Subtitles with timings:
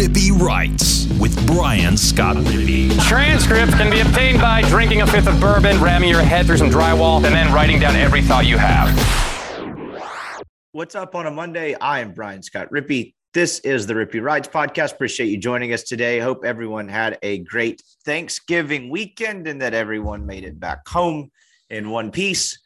[0.00, 2.88] Rippy Writes with Brian Scott Rippy.
[3.06, 6.70] Transcripts can be obtained by drinking a fifth of bourbon, ramming your head through some
[6.70, 8.88] drywall, and then writing down every thought you have.
[10.72, 11.74] What's up on a Monday?
[11.74, 13.12] I am Brian Scott Rippy.
[13.34, 14.94] This is the Rippy Writes podcast.
[14.94, 16.18] Appreciate you joining us today.
[16.18, 21.30] Hope everyone had a great Thanksgiving weekend and that everyone made it back home
[21.68, 22.58] in one piece.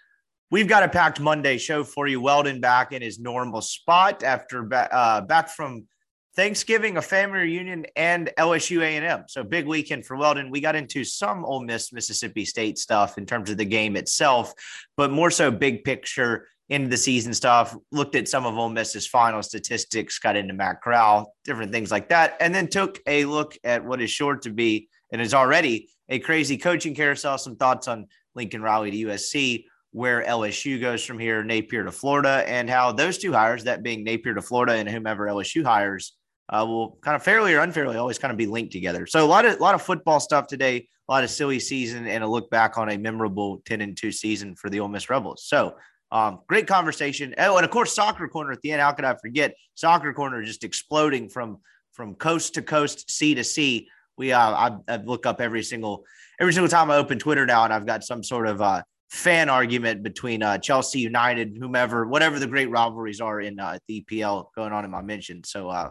[0.52, 2.20] We've got a packed Monday show for you.
[2.20, 5.88] Weldon back in his normal spot after ba- uh, back from
[6.36, 9.24] Thanksgiving, a family reunion, and LSU A&M.
[9.28, 10.50] So big weekend for Weldon.
[10.50, 14.52] We got into some Ole Miss Mississippi State stuff in terms of the game itself,
[14.96, 17.76] but more so big picture into the season stuff.
[17.92, 22.08] Looked at some of Ole Miss's final statistics, got into Matt Corral, different things like
[22.08, 25.88] that, and then took a look at what is sure to be and is already
[26.08, 27.38] a crazy coaching carousel.
[27.38, 32.42] Some thoughts on Lincoln Riley to USC where LSU goes from here, Napier to Florida,
[32.48, 36.16] and how those two hires, that being Napier to Florida and whomever LSU hires,
[36.48, 39.06] uh, will kind of fairly or unfairly always kind of be linked together.
[39.06, 42.06] So a lot of a lot of football stuff today, a lot of silly season,
[42.06, 45.08] and a look back on a memorable ten and two season for the Ole Miss
[45.08, 45.44] Rebels.
[45.46, 45.76] So
[46.10, 47.34] um, great conversation.
[47.38, 48.80] Oh, and of course, soccer corner at the end.
[48.80, 51.58] How could I forget soccer corner just exploding from
[51.92, 53.88] from coast to coast, sea to sea.
[54.18, 56.04] We uh, I, I look up every single
[56.40, 59.48] every single time I open Twitter now, and I've got some sort of uh, fan
[59.48, 64.46] argument between uh, Chelsea United, whomever, whatever the great rivalries are in uh, the EPL
[64.54, 65.42] going on in my mention.
[65.44, 65.90] So, uh,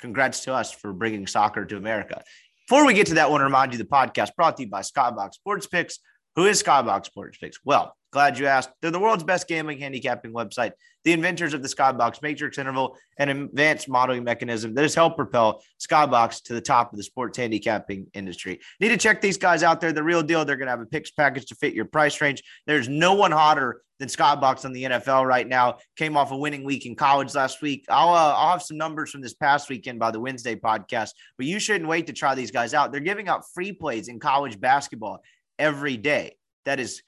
[0.00, 2.22] congrats to us for bringing soccer to America.
[2.68, 4.68] Before we get to that, I want to remind you the podcast brought to you
[4.68, 6.00] by Skybox Sports Picks.
[6.34, 7.58] Who is Skybox Sports Picks?
[7.64, 8.70] Well, glad you asked.
[8.80, 10.72] They're the world's best gambling handicapping website,
[11.04, 15.62] the inventors of the Skybox matrix interval, an advanced modeling mechanism that has helped propel
[15.86, 18.58] Skybox to the top of the sports handicapping industry.
[18.80, 19.82] Need to check these guys out.
[19.82, 20.46] They're the real deal.
[20.46, 22.42] They're going to have a picks package to fit your price range.
[22.66, 25.76] There's no one hotter than Skybox on the NFL right now.
[25.98, 27.84] Came off a winning week in college last week.
[27.90, 31.46] I'll, uh, I'll have some numbers from this past weekend by the Wednesday podcast, but
[31.46, 32.92] you shouldn't wait to try these guys out.
[32.92, 35.20] They're giving out free plays in college basketball
[35.58, 36.38] every day.
[36.64, 37.02] That is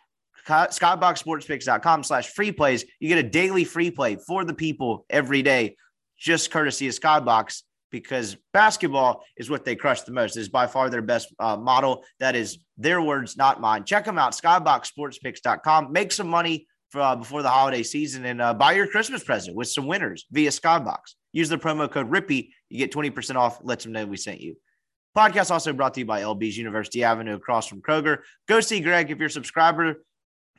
[0.49, 2.85] skyboxsportspicks.com slash free plays.
[3.01, 5.77] You get a daily free play for the people every day,
[6.19, 10.37] just courtesy of Skybox because basketball is what they crush the most.
[10.37, 12.05] Is by far their best uh, model.
[12.21, 13.85] That is their words, not mine.
[13.85, 15.93] Check them out, skyboxsportspicks.com.
[15.93, 19.57] Make some money for, uh, before the holiday season and uh, buy your Christmas present
[19.57, 21.15] with some winners via Skybox.
[21.33, 22.51] Use the promo code RIPPY.
[22.71, 23.59] You get 20% off.
[23.63, 24.57] Let them know we sent you.
[25.17, 28.19] Podcast also brought to you by LB's University Avenue across from Kroger.
[28.47, 30.05] Go see Greg if you're a subscriber.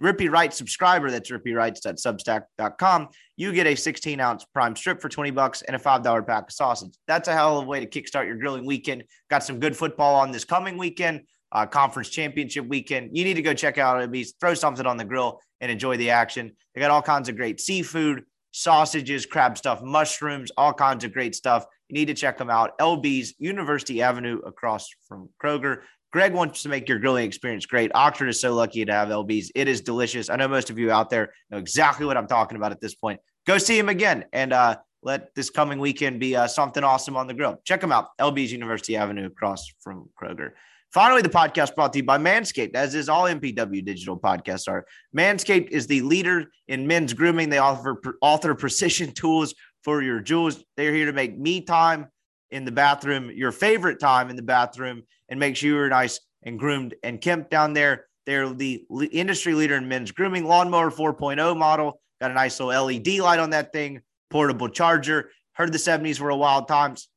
[0.02, 3.10] Rippy Writes subscriber, that's rippywrites.substack.com.
[3.38, 6.52] You get a 16 ounce prime strip for 20 bucks and a $5 pack of
[6.52, 6.98] sausage.
[7.08, 9.04] That's a hell of a way to kickstart your grilling weekend.
[9.30, 11.22] Got some good football on this coming weekend,
[11.52, 13.18] uh, conference championship weekend.
[13.18, 16.12] You need to go check out LB's, throw something on the grill and enjoy the
[16.12, 16.52] action.
[16.74, 21.36] They got all kinds of great seafood, sausages, crab stuff, mushrooms, all kinds of great
[21.36, 21.66] stuff.
[21.90, 22.78] You need to check them out.
[22.80, 25.82] LB's University Avenue across from Kroger.
[26.12, 27.92] Greg wants to make your grilling experience great.
[27.94, 29.52] Oxford is so lucky to have LB's.
[29.54, 30.30] It is delicious.
[30.30, 32.96] I know most of you out there know exactly what I'm talking about at this
[32.96, 33.20] point.
[33.46, 37.28] Go see him again and uh, let this coming weekend be uh, something awesome on
[37.28, 37.62] the grill.
[37.64, 38.08] Check them out.
[38.20, 40.52] LB's University Avenue across from Kroger.
[40.92, 44.86] Finally, the podcast brought to you by Manscaped, as is all MPW digital podcasts are.
[45.16, 47.50] Manscaped is the leader in men's grooming.
[47.50, 49.54] They offer author precision tools
[49.84, 50.64] for your jewels.
[50.76, 52.08] They're here to make me time
[52.52, 56.58] in the bathroom your favorite time in the bathroom and make sure you're nice and
[56.58, 58.06] groomed and kempt down there.
[58.26, 60.46] They're the industry leader in men's grooming.
[60.46, 65.32] Lawnmower 4.0 model got a nice little LED light on that thing, portable charger.
[65.54, 67.10] Heard the 70s were a wild times.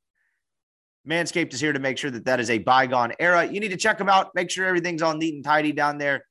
[1.09, 3.45] Manscaped is here to make sure that that is a bygone era.
[3.45, 4.35] You need to check them out.
[4.35, 6.25] Make sure everything's all neat and tidy down there.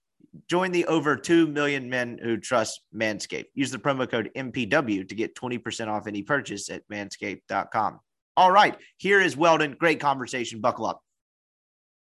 [0.50, 3.48] Join the over 2 million men who trust Manscaped.
[3.54, 8.00] Use the promo code MPW to get 20% off any purchase at manscaped.com.
[8.38, 9.76] All right, here is Weldon.
[9.78, 10.62] Great conversation.
[10.62, 11.02] Buckle up.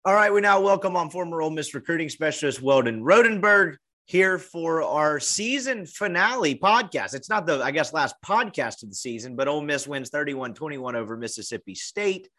[0.05, 3.75] All right, we now welcome on former Ole Miss recruiting specialist Weldon Rodenberg
[4.05, 7.13] here for our season finale podcast.
[7.13, 10.53] It's not the, I guess, last podcast of the season, but Ole Miss wins 31
[10.53, 12.29] 21 over Mississippi State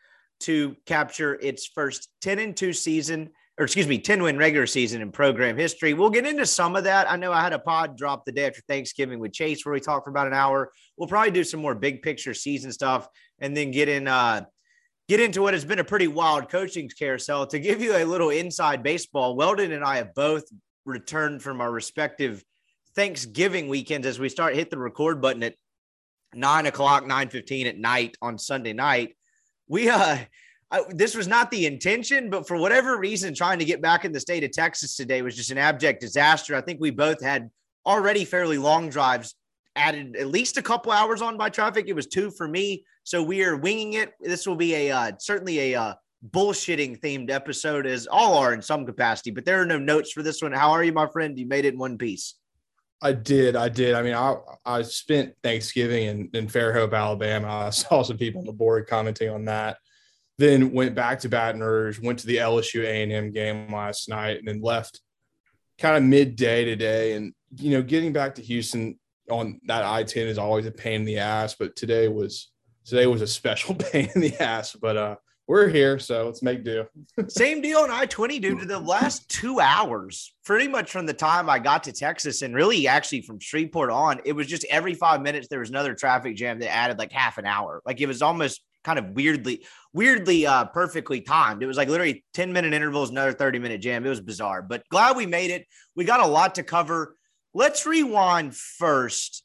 [0.40, 5.02] to capture its first 10 and 2 season, or excuse me, 10 win regular season
[5.02, 5.92] in program history.
[5.92, 7.10] We'll get into some of that.
[7.10, 9.80] I know I had a pod drop the day after Thanksgiving with Chase where we
[9.80, 10.72] talked for about an hour.
[10.96, 13.08] We'll probably do some more big picture season stuff
[13.38, 14.44] and then get in uh
[15.08, 17.46] get into what has been a pretty wild coaching carousel.
[17.48, 20.44] To give you a little inside baseball, Weldon and I have both
[20.84, 22.42] returned from our respective
[22.94, 25.54] Thanksgiving weekends as we start hit the record button at
[26.34, 29.16] nine o'clock, nine fifteen at night on Sunday night.
[29.68, 30.18] We uh
[30.70, 34.12] I, this was not the intention, but for whatever reason, trying to get back in
[34.12, 36.56] the state of Texas today was just an abject disaster.
[36.56, 37.50] I think we both had
[37.86, 39.36] already fairly long drives
[39.76, 41.86] added at least a couple hours on by traffic.
[41.88, 42.84] It was two for me.
[43.02, 44.12] So we are winging it.
[44.20, 45.94] This will be a uh, certainly a uh,
[46.30, 49.30] bullshitting themed episode, as all are in some capacity.
[49.30, 50.52] But there are no notes for this one.
[50.52, 51.38] How are you, my friend?
[51.38, 52.36] You made it in one piece.
[53.02, 53.56] I did.
[53.56, 53.94] I did.
[53.94, 57.48] I mean, I I spent Thanksgiving in, in Fairhope, Alabama.
[57.66, 59.78] I saw some people on the board commenting on that.
[60.38, 64.48] Then went back to Baton Rouge, went to the LSU A&M game last night, and
[64.48, 65.00] then left
[65.78, 67.12] kind of midday today.
[67.12, 68.98] And you know, getting back to Houston
[69.30, 72.50] on that I-10 is always a pain in the ass, but today was
[72.84, 74.74] today was a special pain in the ass.
[74.74, 75.16] But uh,
[75.46, 76.86] we're here, so let's make do.
[77.28, 78.68] Same deal on I 20, dude.
[78.68, 82.86] The last two hours, pretty much from the time I got to Texas and really
[82.88, 86.58] actually from Shreveport on, it was just every five minutes there was another traffic jam
[86.60, 87.82] that added like half an hour.
[87.84, 91.62] Like it was almost kind of weirdly, weirdly, uh, perfectly timed.
[91.62, 94.04] It was like literally 10 minute intervals, another 30 minute jam.
[94.06, 95.66] It was bizarre, but glad we made it.
[95.94, 97.16] We got a lot to cover.
[97.54, 99.44] Let's rewind first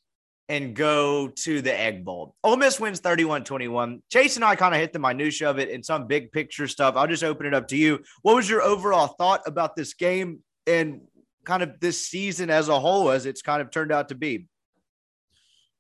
[0.50, 2.36] and go to the Egg Bowl.
[2.44, 4.02] Ole Miss wins 31 21.
[4.12, 6.96] Chase and I kind of hit the minutia of it and some big picture stuff.
[6.96, 8.04] I'll just open it up to you.
[8.24, 11.02] What was your overall thought about this game and
[11.46, 14.48] kind of this season as a whole as it's kind of turned out to be?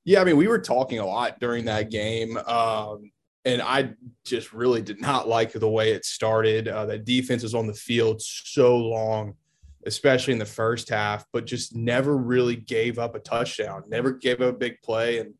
[0.05, 2.37] Yeah, I mean, we were talking a lot during that game.
[2.37, 3.11] Um,
[3.43, 3.93] and I
[4.23, 6.67] just really did not like the way it started.
[6.67, 9.33] Uh, that defense was on the field so long
[9.89, 14.39] especially in the first half, but just never really gave up a touchdown, never gave
[14.39, 15.17] up a big play.
[15.17, 15.33] And,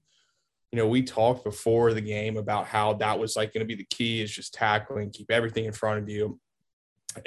[0.72, 3.76] you know, we talked before the game about how that was like going to be
[3.76, 6.40] the key is just tackling, keep everything in front of you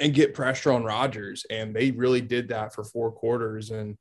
[0.01, 1.45] and get pressure on Rogers.
[1.49, 3.71] And they really did that for four quarters.
[3.71, 3.97] And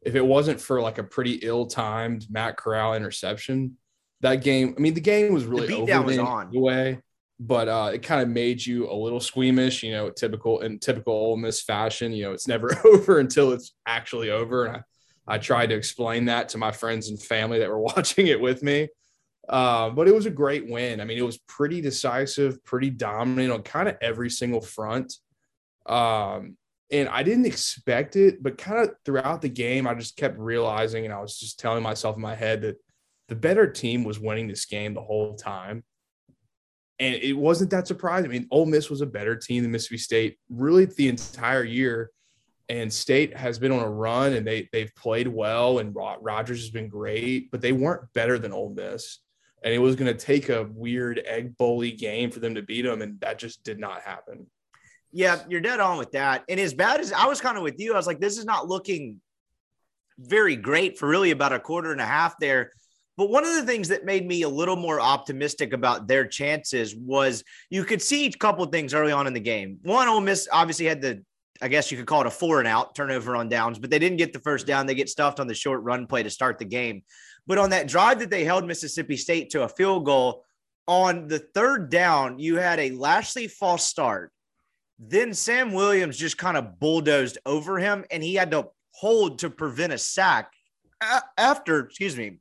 [0.00, 3.76] if it wasn't for like a pretty ill timed Matt Corral interception,
[4.22, 6.50] that game, I mean, the game was really the over was on.
[6.52, 7.02] way
[7.46, 11.12] but uh, it kind of made you a little squeamish, you know, typical in typical
[11.12, 12.12] Ole Miss fashion.
[12.12, 14.66] You know, it's never over until it's actually over.
[14.66, 18.28] And I, I tried to explain that to my friends and family that were watching
[18.28, 18.88] it with me.
[19.48, 21.00] Uh, but it was a great win.
[21.00, 25.12] I mean, it was pretty decisive, pretty dominant on kind of every single front.
[25.84, 26.56] Um,
[26.92, 31.06] and I didn't expect it, but kind of throughout the game, I just kept realizing,
[31.06, 32.76] and I was just telling myself in my head that
[33.28, 35.82] the better team was winning this game the whole time
[37.02, 38.30] and it wasn't that surprising.
[38.30, 42.10] I mean, Ole Miss was a better team than Mississippi State really the entire year.
[42.68, 46.70] And State has been on a run and they they've played well and Rogers has
[46.70, 49.18] been great, but they weren't better than Ole Miss.
[49.64, 52.82] And it was going to take a weird egg bully game for them to beat
[52.82, 54.46] them, and that just did not happen.
[55.12, 56.44] Yeah, you're dead on with that.
[56.48, 58.44] And as bad as I was kind of with you, I was like, this is
[58.44, 59.20] not looking
[60.18, 62.70] very great for really about a quarter and a half there.
[63.16, 66.96] But one of the things that made me a little more optimistic about their chances
[66.96, 69.78] was you could see a couple things early on in the game.
[69.82, 71.22] One, Ole Miss obviously had the,
[71.60, 73.98] I guess you could call it a four and out turnover on downs, but they
[73.98, 74.86] didn't get the first down.
[74.86, 77.02] They get stuffed on the short run play to start the game.
[77.46, 80.44] But on that drive that they held Mississippi State to a field goal,
[80.88, 84.32] on the third down, you had a Lashley false start.
[84.98, 89.50] Then Sam Williams just kind of bulldozed over him, and he had to hold to
[89.50, 90.52] prevent a sack
[91.36, 92.38] after, excuse me,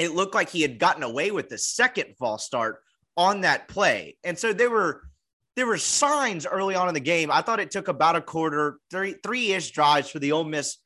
[0.00, 2.82] it looked like he had gotten away with the second false start
[3.16, 4.16] on that play.
[4.24, 5.02] And so there were
[5.56, 7.30] there were signs early on in the game.
[7.30, 10.78] I thought it took about a quarter, three three-ish drives for the Ole Miss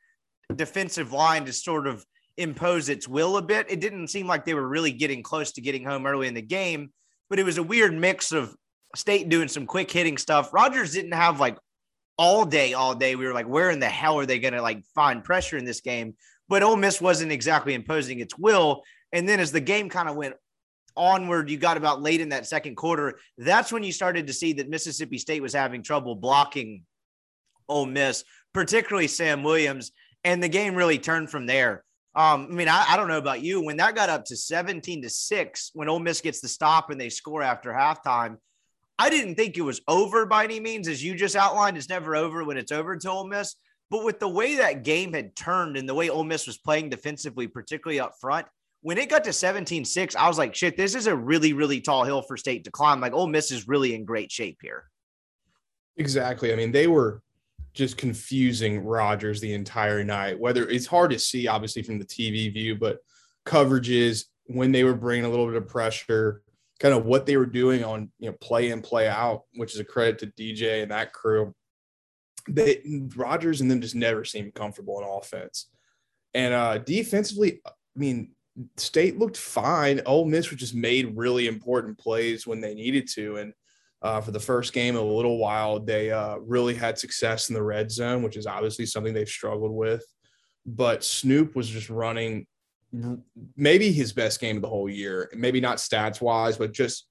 [0.54, 2.04] defensive line to sort of
[2.36, 3.70] impose its will a bit.
[3.70, 6.42] It didn't seem like they were really getting close to getting home early in the
[6.42, 6.92] game,
[7.30, 8.54] but it was a weird mix of
[8.96, 10.54] State doing some quick hitting stuff.
[10.54, 11.58] Rogers didn't have like
[12.16, 13.16] all day, all day.
[13.16, 15.64] We were like, where in the hell are they going to like find pressure in
[15.64, 16.14] this game?
[16.48, 18.82] But Ole Miss wasn't exactly imposing its will.
[19.14, 20.34] And then as the game kind of went
[20.96, 23.18] onward, you got about late in that second quarter.
[23.38, 26.82] That's when you started to see that Mississippi State was having trouble blocking
[27.68, 29.92] Ole Miss, particularly Sam Williams.
[30.24, 31.84] And the game really turned from there.
[32.16, 33.60] Um, I mean, I, I, don't know about you.
[33.60, 37.00] When that got up to 17 to 6, when Ole Miss gets the stop and
[37.00, 38.36] they score after halftime,
[38.98, 40.86] I didn't think it was over by any means.
[40.86, 43.56] As you just outlined, it's never over when it's over to Ole Miss.
[43.90, 46.90] But with the way that game had turned and the way Ole Miss was playing
[46.90, 48.46] defensively, particularly up front,
[48.84, 51.80] when it got to 17 6, I was like, shit, this is a really, really
[51.80, 53.00] tall hill for state to climb.
[53.00, 54.84] Like, Ole Miss is really in great shape here.
[55.96, 56.52] Exactly.
[56.52, 57.22] I mean, they were
[57.72, 60.38] just confusing Rogers the entire night.
[60.38, 62.98] Whether it's hard to see, obviously, from the TV view, but
[63.46, 66.42] coverages when they were bringing a little bit of pressure,
[66.78, 69.80] kind of what they were doing on you know play in play out, which is
[69.80, 71.54] a credit to DJ and that crew.
[72.50, 72.82] They
[73.16, 75.70] Rogers and them just never seemed comfortable in offense,
[76.34, 78.33] and uh defensively, I mean,
[78.76, 80.00] State looked fine.
[80.06, 83.36] Ole Miss just made really important plays when they needed to.
[83.36, 83.52] And
[84.02, 87.54] uh, for the first game in a little while, they uh, really had success in
[87.54, 90.04] the red zone, which is obviously something they've struggled with.
[90.66, 92.46] But Snoop was just running
[93.56, 95.30] maybe his best game of the whole year.
[95.34, 97.08] Maybe not stats wise, but just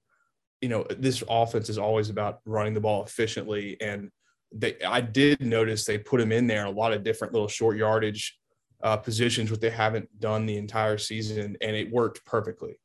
[0.64, 3.76] you know, this offense is always about running the ball efficiently.
[3.82, 4.10] And
[4.50, 7.76] they, I did notice they put him in there a lot of different little short
[7.76, 8.38] yardage
[8.84, 12.78] uh, positions, which they haven't done the entire season, and it worked perfectly.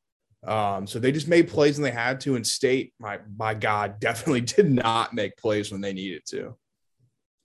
[0.47, 3.99] Um, so they just made plays when they had to, and State, my my God,
[3.99, 6.55] definitely did not make plays when they needed to.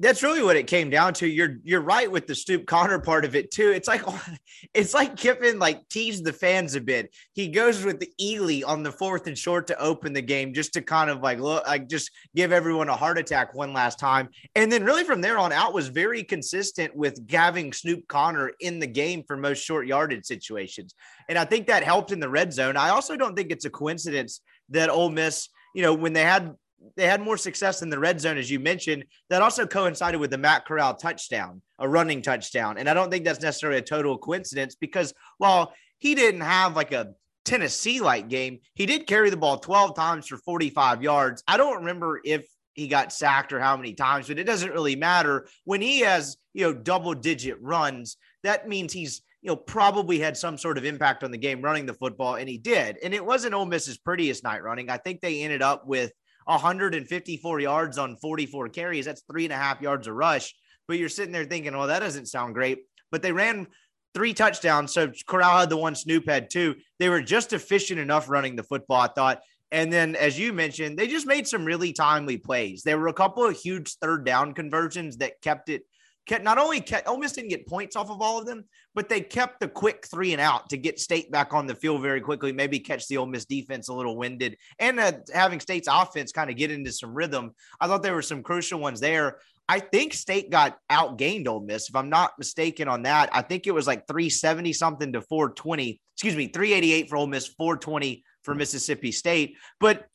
[0.00, 1.26] That's really what it came down to.
[1.26, 3.70] You're you're right with the Snoop Conner part of it too.
[3.70, 4.02] It's like
[4.74, 7.14] it's like Kiffin like teased the fans a bit.
[7.32, 10.72] He goes with the Ealy on the fourth and short to open the game, just
[10.72, 14.28] to kind of like look like just give everyone a heart attack one last time.
[14.56, 18.80] And then really from there on out was very consistent with having Snoop Conner in
[18.80, 20.94] the game for most short yardage situations.
[21.28, 22.76] And I think that helped in the red zone.
[22.76, 26.56] I also don't think it's a coincidence that Ole Miss, you know, when they had
[26.96, 29.04] they had more success in the red zone, as you mentioned.
[29.30, 32.78] That also coincided with the Matt Corral touchdown, a running touchdown.
[32.78, 36.92] And I don't think that's necessarily a total coincidence because while he didn't have like
[36.92, 37.14] a
[37.44, 41.42] Tennessee like game, he did carry the ball 12 times for 45 yards.
[41.46, 44.96] I don't remember if he got sacked or how many times, but it doesn't really
[44.96, 45.46] matter.
[45.64, 50.36] When he has, you know, double digit runs, that means he's, you know, probably had
[50.36, 52.98] some sort of impact on the game running the football, and he did.
[53.02, 54.90] And it wasn't Ole Miss's prettiest night running.
[54.90, 56.12] I think they ended up with
[56.44, 59.04] 154 yards on 44 carries.
[59.04, 60.54] That's three and a half yards a rush.
[60.86, 62.84] But you're sitting there thinking, well, that doesn't sound great.
[63.10, 63.66] But they ran
[64.14, 64.92] three touchdowns.
[64.92, 66.76] So Corral had the one, Snoop had two.
[66.98, 69.40] They were just efficient enough running the football, I thought.
[69.72, 72.82] And then, as you mentioned, they just made some really timely plays.
[72.82, 75.82] There were a couple of huge third down conversions that kept it
[76.26, 78.64] kept not only kept Ole Miss didn't get points off of all of them,
[78.94, 82.02] but they kept the quick three and out to get State back on the field
[82.02, 82.52] very quickly.
[82.52, 86.50] Maybe catch the Ole Miss defense a little winded, and uh, having State's offense kind
[86.50, 87.52] of get into some rhythm.
[87.80, 89.38] I thought there were some crucial ones there.
[89.68, 93.30] I think State got outgained Ole Miss, if I'm not mistaken on that.
[93.32, 96.00] I think it was like 370 something to 420.
[96.14, 99.56] Excuse me, 388 for Ole Miss, 420 for Mississippi State.
[99.80, 100.06] But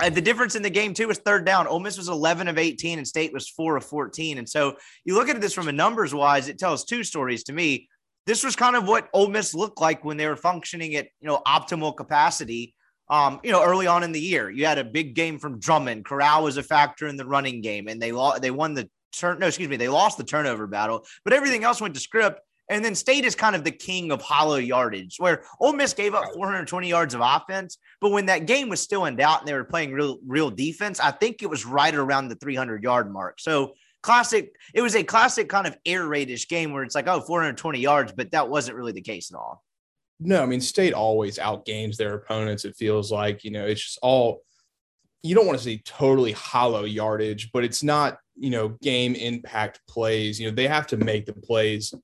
[0.00, 1.66] uh, the difference in the game too was third down.
[1.66, 4.38] Ole Miss was 11 of 18 and State was 4 of 14.
[4.38, 7.52] And so you look at this from a numbers wise, it tells two stories to
[7.52, 7.88] me.
[8.26, 11.28] This was kind of what Ole Miss looked like when they were functioning at you
[11.28, 12.74] know optimal capacity.
[13.10, 16.04] Um, you know, early on in the year, you had a big game from Drummond.
[16.04, 18.12] Corral was a factor in the running game, and they.
[18.40, 19.38] They won the turn.
[19.38, 22.40] No, excuse me, they lost the turnover battle, but everything else went to script.
[22.70, 26.14] And then State is kind of the king of hollow yardage, where Ole Miss gave
[26.14, 29.54] up 420 yards of offense, but when that game was still in doubt and they
[29.54, 33.40] were playing real, real defense, I think it was right around the 300 yard mark.
[33.40, 33.72] So
[34.02, 37.80] classic, it was a classic kind of air raidish game where it's like, oh, 420
[37.80, 39.62] yards, but that wasn't really the case at all.
[40.20, 42.64] No, I mean, State always outgames their opponents.
[42.64, 44.42] It feels like, you know, it's just all,
[45.22, 49.80] you don't want to say totally hollow yardage, but it's not, you know, game impact
[49.88, 50.40] plays.
[50.40, 51.94] You know, they have to make the plays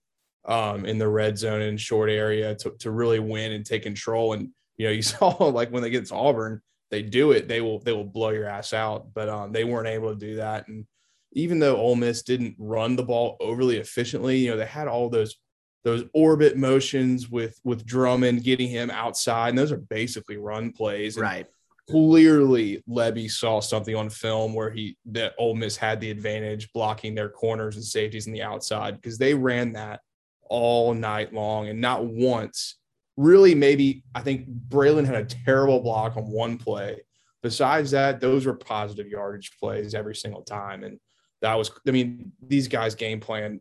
[0.46, 4.32] um, in the red zone and short area to, to really win and take control.
[4.34, 6.60] And you know, you saw like when they get to Auburn,
[6.90, 9.14] they do it, they will they will blow your ass out.
[9.14, 10.68] But um, they weren't able to do that.
[10.68, 10.86] And
[11.32, 15.08] even though Ole Miss didn't run the ball overly efficiently, you know, they had all
[15.08, 15.36] those
[15.82, 21.16] those orbit motions with with Drummond getting him outside, and those are basically run plays.
[21.16, 21.46] And right.
[21.90, 27.14] Clearly, Lebby saw something on film where he that Ole Miss had the advantage blocking
[27.14, 30.00] their corners and safeties in the outside because they ran that
[30.48, 32.76] all night long and not once.
[33.16, 37.00] Really, maybe I think Braylon had a terrible block on one play.
[37.42, 40.82] Besides that, those were positive yardage plays every single time.
[40.82, 40.98] And
[41.42, 43.60] that was, I mean, these guys game plan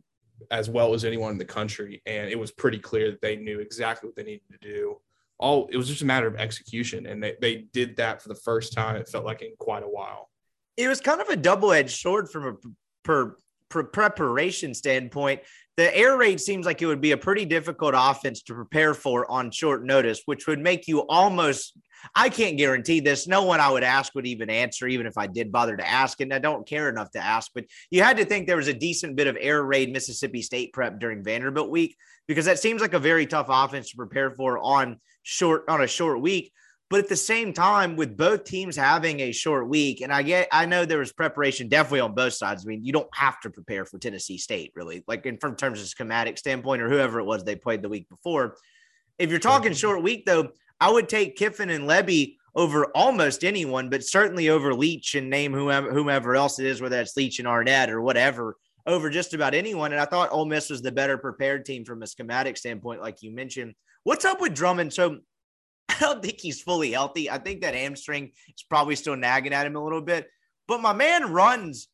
[0.50, 2.02] as well as anyone in the country.
[2.06, 4.96] And it was pretty clear that they knew exactly what they needed to do.
[5.38, 7.06] All it was just a matter of execution.
[7.06, 9.88] And they, they did that for the first time, it felt like in quite a
[9.88, 10.30] while.
[10.76, 12.54] It was kind of a double edged sword from a
[13.04, 13.36] per,
[13.68, 15.40] per preparation standpoint
[15.76, 19.30] the air raid seems like it would be a pretty difficult offense to prepare for
[19.30, 21.76] on short notice, which would make you almost.
[22.14, 23.26] I can't guarantee this.
[23.26, 26.20] No one I would ask would even answer, even if I did bother to ask.
[26.20, 28.74] And I don't care enough to ask, but you had to think there was a
[28.74, 31.96] decent bit of air raid Mississippi State prep during Vanderbilt week
[32.28, 35.86] because that seems like a very tough offense to prepare for on short on a
[35.86, 36.52] short week.
[36.94, 40.46] But at the same time, with both teams having a short week, and I get,
[40.52, 42.64] I know there was preparation definitely on both sides.
[42.64, 45.80] I mean, you don't have to prepare for Tennessee State, really, like in from terms
[45.80, 48.58] of schematic standpoint or whoever it was they played the week before.
[49.18, 49.76] If you're talking mm-hmm.
[49.76, 54.72] short week, though, I would take Kiffin and Lebby over almost anyone, but certainly over
[54.72, 58.56] Leach and name whomever, whomever else it is, whether it's Leach and Arnett or whatever,
[58.86, 59.90] over just about anyone.
[59.90, 63.20] And I thought Ole Miss was the better prepared team from a schematic standpoint, like
[63.20, 63.74] you mentioned.
[64.04, 64.92] What's up with Drummond?
[64.92, 65.18] So
[65.88, 67.30] I don't think he's fully healthy.
[67.30, 70.28] I think that hamstring is probably still nagging at him a little bit.
[70.66, 71.88] But my man runs.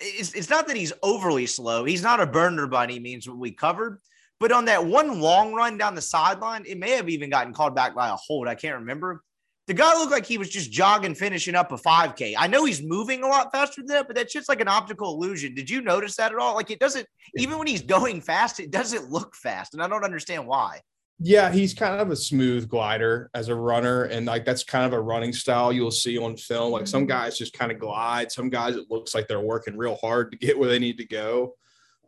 [0.00, 1.84] It's, it's not that he's overly slow.
[1.84, 4.00] He's not a burner by any means, what we covered.
[4.38, 7.74] But on that one long run down the sideline, it may have even gotten called
[7.74, 8.48] back by a hold.
[8.48, 9.22] I can't remember.
[9.66, 12.34] The guy looked like he was just jogging, finishing up a 5K.
[12.38, 15.14] I know he's moving a lot faster than that, but that's just like an optical
[15.14, 15.54] illusion.
[15.54, 16.54] Did you notice that at all?
[16.54, 19.74] Like it doesn't, even when he's going fast, it doesn't look fast.
[19.74, 20.82] And I don't understand why.
[21.18, 24.92] Yeah, he's kind of a smooth glider as a runner, and like that's kind of
[24.92, 26.72] a running style you'll see on film.
[26.72, 29.96] Like some guys just kind of glide, some guys it looks like they're working real
[29.96, 31.54] hard to get where they need to go.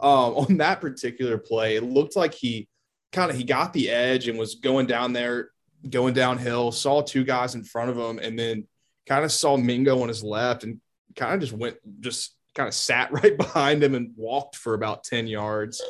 [0.00, 2.68] Um, on that particular play, it looked like he
[3.10, 5.50] kind of he got the edge and was going down there,
[5.88, 8.66] going downhill, saw two guys in front of him, and then
[9.06, 10.80] kind of saw Mingo on his left and
[11.16, 15.04] kind of just went just kind of sat right behind him and walked for about
[15.04, 15.82] 10 yards.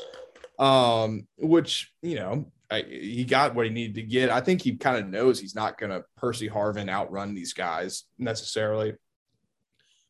[0.59, 4.31] Um, which, you know, I, he got what he needed to get.
[4.31, 8.05] I think he kind of knows he's not going to Percy Harvin outrun these guys
[8.19, 8.95] necessarily.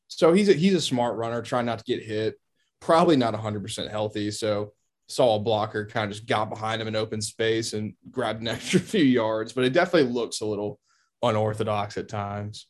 [0.08, 2.34] So he's a, he's a smart runner, trying not to get hit.
[2.80, 4.30] Probably not 100% healthy.
[4.30, 4.72] So
[5.08, 8.48] saw a blocker kind of just got behind him in open space and grabbed an
[8.48, 9.52] extra few yards.
[9.52, 10.80] But it definitely looks a little
[11.22, 12.67] unorthodox at times.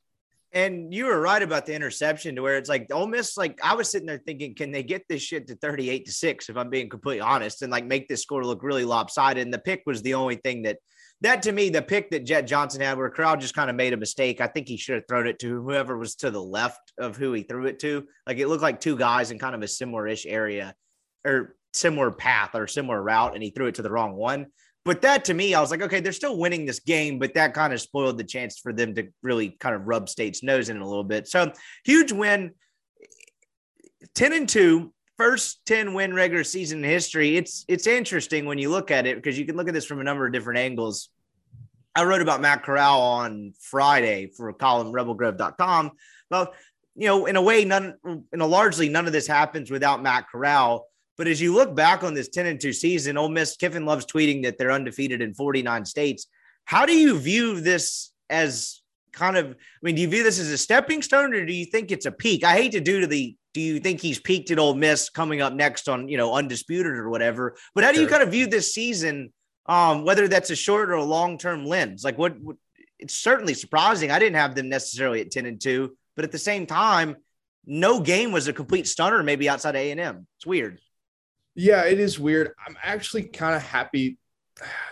[0.53, 3.75] And you were right about the interception to where it's like Ole Miss, like I
[3.75, 6.71] was sitting there thinking, can they get this shit to 38 to 6 if I'm
[6.71, 9.43] being completely honest and like make this score look really lopsided?
[9.43, 10.79] And the pick was the only thing that
[11.21, 13.93] that to me, the pick that Jett Johnson had where Corral just kind of made
[13.93, 14.41] a mistake.
[14.41, 17.33] I think he should have thrown it to whoever was to the left of who
[17.33, 18.07] he threw it to.
[18.27, 20.75] Like it looked like two guys in kind of a similar-ish area
[21.27, 24.47] or similar path or similar route, and he threw it to the wrong one.
[24.89, 27.53] But that to me, I was like, okay, they're still winning this game, but that
[27.53, 30.79] kind of spoiled the chance for them to really kind of rub State's nose in
[30.79, 31.29] a little bit.
[31.29, 31.53] So
[31.85, 32.53] huge win,
[34.15, 37.37] 10 and 2, first 10 win regular season history.
[37.37, 40.01] It's it's interesting when you look at it because you can look at this from
[40.01, 41.11] a number of different angles.
[41.95, 45.91] I wrote about Matt Corral on Friday for a column rebelgrove.com.
[46.31, 46.55] Well,
[46.97, 47.97] you know, in a way, none
[48.33, 50.87] in a largely none of this happens without Matt Corral.
[51.19, 54.07] But as you look back on this 10 and 2 season, Ole Miss, Kiffin loves
[54.07, 56.29] tweeting that they're undefeated in 49 states.
[56.65, 58.81] How do you view this as
[59.13, 61.65] kind of, I mean, do you view this as a stepping stone or do you
[61.65, 62.45] think it's a peak?
[62.45, 65.41] I hate to do to the, do you think he's peaked at Ole Miss coming
[65.41, 67.57] up next on, you know, undisputed or whatever?
[67.75, 69.33] But how do you kind of view this season,
[69.67, 72.05] um, whether that's a short or a long term lens?
[72.05, 72.57] Like what, what,
[73.01, 74.13] it's certainly surprising.
[74.13, 77.17] I didn't have them necessarily at 10 and 2, but at the same time,
[77.67, 80.27] no game was a complete stunner, maybe outside A and M.
[80.37, 80.79] It's weird.
[81.59, 82.53] Yeah, it is weird.
[82.65, 84.17] I'm actually kind of happy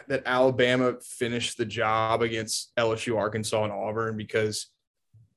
[0.09, 4.67] that Alabama finished the job against LSU, Arkansas, and Auburn because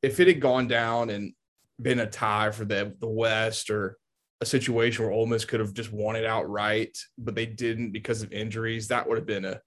[0.02, 1.34] if it had gone down and
[1.80, 4.00] been a tie for the the West or
[4.42, 8.24] a situation where Ole Miss could have just won it outright, but they didn't because
[8.24, 9.62] of injuries, that would have been a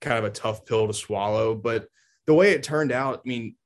[0.00, 1.54] kind of a tough pill to swallow.
[1.54, 1.88] But
[2.26, 3.56] the way it turned out, I mean,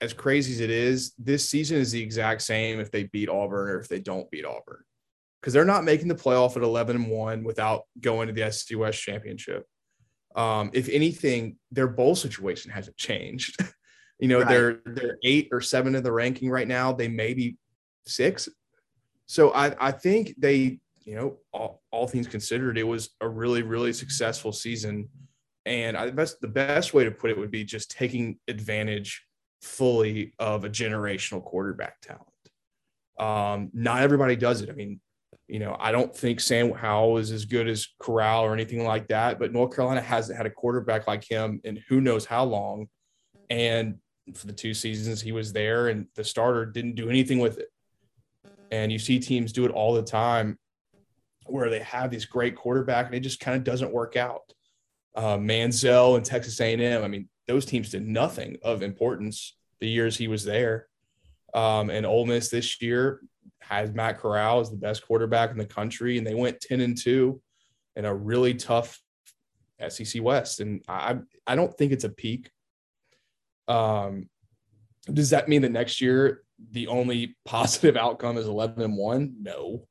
[0.00, 3.68] as crazy as it is, this season is the exact same if they beat Auburn
[3.68, 4.82] or if they don't beat Auburn
[5.40, 8.76] because they're not making the playoff at 11 and 1 without going to the SEC
[8.78, 9.66] West championship.
[10.34, 13.56] Um, if anything, their bowl situation hasn't changed.
[14.18, 14.48] you know, right.
[14.48, 16.92] they're they're eight or seven in the ranking right now.
[16.92, 17.56] They may be
[18.06, 18.48] six.
[19.26, 23.62] So I, I think they, you know, all, all things considered, it was a really,
[23.62, 25.08] really successful season.
[25.66, 29.22] And I best the best way to put it would be just taking advantage
[29.60, 32.24] fully of a generational quarterback talent.
[33.18, 34.70] Um, not everybody does it.
[34.70, 35.00] I mean,
[35.48, 39.08] you know, I don't think Sam Howell is as good as Corral or anything like
[39.08, 42.88] that, but North Carolina hasn't had a quarterback like him in who knows how long.
[43.48, 43.96] And
[44.34, 47.68] for the two seasons he was there and the starter didn't do anything with it.
[48.70, 50.58] And you see teams do it all the time
[51.46, 54.52] where they have this great quarterback and it just kind of doesn't work out.
[55.14, 60.18] Uh, Manziel and Texas A&M, I mean, those teams did nothing of importance the years
[60.18, 60.88] he was there.
[61.54, 63.22] Um, and Ole Miss this year,
[63.68, 66.96] has Matt Corral as the best quarterback in the country, and they went 10 and
[66.96, 67.40] 2
[67.96, 69.00] in a really tough
[69.88, 70.60] SEC West.
[70.60, 72.50] And I I don't think it's a peak.
[73.66, 74.28] Um,
[75.12, 79.36] does that mean that next year the only positive outcome is 11 and 1?
[79.40, 79.86] No,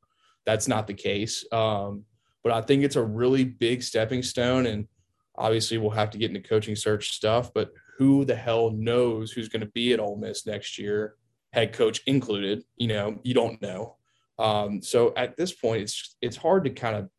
[0.45, 1.45] that's not the case.
[1.51, 2.03] Um,
[2.43, 4.65] but I think it's a really big stepping stone.
[4.65, 4.87] And
[5.35, 9.49] obviously, we'll have to get into coaching search stuff, but who the hell knows who's
[9.49, 11.15] going to be at Ole Miss next year?
[11.57, 12.63] Head coach included.
[12.77, 13.97] You know, you don't know.
[14.37, 17.09] Um, so at this point, it's it's hard to kind of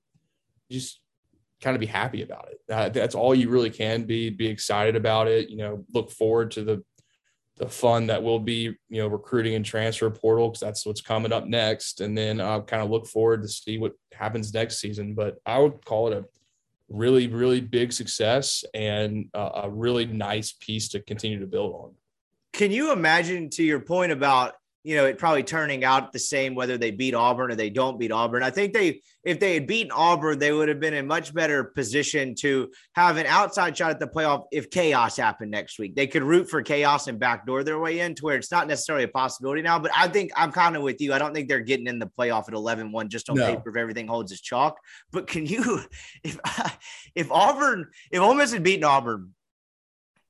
[0.71, 1.01] just
[1.61, 2.73] kind of be happy about it.
[2.73, 4.31] Uh, that's all you really can be.
[4.31, 5.51] Be excited about it.
[5.51, 6.85] You know, look forward to the
[7.57, 11.33] the fun that will be you know recruiting and transfer portal because that's what's coming
[11.33, 15.15] up next, and then uh, kind of look forward to see what happens next season.
[15.15, 16.25] But I would call it a
[16.89, 21.95] really really big success and a really nice piece to continue to build on.
[22.53, 24.55] Can you imagine, to your point about
[24.89, 27.99] you know, it probably turning out the same whether they beat Auburn or they don't
[27.99, 28.43] beat Auburn.
[28.43, 31.65] I think they, if they had beaten Auburn, they would have been in much better
[31.65, 35.95] position to have an outside shot at the playoff if chaos happened next week.
[35.95, 39.05] They could root for chaos and backdoor their way in to where it's not necessarily
[39.05, 39.79] a possibility now.
[39.79, 41.13] But I think I'm kind of with you.
[41.13, 43.47] I don't think they're getting in the playoff at 11 1 just on no.
[43.47, 44.79] paper if everything holds its chalk.
[45.11, 45.83] But can you,
[46.25, 46.39] if,
[47.15, 49.35] if Auburn, if Ole Miss had beaten Auburn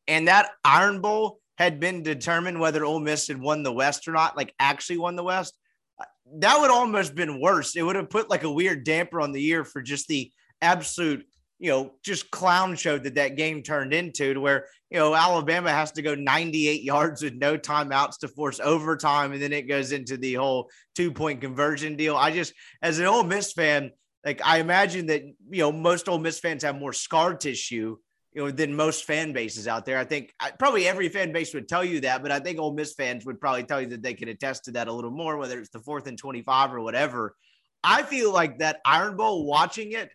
[0.08, 4.12] and that Iron Bowl, had been determined whether Ole Miss had won the West or
[4.12, 5.58] not, like actually won the West,
[6.00, 6.04] uh,
[6.36, 7.74] that would almost been worse.
[7.74, 10.30] It would have put like a weird damper on the year for just the
[10.62, 11.26] absolute,
[11.58, 15.70] you know, just clown show that that game turned into, to where you know Alabama
[15.70, 19.90] has to go 98 yards with no timeouts to force overtime, and then it goes
[19.90, 22.16] into the whole two point conversion deal.
[22.16, 23.90] I just, as an Ole Miss fan,
[24.24, 27.96] like I imagine that you know most Ole Miss fans have more scar tissue
[28.32, 29.98] you know, than most fan bases out there.
[29.98, 32.94] I think probably every fan base would tell you that, but I think Ole Miss
[32.94, 35.58] fans would probably tell you that they could attest to that a little more, whether
[35.58, 37.34] it's the fourth and 25 or whatever.
[37.82, 40.10] I feel like that Iron Bowl watching it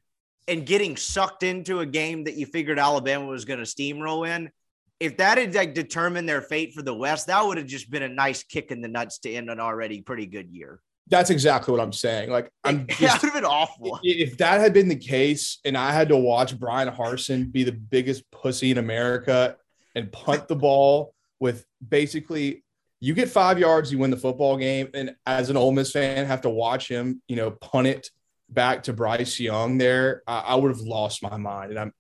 [0.48, 4.52] and getting sucked into a game that you figured Alabama was going to steamroll in.
[5.00, 8.04] If that had like determined their fate for the West, that would have just been
[8.04, 10.80] a nice kick in the nuts to end an already pretty good year.
[11.08, 12.30] That's exactly what I'm saying.
[12.30, 14.00] Like, I'm just, that would have been awful.
[14.04, 17.72] If that had been the case, and I had to watch Bryan Harsin be the
[17.72, 19.58] biggest pussy in America
[19.96, 22.64] and punt the ball with basically,
[23.00, 26.26] you get five yards, you win the football game, and as an Ole Miss fan,
[26.26, 28.10] have to watch him, you know, punt it
[28.50, 29.78] back to Bryce Young.
[29.78, 31.94] There, I, I would have lost my mind, and I'm,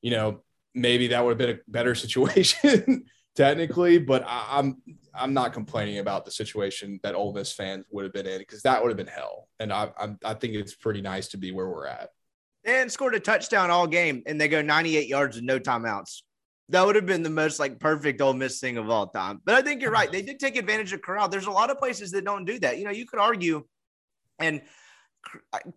[0.00, 4.98] you know, maybe that would have been a better situation technically, but I, am I'm,
[5.14, 8.62] I'm not complaining about the situation that Ole Miss fans would have been in because
[8.62, 9.48] that would have been hell.
[9.60, 12.10] And I I'm, I think it's pretty nice to be where we're at.
[12.64, 16.22] And scored a touchdown all game, and they go 98 yards with no timeouts.
[16.70, 19.40] That would have been the most like perfect Ole Miss thing of all time.
[19.44, 20.10] But I think you're right.
[20.10, 21.30] They did take advantage of crowd.
[21.30, 22.78] There's a lot of places that don't do that.
[22.78, 23.64] You know, you could argue,
[24.38, 24.62] and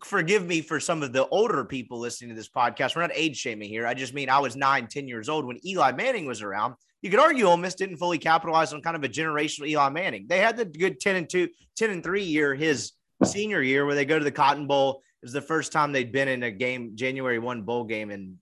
[0.03, 2.95] forgive me for some of the older people listening to this podcast.
[2.95, 3.85] We're not age shaming here.
[3.85, 7.09] I just mean I was nine, 10 years old when Eli Manning was around you
[7.09, 10.25] could argue Ole Miss didn't fully capitalize on kind of a generational Eli Manning.
[10.27, 13.95] They had the good 10 and 2, 10 and 3 year his senior year where
[13.95, 15.01] they go to the Cotton Bowl.
[15.21, 18.37] It was the first time they'd been in a game, January 1 bowl game and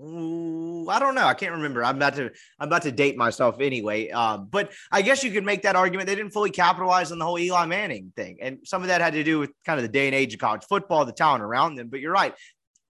[0.00, 1.24] I don't know.
[1.24, 1.82] I can't remember.
[1.82, 4.10] I'm about to I'm about to date myself anyway.
[4.10, 6.06] Uh, but I guess you could make that argument.
[6.06, 9.14] They didn't fully capitalize on the whole Eli Manning thing, and some of that had
[9.14, 11.74] to do with kind of the day and age of college football, the talent around
[11.74, 11.88] them.
[11.88, 12.32] But you're right.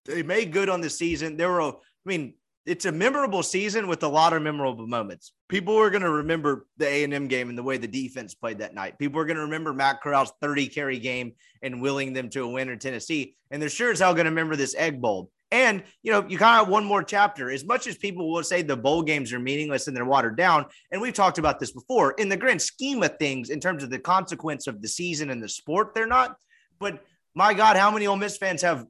[0.05, 1.39] They made good on the season.
[1.39, 1.73] There were, I
[2.05, 2.35] mean,
[2.69, 5.33] it's a memorable season with a lot of memorable moments.
[5.49, 8.75] People are going to remember the A&M game and the way the defense played that
[8.75, 8.99] night.
[8.99, 12.49] People are going to remember Matt Corral's 30 carry game and willing them to a
[12.49, 13.37] win in Tennessee.
[13.51, 15.31] And they're sure as hell going to remember this egg bowl.
[15.51, 17.51] And, you know, you kind of have one more chapter.
[17.51, 20.67] As much as people will say the bowl games are meaningless and they're watered down,
[20.93, 23.89] and we've talked about this before, in the grand scheme of things, in terms of
[23.89, 26.37] the consequence of the season and the sport, they're not.
[26.79, 27.03] But
[27.35, 28.85] my God, how many Ole Miss fans have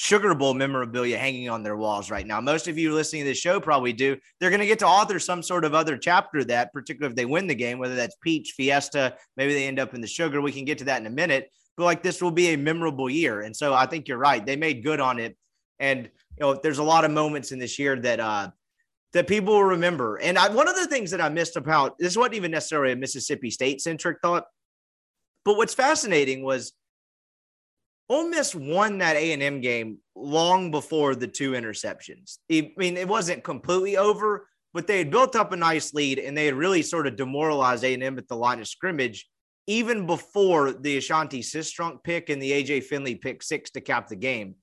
[0.00, 2.40] Sugar Bowl memorabilia hanging on their walls right now.
[2.40, 4.16] Most of you listening to this show probably do.
[4.38, 7.24] They're going to get to author some sort of other chapter that, particularly if they
[7.24, 10.40] win the game, whether that's Peach, Fiesta, maybe they end up in the Sugar.
[10.40, 11.50] We can get to that in a minute.
[11.76, 13.40] But like this will be a memorable year.
[13.40, 14.46] And so I think you're right.
[14.46, 15.36] They made good on it.
[15.80, 18.50] And, you know, there's a lot of moments in this year that, uh,
[19.14, 20.14] that people will remember.
[20.18, 22.96] And I, one of the things that I missed about this wasn't even necessarily a
[22.96, 24.44] Mississippi State centric thought,
[25.44, 26.72] but what's fascinating was
[28.08, 32.38] Ole Miss won that A and M game long before the two interceptions.
[32.50, 36.36] I mean, it wasn't completely over, but they had built up a nice lead and
[36.36, 39.28] they had really sort of demoralized A and M at the line of scrimmage,
[39.66, 44.16] even before the Ashanti Sistrunk pick and the AJ Finley pick six to cap the
[44.16, 44.54] game.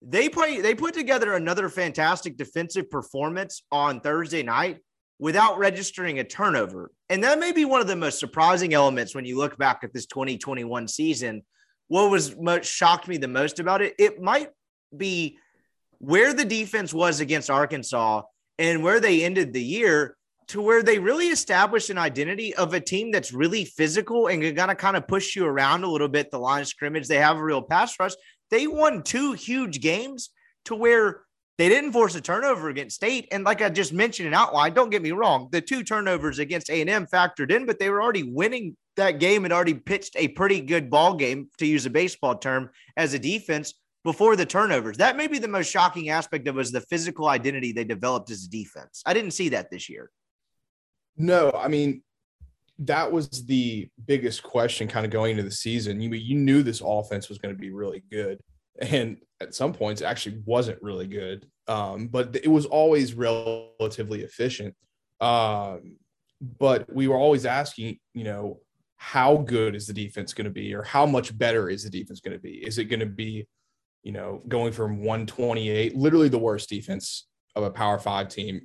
[0.00, 0.60] They play.
[0.60, 4.78] They put together another fantastic defensive performance on Thursday night
[5.18, 9.24] without registering a turnover, and that may be one of the most surprising elements when
[9.24, 11.42] you look back at this 2021 season
[11.88, 14.50] what was most shocked me the most about it, it might
[14.96, 15.38] be
[15.98, 18.22] where the defense was against Arkansas
[18.58, 20.16] and where they ended the year
[20.48, 24.74] to where they really established an identity of a team that's really physical and gonna
[24.74, 26.30] kind of push you around a little bit.
[26.30, 28.12] The line of scrimmage, they have a real pass rush.
[28.50, 30.30] They won two huge games
[30.66, 31.22] to where
[31.56, 34.90] they didn't force a turnover against State, and like I just mentioned in outline, don't
[34.90, 38.02] get me wrong, the two turnovers against A and M factored in, but they were
[38.02, 41.90] already winning that game had already pitched a pretty good ball game, to use a
[41.90, 44.98] baseball term, as a defense before the turnovers.
[44.98, 48.44] That may be the most shocking aspect of was the physical identity they developed as
[48.44, 49.02] a defense.
[49.06, 50.10] I didn't see that this year.
[51.16, 52.02] No, I mean
[52.80, 56.00] that was the biggest question kind of going into the season.
[56.00, 58.40] You you knew this offense was going to be really good
[58.80, 64.22] and at some points it actually wasn't really good um, but it was always relatively
[64.22, 64.74] efficient
[65.20, 65.96] um,
[66.58, 68.60] but we were always asking, you know,
[69.04, 72.20] how good is the defense going to be, or how much better is the defense
[72.20, 72.66] going to be?
[72.66, 73.46] Is it going to be,
[74.02, 78.62] you know, going from 128, literally the worst defense of a Power Five team,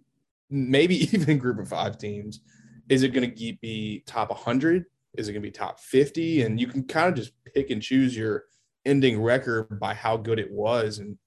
[0.49, 2.39] maybe even group of five teams?
[2.87, 4.85] Is it going to be top 100?
[5.17, 6.43] Is it going to be top 50?
[6.43, 8.45] And you can kind of just pick and choose your
[8.85, 10.99] ending record by how good it was.
[10.99, 11.17] And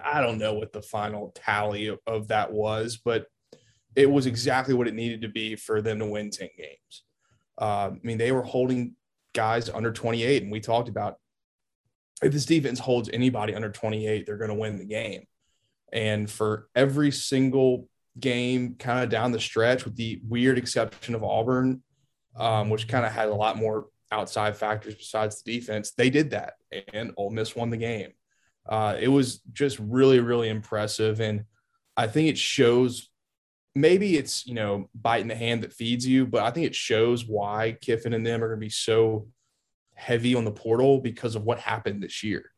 [0.00, 3.26] I don't know what the final tally of, of that was, but
[3.96, 7.02] it was exactly what it needed to be for them to win 10 games.
[7.60, 8.94] Uh, I mean, they were holding
[9.34, 11.18] guys under 28, and we talked about
[12.22, 15.24] if this defense holds anybody under 28, they're going to win the game.
[15.92, 21.22] And for every single game, kind of down the stretch, with the weird exception of
[21.22, 21.82] Auburn,
[22.36, 26.30] um, which kind of had a lot more outside factors besides the defense, they did
[26.30, 26.54] that,
[26.92, 28.12] and Ole Miss won the game.
[28.68, 31.44] Uh, it was just really, really impressive, and
[31.96, 33.08] I think it shows
[33.78, 37.26] maybe it's you know biting the hand that feeds you, but I think it shows
[37.26, 39.28] why Kiffin and them are going to be so
[39.94, 42.50] heavy on the portal because of what happened this year.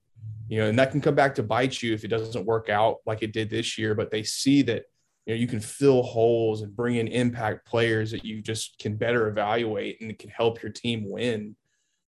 [0.49, 2.99] You know, and that can come back to bite you if it doesn't work out
[3.07, 3.95] like it did this year.
[3.95, 4.85] But they see that
[5.27, 8.97] you know you can fill holes and bring in impact players that you just can
[8.97, 11.57] better evaluate and can help your team win.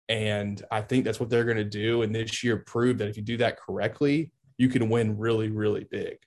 [0.09, 2.03] And I think that's what they're going to do.
[2.03, 5.85] And this year proved that if you do that correctly, you can win really, really
[5.85, 6.19] big.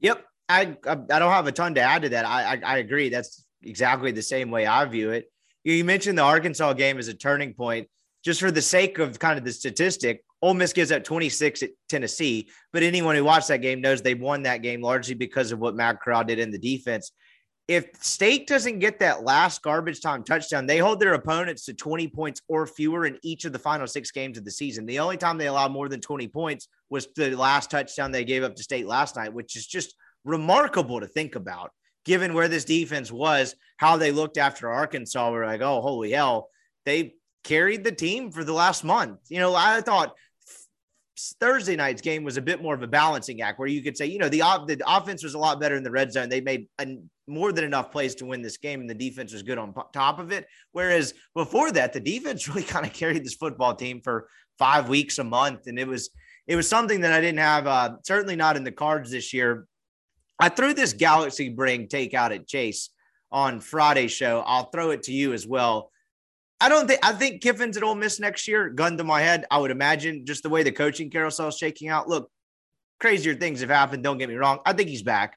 [0.00, 0.24] Yep.
[0.48, 2.26] I I don't have a ton to add to that.
[2.26, 3.08] I, I, I agree.
[3.08, 5.30] That's exactly the same way I view it.
[5.64, 7.88] You mentioned the Arkansas game as a turning point.
[8.22, 11.70] Just for the sake of kind of the statistic, Ole Miss gives up 26 at
[11.88, 15.58] Tennessee, but anyone who watched that game knows they won that game largely because of
[15.58, 17.12] what Matt Corral did in the defense.
[17.66, 22.08] If State doesn't get that last garbage time touchdown, they hold their opponents to 20
[22.08, 24.84] points or fewer in each of the final six games of the season.
[24.84, 28.42] The only time they allowed more than 20 points was the last touchdown they gave
[28.42, 31.72] up to State last night, which is just remarkable to think about,
[32.04, 35.30] given where this defense was, how they looked after Arkansas.
[35.30, 36.48] We're like, oh, holy hell.
[36.84, 39.20] They carried the team for the last month.
[39.28, 40.14] You know, I thought
[41.40, 44.06] Thursday night's game was a bit more of a balancing act where you could say,
[44.06, 46.28] you know, the, the offense was a lot better in the red zone.
[46.28, 49.42] They made a, more than enough plays to win this game, and the defense was
[49.42, 50.46] good on top of it.
[50.72, 55.18] Whereas before that, the defense really kind of carried this football team for five weeks
[55.18, 56.10] a month, and it was
[56.46, 59.66] it was something that I didn't have, uh, certainly not in the cards this year.
[60.38, 62.90] I threw this Galaxy Bring takeout at Chase
[63.30, 64.42] on Friday show.
[64.46, 65.90] I'll throw it to you as well.
[66.60, 68.68] I don't think I think Kiffin's at Ole Miss next year.
[68.68, 71.88] Gun to my head, I would imagine just the way the coaching carousel is shaking
[71.88, 72.08] out.
[72.08, 72.30] Look,
[73.00, 74.02] crazier things have happened.
[74.02, 74.60] Don't get me wrong.
[74.64, 75.36] I think he's back.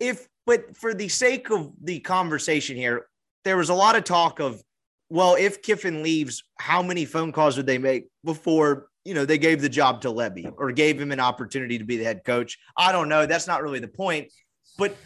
[0.00, 3.06] If, but for the sake of the conversation here,
[3.44, 4.62] there was a lot of talk of,
[5.08, 9.38] well, if Kiffin leaves, how many phone calls would they make before you know, they
[9.38, 12.58] gave the job to Lebby or gave him an opportunity to be the head coach.
[12.76, 13.26] I don't know.
[13.26, 14.32] That's not really the point.
[14.78, 14.96] But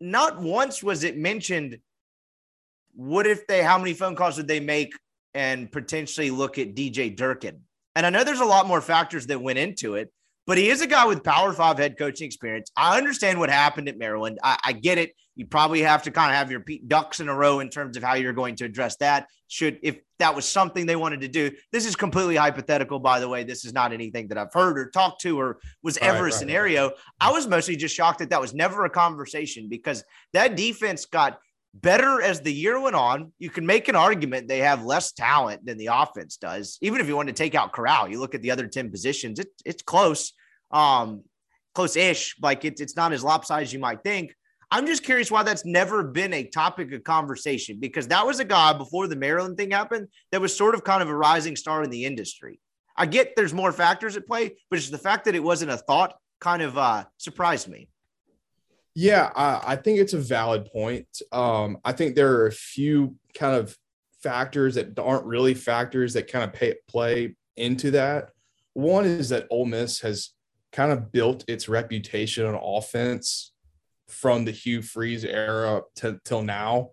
[0.00, 1.78] not once was it mentioned.
[2.94, 4.92] What if they, how many phone calls did they make
[5.32, 7.60] and potentially look at DJ Durkin?
[7.94, 10.12] And I know there's a lot more factors that went into it,
[10.46, 12.70] but he is a guy with Power Five head coaching experience.
[12.76, 14.38] I understand what happened at Maryland.
[14.42, 15.12] I, I get it.
[15.36, 18.02] You probably have to kind of have your ducks in a row in terms of
[18.02, 19.26] how you're going to address that.
[19.48, 22.98] Should if that was something they wanted to do, this is completely hypothetical.
[22.98, 25.98] By the way, this is not anything that I've heard or talked to or was
[25.98, 26.86] ever right, a right, scenario.
[26.88, 26.96] Right.
[27.20, 31.38] I was mostly just shocked that that was never a conversation because that defense got
[31.74, 33.32] better as the year went on.
[33.38, 36.78] You can make an argument they have less talent than the offense does.
[36.80, 39.38] Even if you want to take out Corral, you look at the other 10 positions,
[39.38, 40.32] it, it's close,
[40.70, 41.22] um,
[41.74, 42.36] close ish.
[42.40, 44.34] Like it's, it's not as lopsided as you might think.
[44.72, 48.44] I'm just curious why that's never been a topic of conversation because that was a
[48.44, 51.82] guy before the Maryland thing happened that was sort of kind of a rising star
[51.82, 52.60] in the industry.
[52.96, 55.76] I get there's more factors at play, but it's the fact that it wasn't a
[55.76, 57.88] thought kind of uh, surprised me.
[58.94, 61.06] Yeah, I, I think it's a valid point.
[61.32, 63.76] Um, I think there are a few kind of
[64.22, 68.30] factors that aren't really factors that kind of pay, play into that.
[68.74, 70.30] One is that Ole Miss has
[70.72, 73.52] kind of built its reputation on offense
[74.10, 76.90] from the Hugh Freeze era to, till now,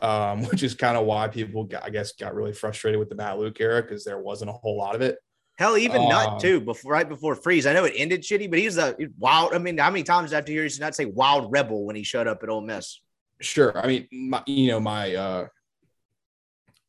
[0.00, 3.14] um, which is kind of why people, got, I guess, got really frustrated with the
[3.14, 5.18] Matt Luke era because there wasn't a whole lot of it.
[5.58, 6.60] Hell, even um, Nutt too.
[6.60, 9.52] Before right before Freeze, I know it ended shitty, but he's a wild.
[9.52, 12.02] I mean, how many times have after hear you not say wild rebel when he
[12.02, 13.00] showed up at Ole Miss?
[13.40, 13.76] Sure.
[13.76, 15.46] I mean, my, you know my uh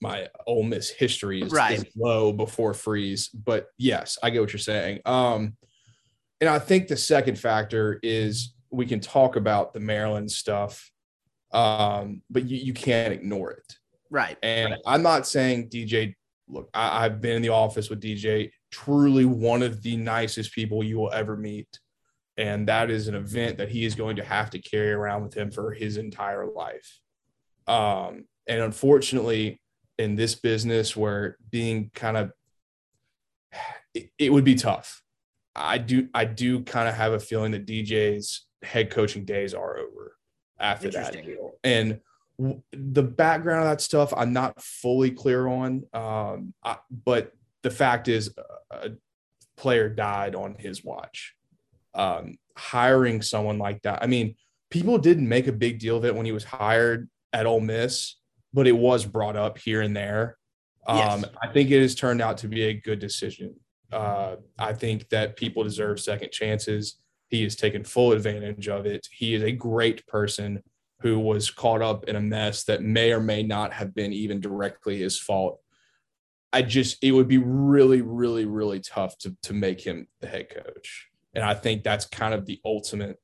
[0.03, 1.79] my Ole Miss history is, right.
[1.79, 4.99] is low before Freeze, but yes, I get what you're saying.
[5.05, 5.55] Um,
[6.41, 10.91] and I think the second factor is we can talk about the Maryland stuff,
[11.51, 13.75] um, but you, you can't ignore it.
[14.09, 14.38] Right.
[14.43, 14.81] And right.
[14.86, 16.15] I'm not saying DJ
[16.47, 20.83] look, I, have been in the office with DJ, truly one of the nicest people
[20.83, 21.79] you will ever meet.
[22.38, 25.36] And that is an event that he is going to have to carry around with
[25.36, 26.99] him for his entire life.
[27.67, 29.62] Um, and unfortunately,
[29.97, 32.31] in this business where being kind of
[33.93, 35.01] it, it would be tough.
[35.55, 39.78] I do I do kind of have a feeling that DJ's head coaching days are
[39.78, 40.17] over
[40.60, 41.54] after that deal.
[41.63, 41.99] And
[42.39, 45.84] w- the background of that stuff, I'm not fully clear on.
[45.93, 48.34] Um, I, but the fact is,
[48.71, 48.91] a
[49.58, 51.36] player died on his watch.
[51.93, 54.36] Um, hiring someone like that, I mean,
[54.69, 58.15] people didn't make a big deal of it when he was hired at Ole Miss,
[58.54, 60.38] but it was brought up here and there.
[60.88, 61.26] Um, yes.
[61.41, 63.56] I think it has turned out to be a good decision.
[63.91, 66.97] Uh, I think that people deserve second chances.
[67.29, 69.07] He has taken full advantage of it.
[69.12, 70.62] He is a great person
[71.01, 74.39] who was caught up in a mess that may or may not have been even
[74.39, 75.59] directly his fault.
[76.53, 80.49] I just, it would be really, really, really tough to, to make him the head
[80.49, 81.09] coach.
[81.33, 83.19] And I think that's kind of the ultimate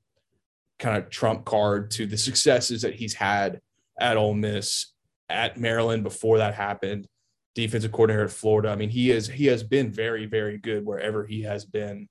[0.80, 3.62] kind of trump card to the successes that he's had
[4.00, 4.94] at Ole Miss,
[5.30, 7.08] at Maryland before that happened,
[7.54, 8.70] defensive coordinator at Florida.
[8.70, 12.08] I mean, he is he has been very, very good wherever he has been.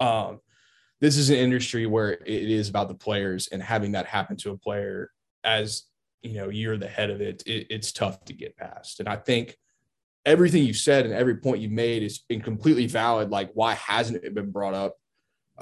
[0.00, 0.40] Um,
[1.00, 4.50] this is an industry where it is about the players and having that happen to
[4.50, 5.10] a player
[5.44, 5.84] as
[6.22, 9.00] you know you're the head of it, it it's tough to get past.
[9.00, 9.56] And i think
[10.26, 14.24] everything you've said and every point you've made is been completely valid like why hasn't
[14.24, 14.96] it been brought up?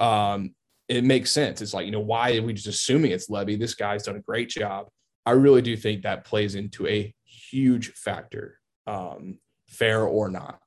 [0.03, 0.53] Um
[0.87, 1.61] it makes sense.
[1.61, 3.59] It's like you know why are we just assuming it's Lebby?
[3.59, 4.87] This guy's done a great job.
[5.25, 10.61] I really do think that plays into a huge factor um fair or not.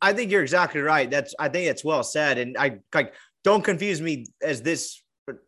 [0.00, 1.10] I think you're exactly right.
[1.10, 3.14] That's I think it's well said, and I like
[3.44, 5.02] don't confuse me as this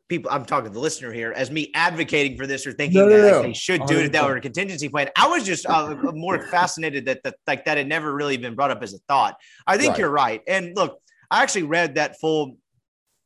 [0.09, 3.09] people I'm talking to the listener here as me advocating for this or thinking no,
[3.09, 3.43] no, that no.
[3.43, 5.09] they should do it if that were a contingency plan.
[5.17, 8.71] I was just uh, more fascinated that the, like that had never really been brought
[8.71, 9.37] up as a thought.
[9.67, 9.99] I think right.
[9.99, 10.43] you're right.
[10.47, 11.01] And look,
[11.31, 12.57] I actually read that full.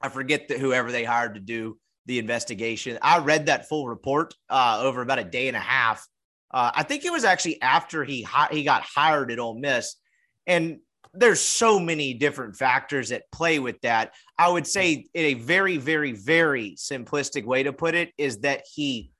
[0.00, 2.98] I forget that whoever they hired to do the investigation.
[3.00, 6.06] I read that full report uh, over about a day and a half.
[6.50, 9.96] Uh, I think it was actually after he he got hired at Ole Miss,
[10.46, 10.78] and
[11.14, 14.14] there's so many different factors at play with that.
[14.38, 18.64] I would say, in a very, very, very simplistic way to put it, is that
[18.72, 19.10] he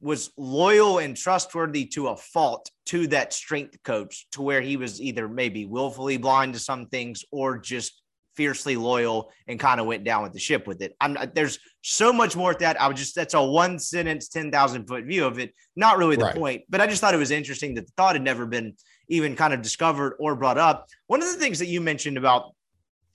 [0.00, 5.00] was loyal and trustworthy to a fault to that strength coach, to where he was
[5.00, 8.02] either maybe willfully blind to some things or just
[8.36, 10.94] fiercely loyal and kind of went down with the ship with it.
[11.00, 12.80] I'm there's so much more to that.
[12.80, 15.54] I would just that's a one sentence, 10,000 foot view of it.
[15.74, 16.36] Not really the right.
[16.36, 18.74] point, but I just thought it was interesting that the thought had never been
[19.08, 20.88] even kind of discovered or brought up.
[21.06, 22.52] One of the things that you mentioned about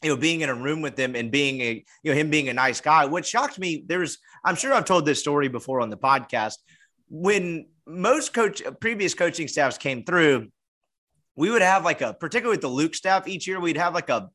[0.02, 2.50] you know being in a room with him and being a you know him being
[2.50, 5.90] a nice guy what shocked me there's i'm sure i've told this story before on
[5.90, 6.56] the podcast
[7.10, 10.48] when most coach previous coaching staffs came through
[11.36, 14.10] we would have like a particularly with the luke staff each year we'd have like
[14.10, 14.30] a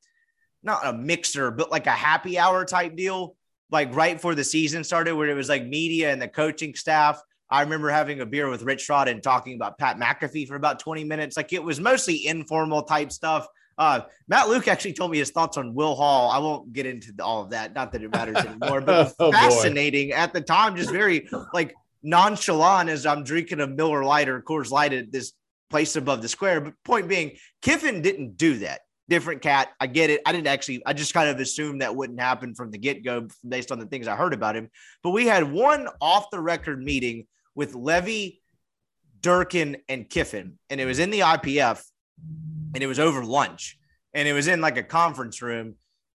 [0.63, 3.37] not a mixer but like a happy hour type deal
[3.71, 7.21] like right before the season started where it was like media and the coaching staff
[7.51, 10.81] I remember having a beer with Rich Rod and talking about Pat McAfee for about
[10.81, 11.37] 20 minutes.
[11.37, 13.47] Like it was mostly informal type stuff.
[13.79, 16.31] Uh, Matt Luke actually told me his thoughts on Will Hall.
[16.31, 17.75] I won't get into all of that.
[17.75, 20.17] Not that it matters anymore, but oh, fascinating boy.
[20.17, 24.71] at the time, just very like nonchalant as I'm drinking a Miller Lite or Coors
[24.71, 25.33] Light at this
[25.71, 26.61] place above the square.
[26.61, 27.33] But point being,
[27.63, 28.81] Kiffin didn't do that.
[29.09, 29.69] Different cat.
[29.79, 30.21] I get it.
[30.27, 33.29] I didn't actually, I just kind of assumed that wouldn't happen from the get go
[33.47, 34.69] based on the things I heard about him.
[35.03, 37.27] But we had one off the record meeting
[37.57, 38.39] with Lebby,
[39.21, 41.83] Durkin, and Kiffin, and it was in the IPF,
[42.75, 43.77] and it was over lunch,
[44.15, 45.75] and it was in like a conference room,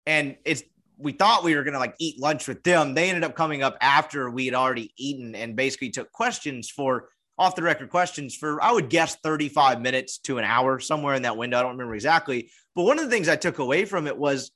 [0.05, 0.63] and it's
[0.97, 2.95] we thought we were gonna like eat lunch with them.
[2.95, 7.09] They ended up coming up after we had already eaten, and basically took questions for
[7.37, 11.21] off the record questions for I would guess 35 minutes to an hour, somewhere in
[11.21, 11.59] that window.
[11.59, 14.51] I don't remember exactly, but one of the things I took away from it was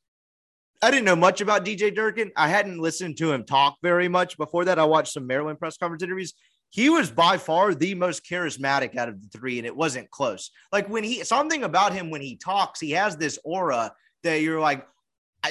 [0.83, 2.31] I didn't know much about DJ Durkin.
[2.35, 4.79] I hadn't listened to him talk very much before that.
[4.79, 6.33] I watched some Maryland press conference interviews
[6.71, 10.51] he was by far the most charismatic out of the three, and it wasn't close.
[10.71, 14.59] Like when he something about him when he talks, he has this aura that you're
[14.59, 14.87] like,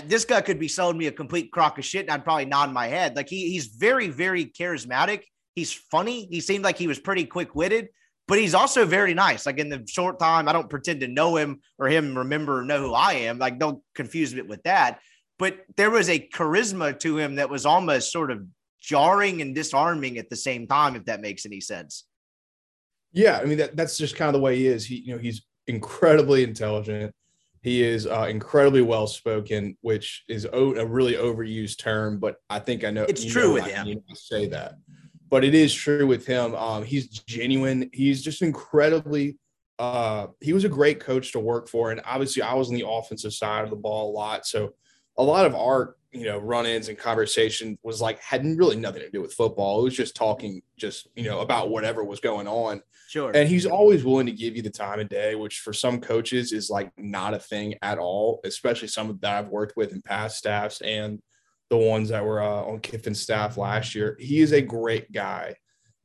[0.04, 2.72] this guy could be selling me a complete crock of shit, and I'd probably nod
[2.72, 3.16] my head.
[3.16, 5.24] Like he, he's very, very charismatic.
[5.54, 6.26] He's funny.
[6.30, 7.88] He seemed like he was pretty quick witted,
[8.26, 9.44] but he's also very nice.
[9.44, 12.64] Like in the short time, I don't pretend to know him or him remember or
[12.64, 13.38] know who I am.
[13.38, 15.00] Like don't confuse it with that.
[15.38, 18.42] But there was a charisma to him that was almost sort of
[18.80, 22.04] jarring and disarming at the same time, if that makes any sense.
[23.12, 24.86] Yeah, I mean that that's just kind of the way he is.
[24.86, 27.12] He, you know, he's incredibly intelligent.
[27.62, 32.58] He is uh, incredibly well spoken, which is o- a really overused term, but I
[32.58, 34.02] think I know it's true know, with I him.
[34.14, 34.76] Say that,
[35.28, 36.54] but it is true with him.
[36.54, 37.90] Um, he's genuine.
[37.92, 39.38] He's just incredibly.
[39.78, 42.86] Uh, he was a great coach to work for, and obviously, I was on the
[42.88, 44.74] offensive side of the ball a lot, so
[45.18, 49.10] a lot of our you know run-ins and conversation was like had really nothing to
[49.10, 49.80] do with football.
[49.80, 52.82] It was just talking, just you know about whatever was going on.
[53.08, 53.32] Sure.
[53.34, 56.52] And he's always willing to give you the time of day, which for some coaches
[56.52, 60.38] is like not a thing at all, especially some that I've worked with in past
[60.38, 61.20] staffs and
[61.70, 64.16] the ones that were uh, on Kiffin's staff last year.
[64.20, 65.56] He is a great guy,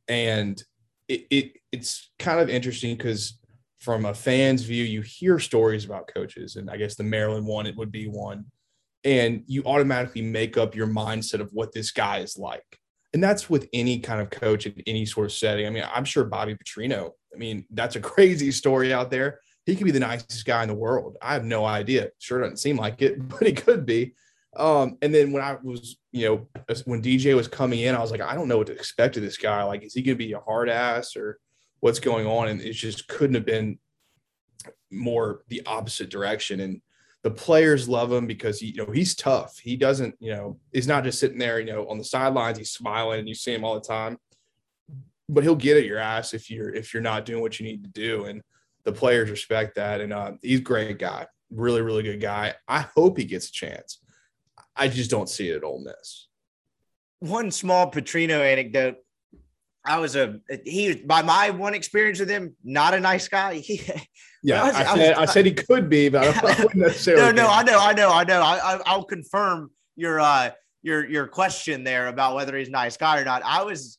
[0.07, 0.61] and
[1.07, 3.39] it, it it's kind of interesting because
[3.79, 7.67] from a fan's view, you hear stories about coaches, and I guess the Maryland one
[7.67, 8.45] it would be one,
[9.05, 12.79] and you automatically make up your mindset of what this guy is like.
[13.13, 15.67] And that's with any kind of coach in any sort of setting.
[15.67, 19.39] I mean, I'm sure Bobby Petrino, I mean, that's a crazy story out there.
[19.65, 21.17] He could be the nicest guy in the world.
[21.21, 22.09] I have no idea.
[22.19, 24.15] Sure doesn't seem like it, but he could be.
[24.57, 26.47] Um, and then when I was, you know,
[26.85, 29.23] when DJ was coming in, I was like, I don't know what to expect of
[29.23, 29.63] this guy.
[29.63, 31.39] Like, is he going to be a hard ass or
[31.81, 32.47] what's going on?
[32.47, 33.79] And it just couldn't have been
[34.91, 36.61] more the opposite direction.
[36.61, 36.81] And
[37.25, 39.57] the players love him because he, you know, he's tough.
[39.57, 42.59] He doesn't, you know, he's not just sitting there, you know, on the sidelines.
[42.59, 44.19] He's smiling and you see him all the time.
[45.27, 47.83] But he'll get at your ass if you're if you're not doing what you need
[47.83, 48.25] to do.
[48.25, 48.43] And
[48.83, 50.01] the players respect that.
[50.01, 52.53] And uh, he's a great guy, really, really good guy.
[52.67, 54.01] I hope he gets a chance.
[54.75, 56.27] I just don't see it at Ole Miss.
[57.21, 58.97] One small Petrino anecdote.
[59.85, 63.63] I was a he by my one experience with him, not a nice guy.
[63.65, 63.81] He,
[64.43, 66.75] yeah, I, was, I, I, said, was, I, said, he could be, but I, wouldn't
[66.75, 67.23] necessarily.
[67.23, 68.41] no, no, I know, I know, I know.
[68.41, 70.51] I, I'll confirm your uh
[70.83, 73.41] your your question there about whether he's a nice guy or not.
[73.43, 73.97] I was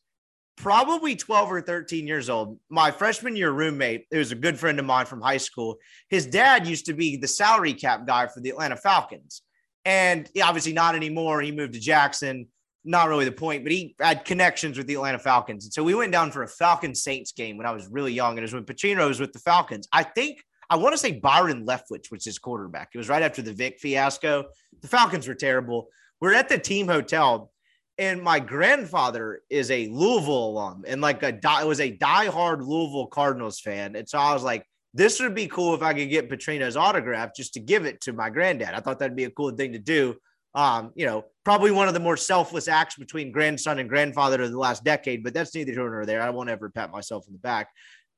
[0.57, 2.59] probably 12 or 13 years old.
[2.69, 5.77] My freshman year roommate, it was a good friend of mine from high school.
[6.09, 9.43] His dad used to be the salary cap guy for the Atlanta Falcons.
[9.85, 11.41] And obviously not anymore.
[11.41, 12.47] He moved to Jackson.
[12.87, 15.65] Not really the point, but he had connections with the Atlanta Falcons.
[15.65, 18.31] And so we went down for a Falcons Saints game when I was really young.
[18.31, 19.89] And it was when Petrino was with the Falcons.
[19.91, 22.89] I think I want to say Byron Leftwich was his quarterback.
[22.93, 24.45] It was right after the Vic fiasco.
[24.81, 25.89] The Falcons were terrible.
[26.19, 27.51] We're at the team hotel,
[27.97, 33.07] and my grandfather is a Louisville alum and like a die, was a diehard Louisville
[33.07, 33.95] Cardinals fan.
[33.95, 37.35] And so I was like, this would be cool if I could get Petrino's autograph
[37.35, 38.73] just to give it to my granddad.
[38.73, 40.15] I thought that'd be a cool thing to do.
[40.55, 44.51] Um, you know, probably one of the more selfless acts between grandson and grandfather of
[44.51, 46.21] the last decade, but that's neither here nor there.
[46.21, 47.69] I won't ever pat myself in the back.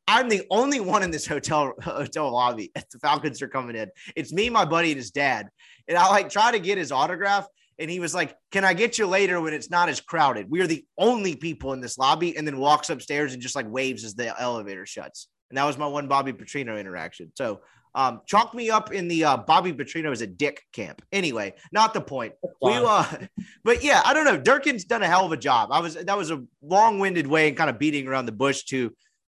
[0.08, 2.72] I'm the only one in this hotel hotel lobby.
[2.74, 3.90] The Falcons are coming in.
[4.16, 5.50] It's me, my buddy, and his dad.
[5.88, 7.48] And I like try to get his autograph.
[7.78, 10.50] And he was like, Can I get you later when it's not as crowded?
[10.50, 12.36] We are the only people in this lobby.
[12.36, 15.28] And then walks upstairs and just like waves as the elevator shuts.
[15.52, 17.32] And that was my one Bobby Petrino interaction.
[17.36, 17.62] So
[17.96, 21.02] um, chalk me up in the uh, Bobby Petrino is a dick camp.
[21.12, 22.34] Anyway, not the point.
[22.62, 23.06] We, uh,
[23.64, 24.38] but yeah, I don't know.
[24.38, 25.70] Durkin's done a hell of a job.
[25.72, 28.94] I was that was a long-winded way and kind of beating around the bush to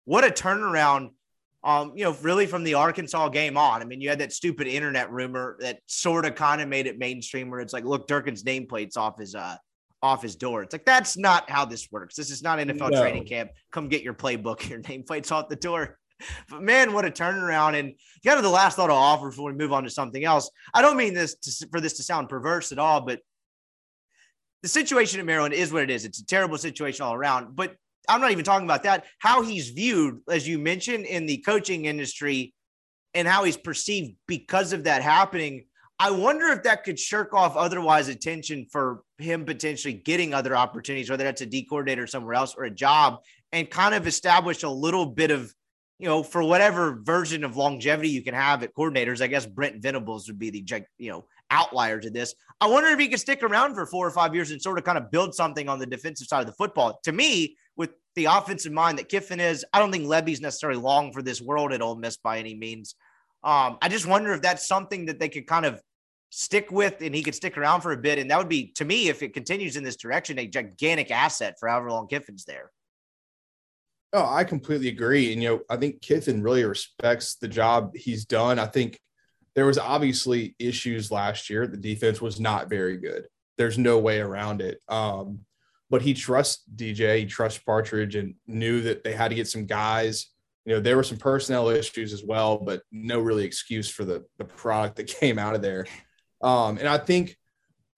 [0.04, 1.10] what a turnaround.
[1.62, 3.82] Um, you know, really from the Arkansas game on.
[3.82, 6.98] I mean, you had that stupid internet rumor that sort of kind of made it
[6.98, 9.56] mainstream where it's like, look, Durkin's nameplate's off his uh
[10.02, 10.62] off his door.
[10.62, 12.16] It's like that's not how this works.
[12.16, 13.00] This is not NFL no.
[13.00, 13.50] training camp.
[13.70, 14.68] Come get your playbook.
[14.70, 15.98] Your nameplate's off the door.
[16.48, 17.78] But man, what a turnaround!
[17.78, 17.94] And
[18.24, 20.50] kind of the last thought I'll offer before we move on to something else.
[20.74, 23.20] I don't mean this to, for this to sound perverse at all, but
[24.62, 26.04] the situation in Maryland is what it is.
[26.04, 27.56] It's a terrible situation all around.
[27.56, 27.76] But
[28.08, 29.04] I'm not even talking about that.
[29.18, 32.54] How he's viewed, as you mentioned, in the coaching industry,
[33.14, 35.64] and how he's perceived because of that happening.
[35.98, 41.10] I wonder if that could shirk off otherwise attention for him potentially getting other opportunities,
[41.10, 43.18] whether that's a D coordinator somewhere else or a job,
[43.52, 45.52] and kind of establish a little bit of
[46.00, 49.82] you know, for whatever version of longevity you can have at coordinators, I guess Brent
[49.82, 50.64] Venables would be the,
[50.96, 52.34] you know, outlier to this.
[52.58, 54.84] I wonder if he could stick around for four or five years and sort of
[54.84, 56.98] kind of build something on the defensive side of the football.
[57.04, 61.12] To me, with the offensive mind that Kiffin is, I don't think Lebby's necessarily long
[61.12, 62.94] for this world at Ole Miss by any means.
[63.44, 65.82] Um, I just wonder if that's something that they could kind of
[66.30, 68.18] stick with and he could stick around for a bit.
[68.18, 71.56] And that would be, to me, if it continues in this direction, a gigantic asset
[71.60, 72.70] for however long Kiffin's there.
[74.12, 75.32] Oh, I completely agree.
[75.32, 78.58] And, you know, I think Kiffin really respects the job he's done.
[78.58, 78.98] I think
[79.54, 81.66] there was obviously issues last year.
[81.66, 83.26] The defense was not very good.
[83.56, 84.80] There's no way around it.
[84.88, 85.40] Um,
[85.90, 89.66] but he trusts DJ, he trusts Partridge, and knew that they had to get some
[89.66, 90.26] guys.
[90.64, 94.24] You know, there were some personnel issues as well, but no really excuse for the
[94.38, 95.86] the product that came out of there.
[96.42, 97.36] Um, and I think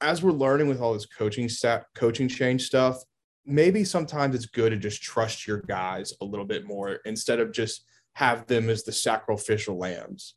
[0.00, 3.02] as we're learning with all this coaching staff, coaching change stuff,
[3.44, 7.52] maybe sometimes it's good to just trust your guys a little bit more instead of
[7.52, 7.84] just
[8.14, 10.34] have them as the sacrificial lambs.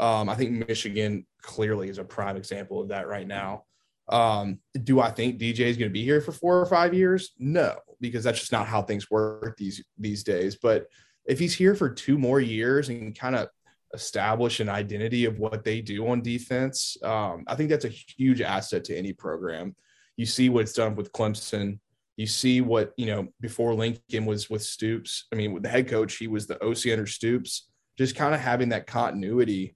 [0.00, 3.64] Um, I think Michigan clearly is a prime example of that right now.
[4.08, 7.32] Um, do I think DJ is going to be here for four or five years?
[7.38, 10.56] No, because that's just not how things work these these days.
[10.56, 10.86] But
[11.26, 13.48] if he's here for two more years and kind of
[13.94, 16.96] establish an identity of what they do on defense.
[17.02, 19.74] Um, I think that's a huge asset to any program.
[20.16, 21.78] You see what it's done with Clemson.
[22.18, 25.26] You see what, you know, before Lincoln was with Stoops.
[25.32, 27.70] I mean, with the head coach, he was the OC under Stoops.
[27.96, 29.74] Just kind of having that continuity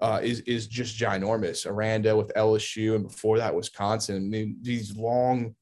[0.00, 1.66] uh, is is just ginormous.
[1.66, 4.16] Aranda with LSU, and before that, Wisconsin.
[4.16, 5.54] I mean, these long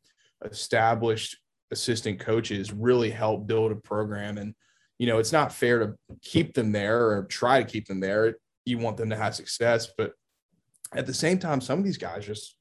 [0.44, 1.36] established
[1.70, 4.38] assistant coaches really help build a program.
[4.38, 4.54] And,
[4.98, 8.36] you know, it's not fair to keep them there or try to keep them there.
[8.64, 9.88] You want them to have success.
[9.96, 10.12] But
[10.94, 12.56] at the same time, some of these guys just,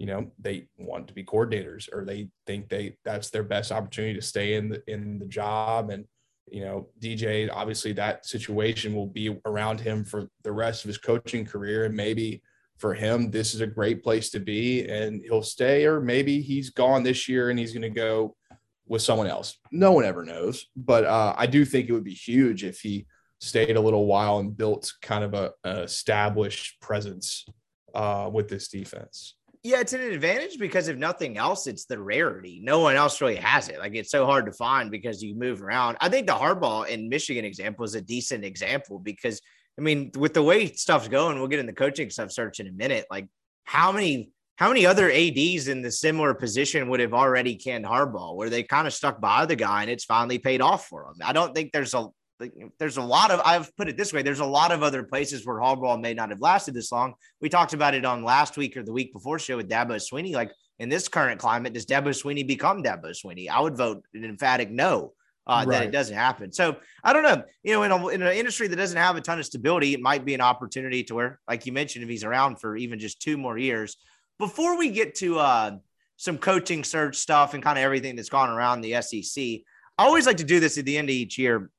[0.00, 4.14] you know, they want to be coordinators or they think they that's their best opportunity
[4.14, 5.90] to stay in the in the job.
[5.90, 6.06] And,
[6.50, 10.96] you know, DJ, obviously that situation will be around him for the rest of his
[10.96, 11.84] coaching career.
[11.84, 12.42] And maybe
[12.78, 16.70] for him, this is a great place to be and he'll stay, or maybe he's
[16.70, 18.34] gone this year and he's going to go
[18.88, 19.58] with someone else.
[19.70, 23.04] No one ever knows, but uh, I do think it would be huge if he
[23.38, 27.44] stayed a little while and built kind of a, a established presence
[27.94, 29.34] uh, with this defense.
[29.62, 32.60] Yeah, it's an advantage because if nothing else, it's the rarity.
[32.62, 33.78] No one else really has it.
[33.78, 35.98] Like it's so hard to find because you move around.
[36.00, 39.40] I think the Harbaugh in Michigan example is a decent example because
[39.78, 42.68] I mean, with the way stuff's going, we'll get in the coaching stuff search in
[42.68, 43.06] a minute.
[43.10, 43.28] Like
[43.64, 48.36] how many how many other ads in the similar position would have already canned Harbaugh,
[48.36, 51.26] where they kind of stuck by the guy and it's finally paid off for them?
[51.26, 52.08] I don't think there's a
[52.78, 54.22] there's a lot of I've put it this way.
[54.22, 57.14] There's a lot of other places where Harbaugh may not have lasted this long.
[57.40, 60.32] We talked about it on last week or the week before show with Dabo Swinney.
[60.32, 63.48] Like in this current climate, does Dabo Swinney become Dabo Swinney?
[63.48, 65.12] I would vote an emphatic no.
[65.46, 65.78] Uh, right.
[65.78, 66.52] That it doesn't happen.
[66.52, 67.42] So I don't know.
[67.64, 70.00] You know, in, a, in an industry that doesn't have a ton of stability, it
[70.00, 73.20] might be an opportunity to where, like you mentioned, if he's around for even just
[73.20, 73.96] two more years,
[74.38, 75.72] before we get to uh,
[76.16, 79.42] some coaching search stuff and kind of everything that's gone around the SEC,
[79.98, 81.70] I always like to do this at the end of each year.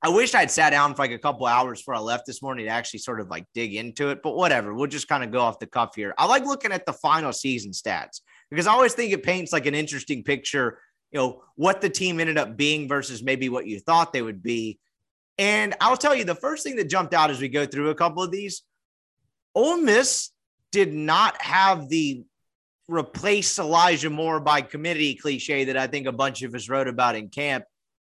[0.00, 2.66] I wish I'd sat down for like a couple hours before I left this morning
[2.66, 4.72] to actually sort of like dig into it, but whatever.
[4.72, 6.14] We'll just kind of go off the cuff here.
[6.16, 8.20] I like looking at the final season stats
[8.50, 10.78] because I always think it paints like an interesting picture,
[11.10, 14.42] you know, what the team ended up being versus maybe what you thought they would
[14.42, 14.78] be.
[15.36, 17.94] And I'll tell you, the first thing that jumped out as we go through a
[17.94, 18.62] couple of these,
[19.54, 20.30] Ole Miss
[20.70, 22.24] did not have the
[22.88, 27.16] replace Elijah Moore by committee cliche that I think a bunch of us wrote about
[27.16, 27.64] in camp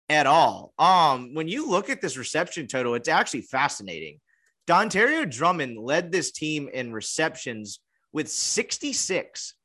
[0.10, 0.74] at all.
[0.78, 4.20] Um, when you look at this reception total, it's actually fascinating.
[4.68, 7.80] Dontario Drummond led this team in receptions
[8.12, 9.56] with 66.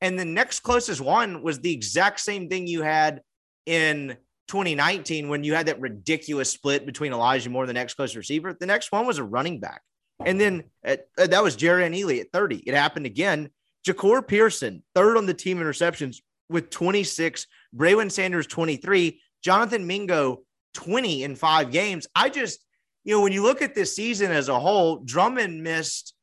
[0.00, 3.22] And the next closest one was the exact same thing you had
[3.66, 4.16] in
[4.48, 8.56] 2019 when you had that ridiculous split between Elijah Moore and the next closest receiver.
[8.58, 9.82] The next one was a running back.
[10.24, 12.64] And then at, uh, that was Jerrion Ealy at 30.
[12.66, 13.50] It happened again.
[13.86, 17.46] Jahcour Pearson, third on the team in receptions with 26.
[17.76, 19.20] Braylon Sanders, 23.
[19.42, 20.42] Jonathan Mingo,
[20.74, 22.06] 20 in five games.
[22.14, 22.64] I just,
[23.04, 26.14] you know, when you look at this season as a whole, Drummond missed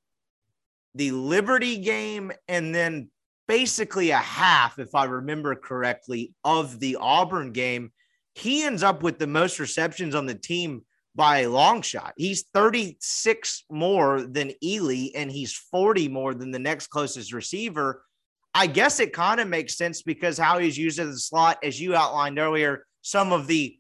[0.96, 3.10] the Liberty game and then
[3.48, 7.92] basically a half, if I remember correctly, of the Auburn game.
[8.34, 10.84] He ends up with the most receptions on the team
[11.16, 12.14] by a long shot.
[12.18, 18.04] He's 36 more than Ealy, and he's 40 more than the next closest receiver.
[18.54, 21.80] I guess it kind of makes sense because how he's used as a slot, as
[21.80, 23.78] you outlined earlier, some of the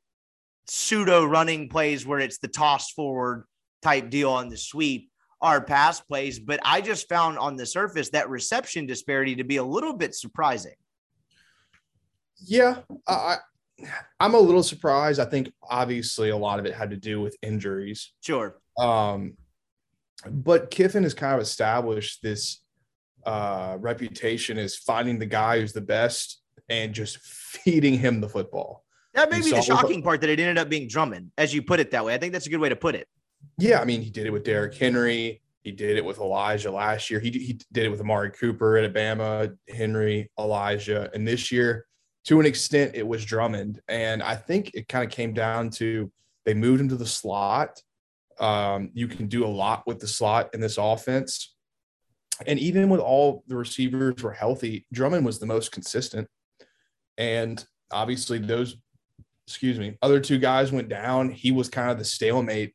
[0.67, 3.45] pseudo running plays where it's the toss forward
[3.81, 5.09] type deal on the sweep
[5.41, 6.37] are pass plays.
[6.37, 10.13] But I just found on the surface that reception disparity to be a little bit
[10.13, 10.75] surprising.
[12.45, 13.37] Yeah, I
[14.19, 15.19] I'm a little surprised.
[15.19, 18.13] I think obviously a lot of it had to do with injuries.
[18.21, 18.59] Sure.
[18.77, 19.37] Um,
[20.29, 22.61] but Kiffin has kind of established this
[23.25, 28.84] uh, reputation as finding the guy who's the best and just feeding him the football.
[29.15, 31.79] That may be the shocking part that it ended up being Drummond, as you put
[31.79, 32.13] it that way.
[32.13, 33.07] I think that's a good way to put it.
[33.57, 35.41] Yeah, I mean, he did it with Derrick Henry.
[35.63, 37.19] He did it with Elijah last year.
[37.19, 41.85] He, he did it with Amari Cooper at Alabama, Henry, Elijah, and this year
[42.25, 43.81] to an extent, it was Drummond.
[43.87, 46.11] And I think it kind of came down to
[46.45, 47.81] they moved him to the slot.
[48.39, 51.55] Um, you can do a lot with the slot in this offense.
[52.45, 56.27] And even with all the receivers were healthy, Drummond was the most consistent.
[57.17, 58.77] And obviously, those,
[59.47, 61.29] excuse me, other two guys went down.
[61.29, 62.73] He was kind of the stalemate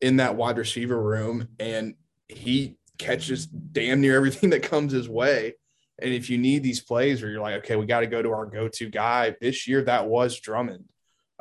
[0.00, 1.48] in that wide receiver room.
[1.58, 1.94] And
[2.28, 5.54] he catches damn near everything that comes his way.
[6.00, 8.30] And if you need these plays where you're like, okay, we got to go to
[8.30, 10.84] our go-to guy this year, that was Drummond.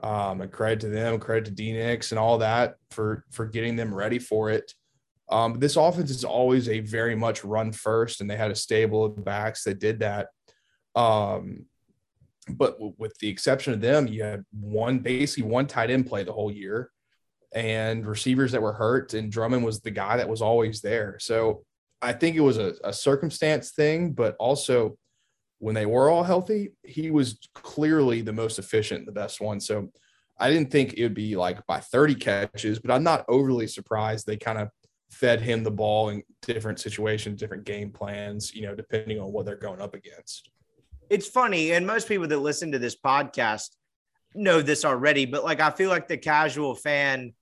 [0.02, 3.76] Um, and credit to them, credit to D Nix and all that for for getting
[3.76, 4.74] them ready for it.
[5.30, 9.04] Um, this offense is always a very much run first, and they had a stable
[9.04, 10.30] of backs that did that.
[10.96, 11.66] Um,
[12.58, 16.24] but w- with the exception of them, you had one basically one tight end play
[16.24, 16.92] the whole year,
[17.54, 21.18] and receivers that were hurt, and Drummond was the guy that was always there.
[21.20, 21.64] So
[22.02, 24.98] I think it was a, a circumstance thing, but also
[25.60, 29.60] when they were all healthy, he was clearly the most efficient, the best one.
[29.60, 29.90] So
[30.40, 34.26] I didn't think it would be like by 30 catches, but I'm not overly surprised
[34.26, 34.70] they kind of
[35.12, 39.46] fed him the ball in different situations, different game plans, you know, depending on what
[39.46, 40.50] they're going up against.
[41.10, 43.70] It's funny, and most people that listen to this podcast
[44.36, 47.34] know this already, but like I feel like the casual fan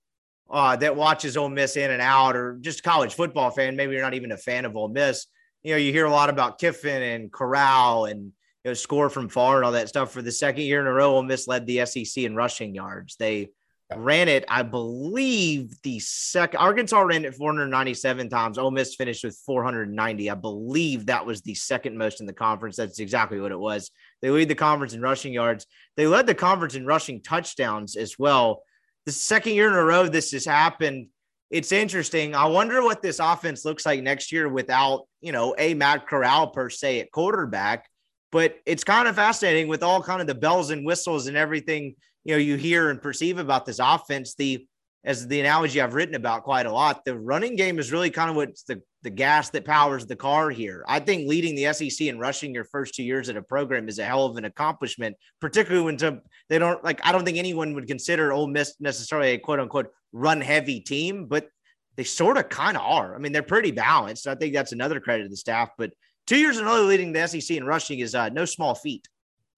[0.49, 4.01] uh, that watches Ole Miss in and out, or just college football fan, maybe you're
[4.01, 5.27] not even a fan of Ole Miss.
[5.63, 8.31] You know, you hear a lot about Kiffin and Corral and
[8.63, 10.11] you know, score from far and all that stuff.
[10.11, 13.17] For the second year in a row, Ole Miss led the SEC in rushing yards.
[13.17, 13.49] They
[13.95, 18.57] ran it, I believe, the second Arkansas ran it 497 times.
[18.57, 20.29] Ole Miss finished with 490.
[20.29, 22.75] I believe that was the second most in the conference.
[22.75, 23.89] That's exactly what it was.
[24.21, 25.65] They lead the conference in rushing yards.
[25.95, 28.63] They led the conference in rushing touchdowns as well.
[29.05, 31.07] The second year in a row this has happened.
[31.49, 32.35] It's interesting.
[32.35, 36.47] I wonder what this offense looks like next year without, you know, a Matt Corral
[36.47, 37.87] per se at quarterback.
[38.33, 41.95] But it's kind of fascinating with all kind of the bells and whistles and everything
[42.27, 44.67] you know you hear and perceive about this offense the
[45.07, 48.29] as the analogy I've written about quite a lot, the running game is really kind
[48.29, 50.83] of what's the, the gas that powers the car here.
[50.85, 53.99] I think leading the SEC and rushing your first two years at a program is
[53.99, 56.19] a hell of an accomplishment, particularly when to,
[56.49, 59.87] they don't like, I don't think anyone would consider Ole Miss necessarily a quote unquote
[60.11, 61.47] run heavy team, but
[61.95, 63.15] they sort of kind of are.
[63.15, 64.27] I mean, they're pretty balanced.
[64.27, 65.91] I think that's another credit to the staff, but
[66.25, 69.07] two years in a row leading the SEC and rushing is uh, no small feat.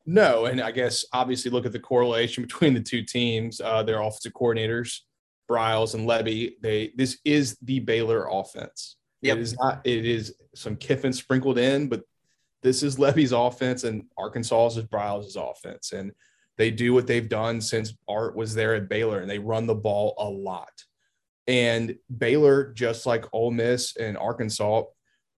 [0.05, 3.61] No, and I guess obviously look at the correlation between the two teams.
[3.61, 4.99] Uh, their offensive coordinators,
[5.49, 6.53] Briles and Lebby.
[6.61, 8.97] They this is the Baylor offense.
[9.21, 9.37] Yep.
[9.37, 9.81] It is not.
[9.85, 12.03] It is some Kiffin sprinkled in, but
[12.61, 16.11] this is Lebby's offense, and Arkansas's is Briles' offense, and
[16.57, 19.75] they do what they've done since Art was there at Baylor, and they run the
[19.75, 20.71] ball a lot.
[21.47, 24.83] And Baylor, just like Ole Miss and Arkansas,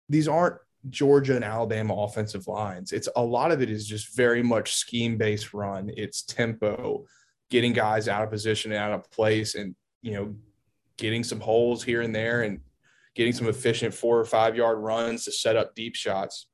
[0.09, 0.57] these aren't
[0.89, 2.91] Georgia and Alabama offensive lines.
[2.91, 5.91] It's a lot of it is just very much scheme based run.
[5.95, 7.05] It's tempo,
[7.49, 10.35] getting guys out of position and out of place, and you know,
[10.97, 12.59] getting some holes here and there, and
[13.15, 16.47] getting some efficient four or five yard runs to set up deep shots.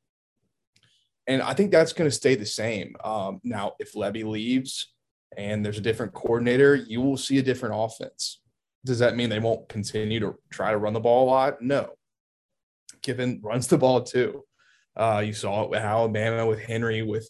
[1.27, 2.95] And I think that's going to stay the same.
[3.03, 4.93] Um, now, if Lebby leaves
[5.35, 8.39] and there's a different coordinator, you will see a different offense.
[8.85, 11.61] Does that mean they won't continue to try to run the ball a lot?
[11.61, 11.91] No.
[13.07, 14.43] Kiffin runs the ball too.
[14.95, 17.29] Uh, you saw it with Alabama, with Henry, with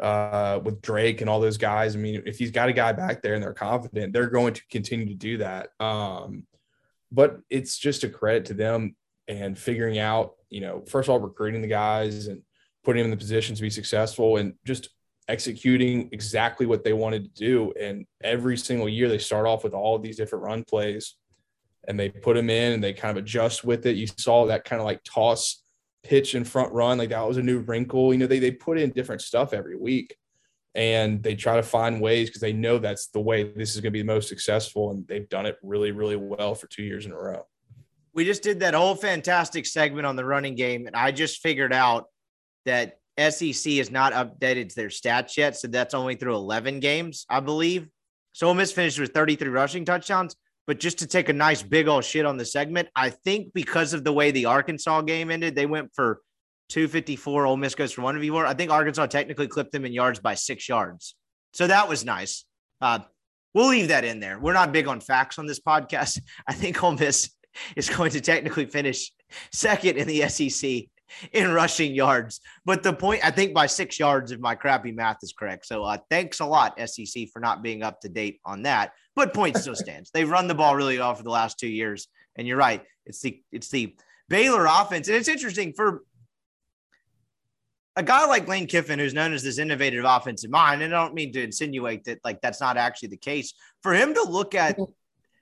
[0.00, 1.94] uh, with Drake and all those guys.
[1.94, 4.62] I mean, if he's got a guy back there and they're confident, they're going to
[4.70, 5.68] continue to do that.
[5.78, 6.46] Um,
[7.12, 8.96] but it's just a credit to them
[9.28, 12.42] and figuring out, you know, first of all, recruiting the guys and
[12.82, 14.88] putting them in the position to be successful and just
[15.28, 17.72] executing exactly what they wanted to do.
[17.78, 21.14] And every single year, they start off with all of these different run plays
[21.88, 23.96] and they put him in and they kind of adjust with it.
[23.96, 25.62] You saw that kind of like toss
[26.02, 28.12] pitch and front run, like that was a new wrinkle.
[28.12, 30.16] You know, they they put in different stuff every week
[30.74, 33.90] and they try to find ways because they know that's the way this is going
[33.90, 34.90] to be the most successful.
[34.90, 37.46] And they've done it really, really well for two years in a row.
[38.14, 41.72] We just did that whole fantastic segment on the running game, and I just figured
[41.72, 42.06] out
[42.66, 45.56] that SEC has not updated their stats yet.
[45.56, 47.88] So that's only through 11 games, I believe.
[48.32, 50.36] So Miss finished with 33 rushing touchdowns.
[50.66, 53.92] But just to take a nice big old shit on the segment, I think because
[53.92, 56.20] of the way the Arkansas game ended, they went for
[56.68, 57.46] 254.
[57.46, 58.46] Ole Miss goes for 154.
[58.46, 61.16] I think Arkansas technically clipped them in yards by six yards.
[61.52, 62.44] So that was nice.
[62.80, 63.00] Uh,
[63.54, 64.38] we'll leave that in there.
[64.38, 66.20] We're not big on facts on this podcast.
[66.46, 67.30] I think Ole Miss
[67.76, 69.12] is going to technically finish
[69.52, 70.84] second in the SEC
[71.32, 72.40] in rushing yards.
[72.64, 75.66] But the point, I think by six yards, if my crappy math is correct.
[75.66, 79.34] So uh, thanks a lot, SEC, for not being up to date on that but
[79.34, 80.10] point still stands.
[80.10, 82.82] They've run the ball really well for the last two years, and you're right.
[83.06, 83.96] It's the it's the
[84.28, 86.04] Baylor offense, and it's interesting for
[87.96, 90.80] a guy like Lane Kiffin, who's known as this innovative offensive mind.
[90.82, 93.52] And I don't mean to insinuate that like that's not actually the case.
[93.82, 94.78] For him to look at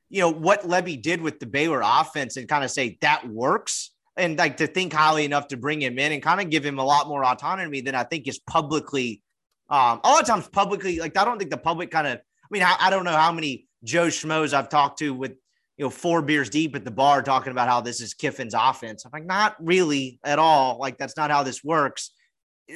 [0.09, 3.93] you know what Lebby did with the Baylor offense and kind of say that works.
[4.17, 6.79] And like to think highly enough to bring him in and kind of give him
[6.79, 9.23] a lot more autonomy than I think is publicly
[9.71, 12.49] um, a lot of times publicly, like I don't think the public kind of I
[12.51, 15.33] mean, I, I don't know how many Joe Schmoes I've talked to with
[15.77, 19.05] you know four beers deep at the bar talking about how this is Kiffin's offense.
[19.05, 20.79] I'm like, not really at all.
[20.79, 22.11] Like that's not how this works.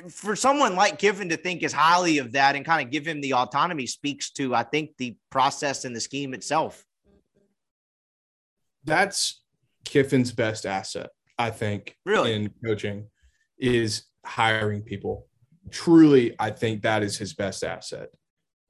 [0.08, 3.20] For someone like Kiffin to think as highly of that and kind of give him
[3.20, 6.84] the autonomy speaks to, I think, the process and the scheme itself.
[8.84, 9.40] That's
[9.84, 13.08] Kiffin's best asset, I think, really in coaching
[13.58, 15.26] is hiring people.
[15.70, 18.08] Truly, I think that is his best asset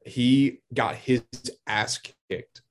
[0.04, 1.22] he got his
[1.66, 2.62] ass kicked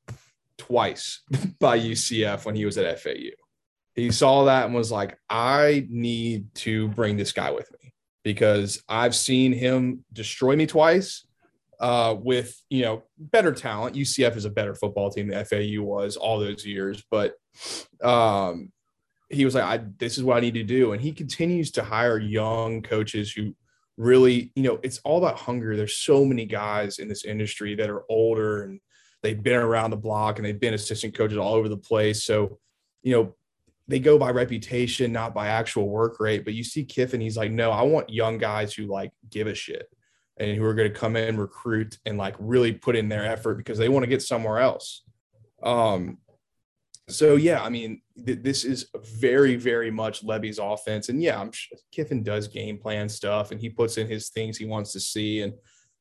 [0.58, 1.22] twice
[1.60, 3.32] by UCF when he was at FAU.
[3.96, 8.82] He saw that and was like, I need to bring this guy with me because
[8.89, 11.28] I've seen him destroy me twice
[11.80, 13.96] uh, with, you know, better talent.
[13.96, 17.36] UCF is a better football team than FAU was all those years, but
[18.04, 18.72] um,
[19.34, 20.93] he was like, I, this is what I need to do.
[20.93, 23.55] And he continues to hire young coaches who
[23.97, 25.75] really, you know, it's all about hunger.
[25.75, 28.79] There's so many guys in this industry that are older and
[29.21, 32.23] they've been around the block and they've been assistant coaches all over the place.
[32.23, 32.59] So,
[33.01, 33.36] you know,
[33.88, 36.45] they go by reputation, not by actual work rate.
[36.45, 39.55] But you see Kiffin, he's like, no, I want young guys who like give a
[39.55, 39.88] shit
[40.38, 43.55] and who are going to come in, recruit, and like really put in their effort
[43.55, 45.03] because they want to get somewhere else.
[45.61, 46.17] Um,
[47.10, 48.88] so yeah, I mean, th- this is
[49.20, 51.51] very, very much Lebby's offense, and yeah, I'm
[51.91, 55.41] Kiffin does game plan stuff, and he puts in his things he wants to see,
[55.41, 55.54] and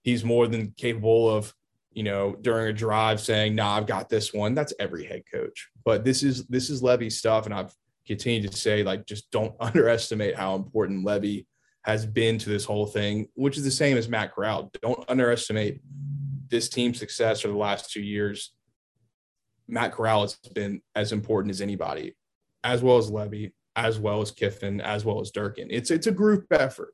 [0.02, 1.52] he's more than capable of,
[1.92, 5.70] you know, during a drive saying, "Nah, I've got this one." That's every head coach,
[5.84, 7.74] but this is this is Lebby's stuff, and I've
[8.06, 11.46] continued to say, like, just don't underestimate how important Lebby
[11.84, 14.70] has been to this whole thing, which is the same as Matt Corral.
[14.82, 15.80] Don't underestimate
[16.48, 18.52] this team's success for the last two years
[19.72, 22.14] Matt Corral has been as important as anybody,
[22.62, 25.68] as well as Lebby, as well as Kiffin, as well as Durkin.
[25.70, 26.92] It's it's a group effort.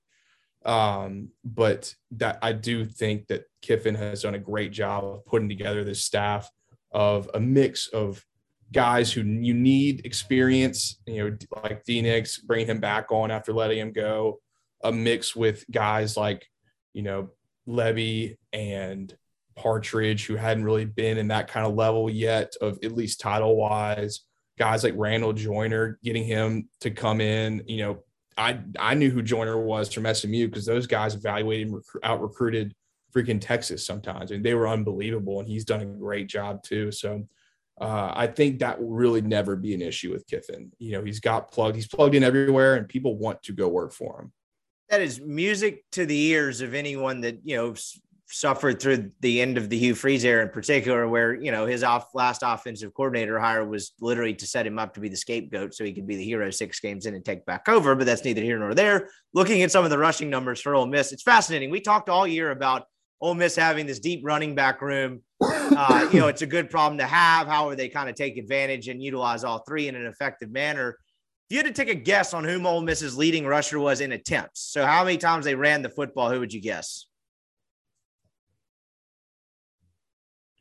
[0.64, 5.48] Um, but that I do think that Kiffin has done a great job of putting
[5.48, 6.50] together this staff
[6.92, 8.24] of a mix of
[8.72, 13.52] guys who you need experience, you know, like D Nix, bringing him back on after
[13.52, 14.40] letting him go,
[14.84, 16.46] a mix with guys like,
[16.92, 17.30] you know,
[17.66, 19.16] Lebby and
[19.58, 23.56] Partridge, who hadn't really been in that kind of level yet, of at least title
[23.56, 24.20] wise.
[24.58, 27.62] Guys like Randall Joyner, getting him to come in.
[27.66, 28.04] You know,
[28.36, 32.74] I I knew who Joyner was from SMU because those guys evaluated and out recruited
[33.14, 35.40] freaking Texas sometimes, and they were unbelievable.
[35.40, 36.90] And he's done a great job too.
[36.92, 37.26] So
[37.80, 40.72] uh, I think that will really never be an issue with Kiffin.
[40.78, 43.92] You know, he's got plugged, he's plugged in everywhere, and people want to go work
[43.92, 44.32] for him.
[44.90, 47.74] That is music to the ears of anyone that you know
[48.30, 51.82] suffered through the end of the Hugh Freeze era in particular, where you know his
[51.82, 55.74] off last offensive coordinator hire was literally to set him up to be the scapegoat
[55.74, 57.94] so he could be the hero six games in and take back over.
[57.94, 59.08] But that's neither here nor there.
[59.32, 61.70] Looking at some of the rushing numbers for Ole Miss, it's fascinating.
[61.70, 62.84] We talked all year about
[63.20, 65.22] Ole Miss having this deep running back room.
[65.40, 67.46] Uh, you know, it's a good problem to have.
[67.46, 70.98] How are they kind of take advantage and utilize all three in an effective manner?
[71.48, 74.12] If you had to take a guess on whom Ole Miss's leading rusher was in
[74.12, 77.07] attempts, so how many times they ran the football, who would you guess?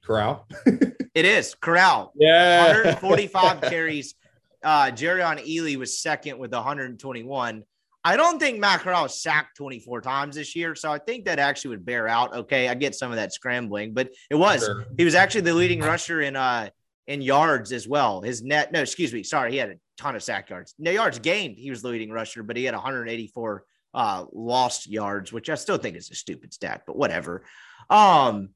[0.08, 0.48] Corral.
[0.66, 2.14] it is Corral.
[2.16, 2.64] Yeah.
[2.68, 4.16] 145 carries.
[4.64, 7.64] Uh, Jerrion Ealy was second with 121.
[8.06, 10.76] I don't think Matt Corral was sacked 24 times this year.
[10.76, 12.34] So I think that actually would bear out.
[12.34, 12.70] Okay.
[12.70, 14.86] I get some of that scrambling, but it was, sure.
[14.98, 16.70] he was actually the leading rusher in, uh,
[17.08, 18.22] in yards as well.
[18.22, 19.24] His net, no, excuse me.
[19.24, 19.52] Sorry.
[19.52, 20.74] He had a ton of sack yards.
[20.80, 21.58] No yards gained.
[21.58, 25.78] He was the leading rusher, but he had 184 uh, lost yards, which I still
[25.78, 27.44] think is a stupid stat, but whatever.
[27.90, 28.50] Um,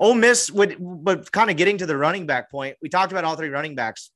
[0.00, 3.24] Ole Miss would, but kind of getting to the running back point, we talked about
[3.24, 4.10] all three running backs.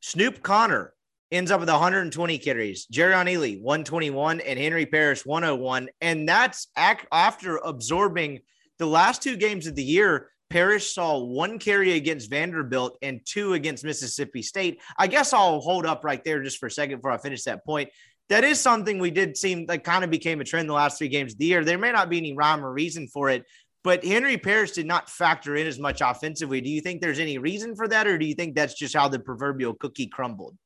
[0.00, 0.92] Snoop Conner
[1.32, 5.88] ends up with 120 carries, Jerrion Ealy 121, and Henry Parrish 101.
[6.00, 8.40] And that's ac- after absorbing
[8.78, 10.28] the last two games of the year.
[10.48, 14.80] Parrish saw one carry against Vanderbilt and two against Mississippi State.
[14.98, 17.64] I guess I'll hold up right there just for a second before I finish that
[17.64, 17.90] point.
[18.30, 21.08] That is something we did seem like kind of became a trend the last three
[21.08, 21.64] games of the year.
[21.64, 23.44] There may not be any rhyme or reason for it,
[23.82, 26.60] but Henry Parrish did not factor in as much offensively.
[26.60, 29.08] Do you think there's any reason for that, or do you think that's just how
[29.08, 30.56] the proverbial cookie crumbled?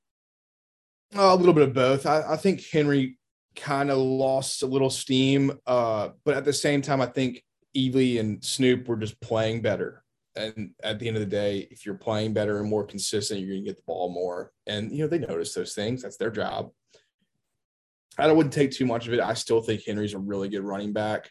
[1.17, 2.07] a little bit of both.
[2.07, 3.19] I, I think Henry
[3.55, 7.43] kind of lost a little steam, uh, but at the same time, I think
[7.77, 10.03] Ealy and Snoop were just playing better.
[10.37, 13.51] And at the end of the day, if you're playing better and more consistent, you're
[13.51, 14.51] going to get the ball more.
[14.67, 16.03] And you know they notice those things.
[16.03, 16.71] That's their job.
[18.19, 19.21] I wouldn't take too much of it.
[19.21, 21.31] I still think Henry's a really good running back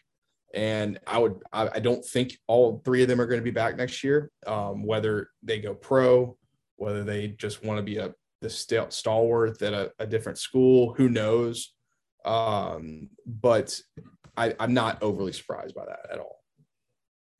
[0.54, 3.50] and I would I, I, don't think all three of them are going to be
[3.50, 4.30] back next year.
[4.46, 6.36] Um, whether they go pro,
[6.76, 10.94] whether they just want to be a the st- stalwart at a, a, different school,
[10.94, 11.72] who knows?
[12.24, 13.80] Um, but
[14.36, 16.40] I, I'm not overly surprised by that at all.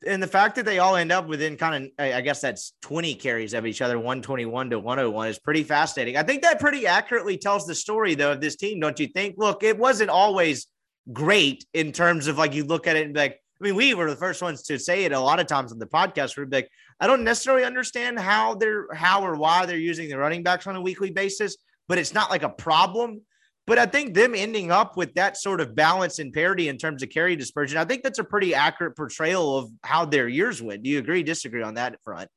[0.07, 3.15] And the fact that they all end up within kind of, I guess that's 20
[3.15, 6.17] carries of each other, 121 to 101 is pretty fascinating.
[6.17, 9.37] I think that pretty accurately tells the story, though, of this team, don't you think?
[9.39, 10.67] Look, it wasn't always
[11.13, 14.11] great in terms of like you look at it and like, I mean, we were
[14.11, 16.37] the first ones to say it a lot of times on the podcast.
[16.37, 16.69] We're like,
[17.01, 20.77] I don't necessarily understand how they're how or why they're using the running backs on
[20.77, 21.57] a weekly basis,
[21.89, 23.23] but it's not like a problem.
[23.67, 27.03] But I think them ending up with that sort of balance and parity in terms
[27.03, 30.83] of carry dispersion, I think that's a pretty accurate portrayal of how their years went.
[30.83, 32.29] Do you agree, disagree on that front?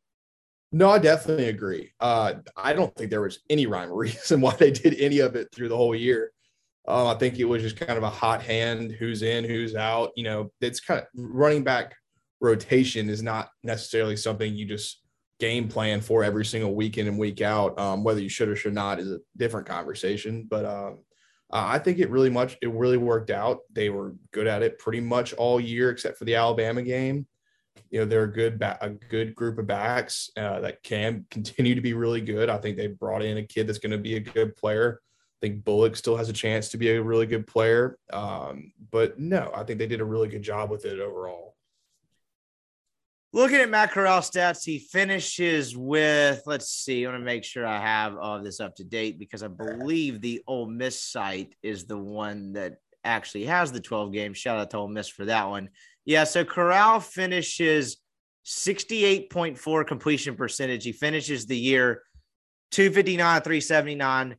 [0.72, 1.92] No, I definitely agree.
[2.00, 5.36] Uh, I don't think there was any rhyme or reason why they did any of
[5.36, 6.32] it through the whole year.
[6.88, 10.12] Uh, I think it was just kind of a hot hand, who's in, who's out.
[10.16, 11.96] You know, it's kind of running back
[12.40, 15.02] rotation is not necessarily something you just
[15.40, 17.78] game plan for every single week in and week out.
[17.80, 20.48] Um, whether you should or should not is a different conversation.
[20.50, 21.00] But um,
[21.52, 23.60] I think it really much it really worked out.
[23.72, 27.28] They were good at it pretty much all year except for the Alabama game.
[27.90, 31.76] You know, they're a good ba- a good group of backs uh, that can continue
[31.76, 32.50] to be really good.
[32.50, 35.00] I think they brought in a kid that's going to be a good player.
[35.38, 38.00] I think Bullock still has a chance to be a really good player.
[38.12, 41.56] Um, but no, I think they did a really good job with it overall.
[43.34, 47.68] Looking at Matt Corral stats, he finishes with, let's see, I want to make sure
[47.68, 51.54] I have all of this up to date because I believe the Ole Miss site
[51.62, 54.38] is the one that actually has the 12 games.
[54.38, 55.70] Shout out to Ole Miss for that one.
[56.06, 57.98] Yeah, so Corral finishes
[58.46, 60.86] 68.4 completion percentage.
[60.86, 62.04] He finishes the year
[62.72, 64.36] 259, 379,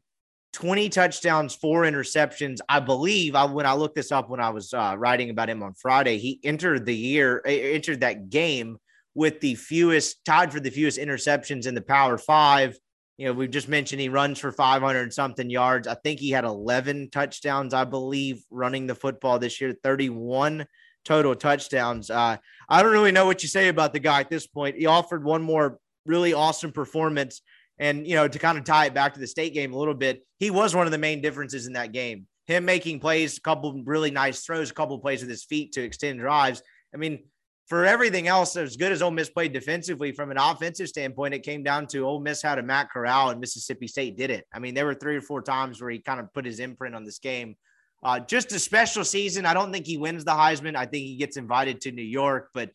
[0.53, 2.59] 20 touchdowns, four interceptions.
[2.69, 5.63] I believe I when I looked this up when I was uh, writing about him
[5.63, 8.79] on Friday, he entered the year, entered that game
[9.15, 12.79] with the fewest, tied for the fewest interceptions in the Power Five.
[13.19, 15.89] You know, we've just mentioned he runs for 500 something yards.
[15.89, 20.67] I think he had 11 touchdowns, I believe, running the football this year, 31
[21.05, 22.11] total touchdowns.
[22.11, 22.37] Uh,
[22.69, 24.77] I don't really know what you say about the guy at this point.
[24.77, 27.43] He offered one more really awesome performance
[27.79, 29.95] and, you know, to kind of tie it back to the state game a little
[29.95, 32.27] bit, he was one of the main differences in that game.
[32.47, 35.83] Him making plays, a couple really nice throws, a couple plays with his feet to
[35.83, 36.63] extend drives.
[36.95, 37.25] I mean,
[37.67, 41.43] for everything else, as good as Ole Miss played defensively, from an offensive standpoint, it
[41.43, 44.47] came down to Ole Miss had a Matt Corral and Mississippi State did it.
[44.53, 46.95] I mean, there were three or four times where he kind of put his imprint
[46.95, 47.57] on this game.
[48.03, 49.45] Uh, just a special season.
[49.45, 50.77] I don't think he wins the Heisman.
[50.77, 52.71] I think he gets invited to New York, but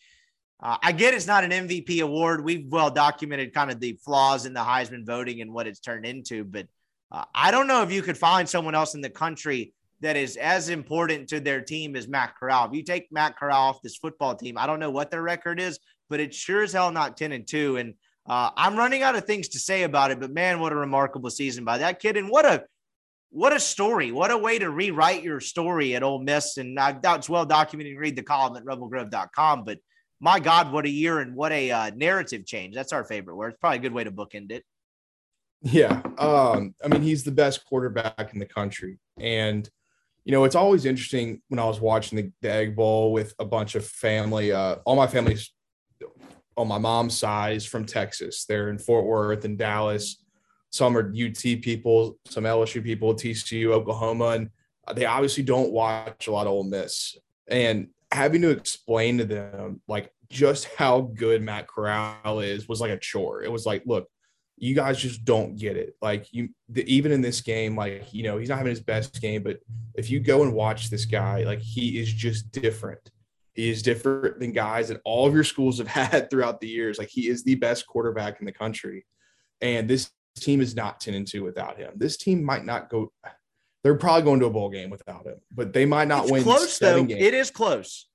[0.64, 2.44] uh, I get it's not an MVP award.
[2.44, 6.06] We've well documented kind of the flaws in the Heisman voting and what it's turned
[6.06, 6.68] into, but
[7.12, 10.38] uh, I don't know if you could find someone else in the country that is
[10.38, 12.68] as important to their team as Matt Corral.
[12.68, 15.60] If you take Matt Corral off this football team, I don't know what their record
[15.60, 17.78] is, but it's sure as hell not 10 and 2.
[17.78, 17.94] And
[18.26, 21.30] uh, I'm running out of things to say about it, but man, what a remarkable
[21.30, 22.18] season by that kid.
[22.18, 22.64] And what a
[23.32, 24.12] what a story.
[24.12, 26.58] What a way to rewrite your story at Ole Miss.
[26.58, 27.98] And I it's well documented.
[27.98, 29.80] Read the column at rebelgrove.com, but
[30.24, 32.74] my God, what a year and what a uh, narrative change.
[32.74, 33.50] That's our favorite word.
[33.50, 34.64] It's probably a good way to bookend it.
[35.62, 36.02] Yeah.
[36.18, 39.00] Um, I mean, he's the best quarterback in the country.
[39.20, 39.70] And,
[40.24, 43.44] you know, it's always interesting when I was watching the, the Egg Bowl with a
[43.44, 45.52] bunch of family, uh, all my family's
[46.56, 48.46] on my mom's side is from Texas.
[48.46, 50.24] They're in Fort Worth and Dallas.
[50.70, 54.50] Some are UT people, some LSU people, TCU, Oklahoma, and
[54.96, 57.18] they obviously don't watch a lot of Ole Miss.
[57.50, 62.92] And having to explain to them like just how good Matt Corral is was like
[62.92, 63.44] a chore.
[63.44, 64.08] It was like, look,
[64.58, 65.96] you guys just don't get it.
[66.02, 69.22] Like you, the, even in this game, like you know, he's not having his best
[69.22, 69.60] game, but
[69.96, 73.12] if you go and watch this guy, like he is just different.
[73.54, 76.98] He is different than guys that all of your schools have had throughout the years.
[76.98, 79.06] Like he is the best quarterback in the country,
[79.62, 81.94] and this team is not ten and two without him.
[81.96, 83.12] This team might not go
[83.84, 86.44] they're probably going to a bowl game without him, but they might not it's win.
[86.44, 87.04] Close though.
[87.04, 87.22] Games.
[87.22, 88.08] It is close.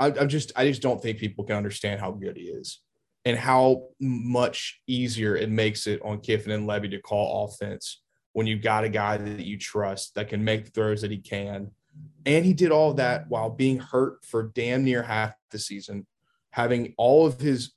[0.00, 2.80] I, I'm just, I just don't think people can understand how good he is
[3.24, 8.02] and how much easier it makes it on Kiffin and Lebby to call offense
[8.32, 11.18] when you've got a guy that you trust that can make the throws that he
[11.18, 11.70] can.
[12.26, 16.06] And he did all that while being hurt for damn near half the season,
[16.50, 17.72] having all of his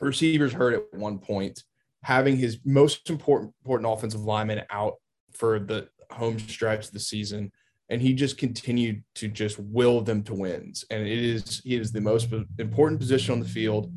[0.00, 1.62] receivers hurt at one point,
[2.02, 4.94] having his most important important offensive lineman out
[5.34, 7.50] for the home stretch of the season
[7.88, 11.92] and he just continued to just will them to wins and it is he is
[11.92, 13.92] the most important position on the field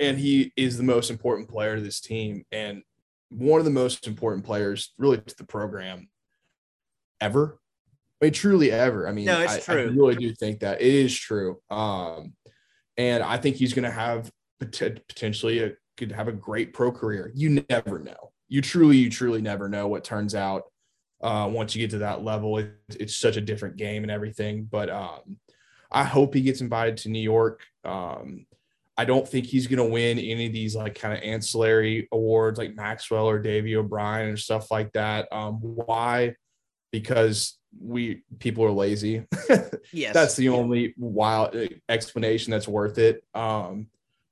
[0.00, 2.82] and he is the most important player to this team and
[3.30, 6.08] one of the most important players really to the program
[7.20, 7.58] ever
[8.22, 9.08] I mean, truly ever.
[9.08, 9.82] I mean, no, it's I, true.
[9.82, 11.60] I really do think that it is true.
[11.70, 12.34] Um,
[12.96, 14.30] and I think he's going to have
[14.60, 17.32] potentially a, could have a great pro career.
[17.34, 18.32] You never know.
[18.48, 20.64] You truly, you truly never know what turns out
[21.22, 24.64] uh, once you get to that level, it, it's such a different game and everything.
[24.64, 25.38] But um,
[25.90, 27.62] I hope he gets invited to New York.
[27.84, 28.46] Um,
[28.96, 32.58] I don't think he's going to win any of these like kind of ancillary awards
[32.58, 35.32] like Maxwell or Davy O'Brien and stuff like that.
[35.32, 36.36] Um, why?
[36.90, 39.24] Because we people are lazy.
[39.92, 43.24] yes, that's the only wild uh, explanation that's worth it.
[43.34, 43.86] Um,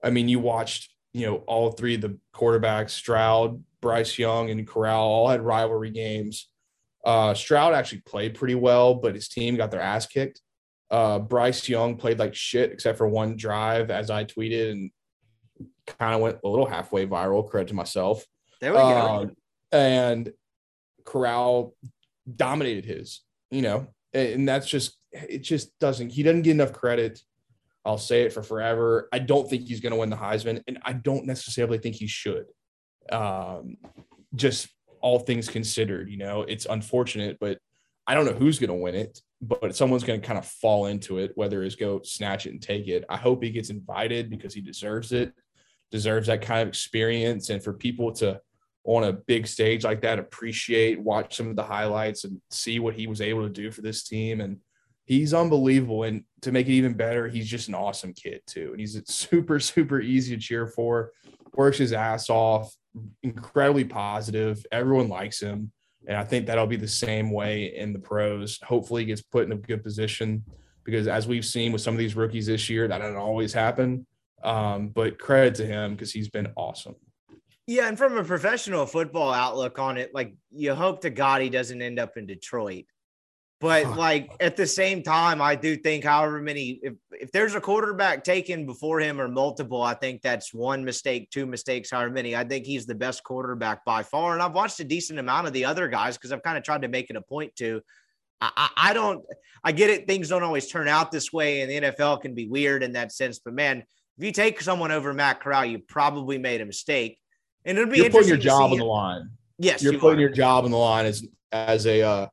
[0.04, 4.66] I mean, you watched you know all three of the quarterbacks, Stroud, Bryce Young, and
[4.66, 6.48] Corral, all had rivalry games.
[7.04, 10.40] Uh, Stroud actually played pretty well, but his team got their ass kicked.
[10.90, 14.90] Uh, Bryce Young played like shit except for one drive, as I tweeted, and
[15.86, 17.48] kind of went a little halfway viral.
[17.48, 18.24] Credit to myself.
[18.60, 18.82] There we go.
[18.84, 19.36] Um,
[19.72, 20.32] and
[21.04, 21.74] Corral
[22.36, 23.20] dominated his,
[23.50, 25.38] you know, and that's just it.
[25.38, 26.10] Just doesn't.
[26.10, 27.20] He doesn't get enough credit.
[27.84, 29.08] I'll say it for forever.
[29.12, 32.06] I don't think he's going to win the Heisman, and I don't necessarily think he
[32.06, 32.46] should.
[33.10, 33.76] Um,
[34.34, 34.68] just
[35.00, 37.58] all things considered, you know, it's unfortunate, but
[38.06, 39.20] I don't know who's going to win it.
[39.42, 42.60] But someone's going to kind of fall into it, whether it's go snatch it and
[42.60, 43.06] take it.
[43.08, 45.32] I hope he gets invited because he deserves it,
[45.90, 48.38] deserves that kind of experience, and for people to
[48.84, 52.94] on a big stage like that appreciate, watch some of the highlights, and see what
[52.94, 54.58] he was able to do for this team and
[55.10, 56.04] he's unbelievable.
[56.04, 58.68] And to make it even better, he's just an awesome kid too.
[58.70, 61.10] And he's super, super easy to cheer for,
[61.52, 62.72] works his ass off,
[63.22, 64.64] incredibly positive.
[64.72, 65.72] Everyone likes him.
[66.06, 68.58] And I think that'll be the same way in the pros.
[68.62, 70.42] Hopefully, he gets put in a good position
[70.84, 74.06] because, as we've seen with some of these rookies this year, that doesn't always happen.
[74.42, 76.94] Um, but credit to him because he's been awesome.
[77.66, 81.50] Yeah, and from a professional football outlook on it, like you hope to God he
[81.50, 82.86] doesn't end up in Detroit.
[83.60, 87.60] But like at the same time, I do think however many if, if there's a
[87.60, 92.34] quarterback taken before him or multiple, I think that's one mistake, two mistakes, however many.
[92.34, 94.32] I think he's the best quarterback by far.
[94.32, 96.82] And I've watched a decent amount of the other guys because I've kind of tried
[96.82, 97.82] to make it a point to.
[98.40, 99.22] I, I, don't
[99.62, 102.48] I get it, things don't always turn out this way, and the NFL can be
[102.48, 103.38] weird in that sense.
[103.38, 103.84] But man,
[104.16, 107.18] if you take someone over Matt Corral, you probably made a mistake.
[107.66, 109.28] And it'll be You're putting your job on the line.
[109.58, 110.22] Yes, You're you putting are.
[110.22, 112.26] your job on the line as as a uh,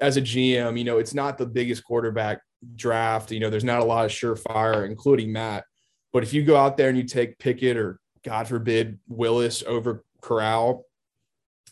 [0.00, 0.78] as a GM.
[0.78, 2.40] You know, it's not the biggest quarterback
[2.74, 3.30] draft.
[3.30, 5.64] You know, there's not a lot of surefire, including Matt.
[6.12, 10.04] But if you go out there and you take Pickett or God forbid Willis over
[10.20, 10.84] Corral,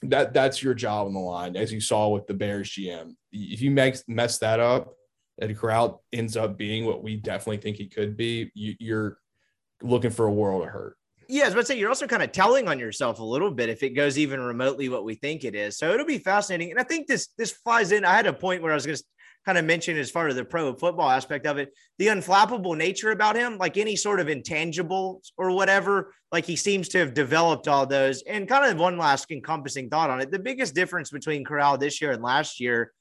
[0.03, 3.14] that that's your job on the line, as you saw with the Bears GM.
[3.33, 4.93] If you make mess that up,
[5.39, 9.18] and Corral ends up being what we definitely think he could be, you, you're
[9.83, 10.97] looking for a world of hurt.
[11.29, 13.51] Yeah, I was about to say you're also kind of telling on yourself a little
[13.51, 15.77] bit if it goes even remotely what we think it is.
[15.77, 16.70] So it'll be fascinating.
[16.70, 18.05] And I think this this flies in.
[18.05, 19.05] I had a point where I was going to
[19.45, 23.12] kind of mention as far as the pro football aspect of it, the unflappable nature
[23.12, 26.12] about him, like any sort of intangibles or whatever.
[26.33, 28.22] Like he seems to have developed all those.
[28.22, 30.31] And kind of one last encompassing thought on it.
[30.31, 32.93] The biggest difference between Corral this year and last year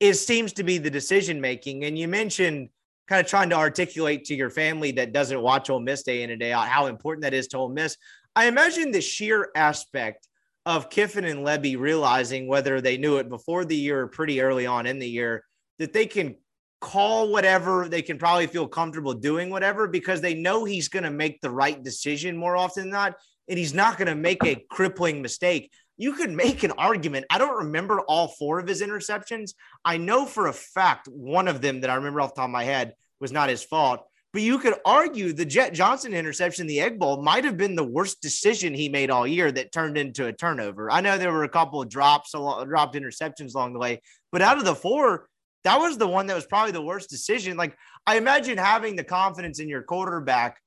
[0.00, 1.84] is seems to be the decision making.
[1.84, 2.70] And you mentioned
[3.08, 6.30] kind of trying to articulate to your family that doesn't watch Ole Miss day in
[6.30, 7.96] and day out how important that is to Ole Miss.
[8.36, 10.28] I imagine the sheer aspect
[10.66, 14.66] of Kiffin and Lebby realizing whether they knew it before the year or pretty early
[14.66, 15.44] on in the year
[15.78, 16.36] that they can
[16.80, 21.10] call whatever they can probably feel comfortable doing whatever because they know he's going to
[21.10, 23.14] make the right decision more often than not
[23.48, 27.26] and he's not going to make a crippling mistake you could make an argument.
[27.28, 29.52] I don't remember all four of his interceptions.
[29.84, 32.52] I know for a fact one of them that I remember off the top of
[32.52, 34.06] my head was not his fault.
[34.32, 37.82] But you could argue the Jett Johnson interception, the Egg Bowl, might have been the
[37.82, 40.90] worst decision he made all year that turned into a turnover.
[40.90, 44.58] I know there were a couple of drops, dropped interceptions along the way, but out
[44.58, 45.28] of the four,
[45.64, 47.56] that was the one that was probably the worst decision.
[47.56, 47.76] Like
[48.06, 50.60] I imagine having the confidence in your quarterback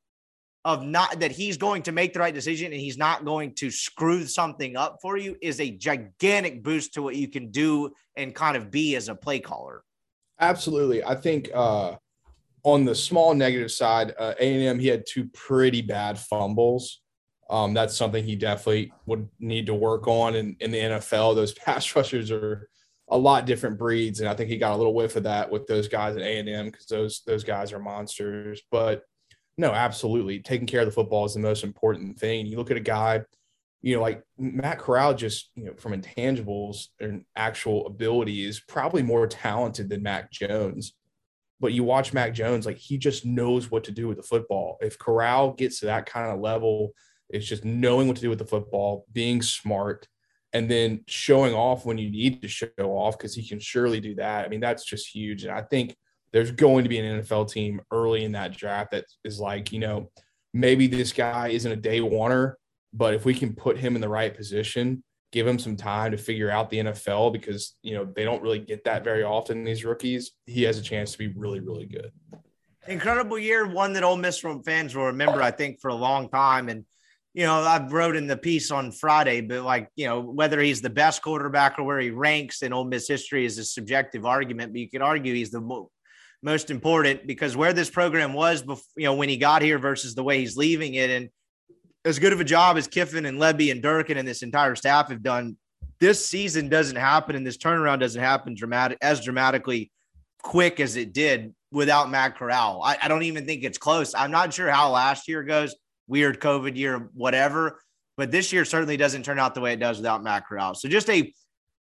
[0.64, 3.72] of not that he's going to make the right decision and he's not going to
[3.72, 8.36] screw something up for you is a gigantic boost to what you can do and
[8.36, 9.84] kind of be as a play caller.
[10.40, 11.04] Absolutely.
[11.04, 11.96] I think uh,
[12.64, 17.02] on the small negative side, uh, A&M, he had two pretty bad fumbles.
[17.50, 20.36] Um, that's something he definitely would need to work on.
[20.36, 22.70] And in the NFL, those pass rushers are
[23.10, 25.68] a lot different breeds, and I think he got a little whiff of that with
[25.68, 28.62] those guys at A&M because those those guys are monsters.
[28.72, 29.04] But
[29.62, 32.48] no, absolutely, taking care of the football is the most important thing.
[32.48, 33.22] You look at a guy,
[33.84, 39.04] you know, like Matt Corral, just you know, from intangibles and actual ability, is probably
[39.04, 40.94] more talented than Mac Jones.
[41.60, 44.80] But you watch Mac Jones, like he just knows what to do with the football.
[44.82, 46.94] If Corral gets to that kind of level,
[47.30, 50.08] it's just knowing what to do with the football, being smart,
[50.54, 54.16] and then showing off when you need to show off because he can surely do
[54.16, 54.44] that.
[54.44, 55.44] I mean, that's just huge.
[55.44, 55.96] And I think
[56.34, 59.80] there's going to be an NFL team early in that draft that is like, you
[59.80, 60.10] know,
[60.54, 62.54] maybe this guy isn't a day oneer,
[62.94, 66.18] but if we can put him in the right position, give him some time to
[66.18, 69.86] figure out the NFL because, you know, they don't really get that very often, these
[69.86, 72.12] rookies, he has a chance to be really, really good.
[72.88, 76.30] Incredible year, one that Ole Miss from fans will remember, I think, for a long
[76.30, 76.68] time.
[76.68, 76.86] And
[77.34, 80.82] you know, I wrote in the piece on Friday, but like, you know, whether he's
[80.82, 84.74] the best quarterback or where he ranks in Ole Miss history is a subjective argument,
[84.74, 85.62] but you could argue he's the
[86.44, 90.16] most important because where this program was, before, you know, when he got here versus
[90.16, 91.10] the way he's leaving it.
[91.10, 91.30] And
[92.04, 95.10] as good of a job as Kiffin and Lebby and Durkin and this entire staff
[95.10, 95.58] have done,
[96.00, 99.92] this season doesn't happen and this turnaround doesn't happen dramatic as dramatically
[100.42, 102.82] quick as it did without Matt Corral.
[102.84, 104.16] I, I don't even think it's close.
[104.16, 105.76] I'm not sure how last year goes
[106.08, 107.80] weird COVID year, whatever.
[108.18, 110.76] But this year certainly doesn't turn out the way it does without Matt Corral.
[110.76, 111.34] So just a,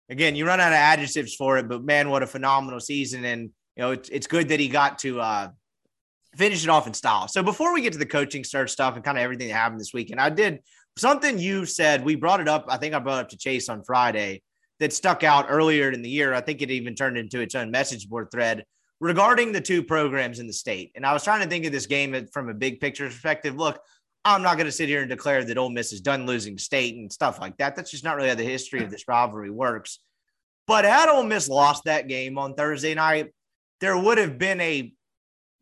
[0.09, 3.23] again, you run out of adjectives for it, but man, what a phenomenal season.
[3.25, 5.49] And, you know, it's, it's good that he got to uh,
[6.35, 7.27] finish it off in style.
[7.27, 9.79] So before we get to the coaching search stuff and kind of everything that happened
[9.79, 10.59] this weekend, I did
[10.97, 12.05] something you said.
[12.05, 12.65] We brought it up.
[12.69, 14.41] I think I brought up to Chase on Friday
[14.79, 16.33] that stuck out earlier in the year.
[16.33, 18.65] I think it even turned into its own message board thread
[18.99, 20.91] regarding the two programs in the state.
[20.95, 23.55] And I was trying to think of this game from a big picture perspective.
[23.55, 23.79] Look,
[24.23, 26.95] I'm not going to sit here and declare that Ole Miss is done losing state
[26.95, 27.75] and stuff like that.
[27.75, 29.99] That's just not really how the history of this rivalry works.
[30.65, 33.33] But had Ole Miss lost that game on Thursday night,
[33.81, 34.93] there would have been a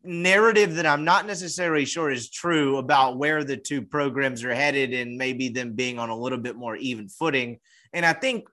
[0.02, 4.92] narrative that I'm not necessarily sure is true about where the two programs are headed
[4.92, 7.58] and maybe them being on a little bit more even footing.
[7.92, 8.46] And I think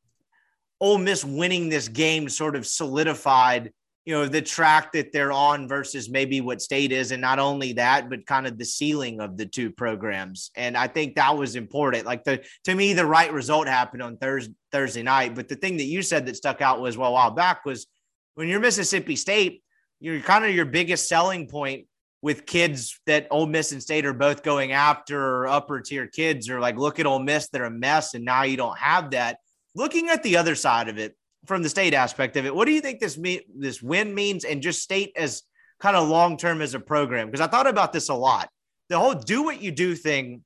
[0.80, 3.72] Ole Miss winning this game sort of solidified
[4.06, 7.12] you know the track that they're on versus maybe what state is.
[7.12, 10.52] And not only that but kind of the ceiling of the two programs.
[10.56, 12.06] And i think that was important.
[12.06, 15.36] Like the to me the right result happened on thursday thursday night.
[15.36, 17.88] But the thing that you said that stuck out was well a while back was
[18.36, 19.64] when you're mississippi state
[20.00, 21.86] you're kind of your biggest selling point
[22.24, 26.60] with kids that Ole Miss and State are both going after upper tier kids or
[26.60, 29.38] like look at Ole Miss they're a mess and now you don't have that
[29.76, 31.16] looking at the other side of it
[31.46, 34.46] from the state aspect of it, what do you think this me- this win means,
[34.46, 35.44] and just state as
[35.80, 37.28] kind of long term as a program?
[37.28, 38.50] Because I thought about this a lot.
[38.90, 40.44] The whole "do what you do" thing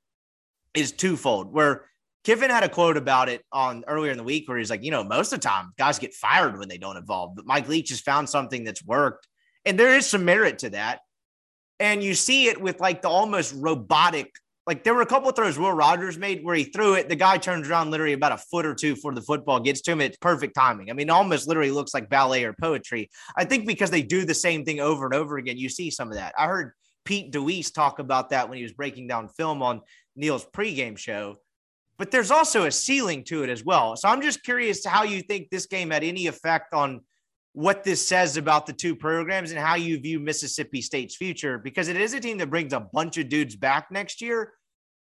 [0.74, 1.52] is twofold.
[1.52, 1.86] Where
[2.26, 4.90] Kiffin had a quote about it on earlier in the week, where he's like, you
[4.90, 7.90] know, most of the time guys get fired when they don't evolve, but Mike Leach
[7.90, 9.28] has found something that's worked,
[9.64, 10.98] and there is some merit to that.
[11.78, 14.32] And you see it with like the almost robotic
[14.66, 17.08] like there were a couple of throws Will Rogers made where he threw it.
[17.08, 19.92] The guy turns around literally about a foot or two before the football gets to
[19.92, 20.00] him.
[20.00, 20.90] It's perfect timing.
[20.90, 23.08] I mean, almost literally looks like ballet or poetry.
[23.36, 26.08] I think because they do the same thing over and over again, you see some
[26.08, 26.34] of that.
[26.36, 26.72] I heard
[27.04, 29.82] Pete DeWeese talk about that when he was breaking down film on
[30.16, 31.36] Neil's pregame show.
[31.98, 33.96] But there's also a ceiling to it as well.
[33.96, 37.00] So I'm just curious how you think this game had any effect on
[37.52, 41.88] what this says about the two programs and how you view Mississippi State's future because
[41.88, 44.52] it is a team that brings a bunch of dudes back next year.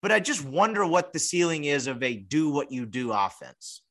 [0.02, 3.82] But I just wonder what the ceiling is of a do what you do offense.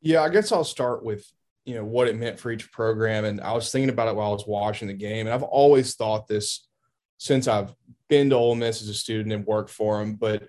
[0.00, 1.24] Yeah, I guess I'll start with
[1.64, 4.30] you know what it meant for each program, and I was thinking about it while
[4.30, 6.66] I was watching the game, and I've always thought this
[7.18, 7.74] since I've
[8.08, 10.48] been to Ole Miss as a student and worked for them, but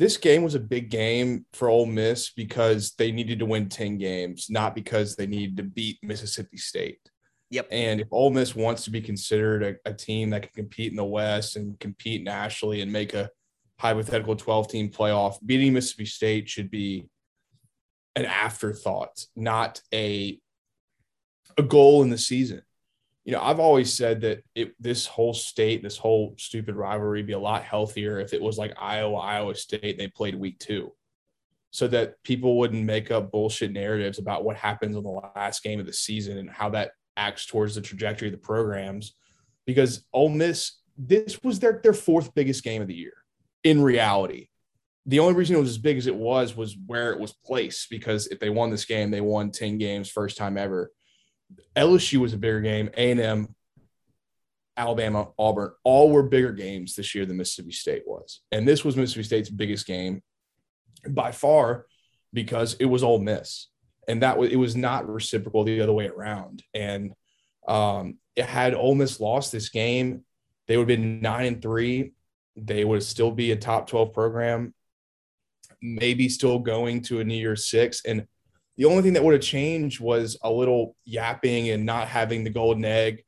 [0.00, 3.98] this game was a big game for Ole Miss because they needed to win 10
[3.98, 6.98] games, not because they needed to beat Mississippi State.
[7.50, 7.68] Yep.
[7.70, 10.96] And if Ole Miss wants to be considered a, a, team that can compete in
[10.96, 13.28] the West and compete nationally and make a
[13.78, 17.06] hypothetical 12 team playoff, beating Mississippi State should be
[18.16, 20.40] an afterthought, not a
[21.58, 22.62] a goal in the season
[23.24, 27.34] you know, I've always said that it, this whole state, this whole stupid rivalry, be
[27.34, 30.92] a lot healthier if it was like Iowa, Iowa State, they played week two,
[31.70, 35.80] so that people wouldn't make up bullshit narratives about what happens in the last game
[35.80, 39.14] of the season and how that acts towards the trajectory of the programs.
[39.66, 43.12] Because Ole Miss, this was their their fourth biggest game of the year.
[43.64, 44.48] In reality,
[45.04, 47.90] the only reason it was as big as it was was where it was placed.
[47.90, 50.90] Because if they won this game, they won ten games, first time ever
[51.76, 52.90] LSU was a bigger game.
[52.96, 53.54] A and M,
[54.76, 58.96] Alabama, Auburn, all were bigger games this year than Mississippi State was, and this was
[58.96, 60.22] Mississippi State's biggest game
[61.08, 61.86] by far
[62.32, 63.68] because it was Ole Miss,
[64.08, 66.62] and that was it was not reciprocal the other way around.
[66.74, 67.12] And
[67.68, 70.24] um, it had Ole Miss lost this game,
[70.70, 72.12] they would have been nine and three.
[72.54, 74.72] They would still be a top twelve program,
[75.82, 78.28] maybe still going to a New Year's Six, and
[78.80, 82.50] the only thing that would have changed was a little yapping and not having the
[82.50, 83.22] golden egg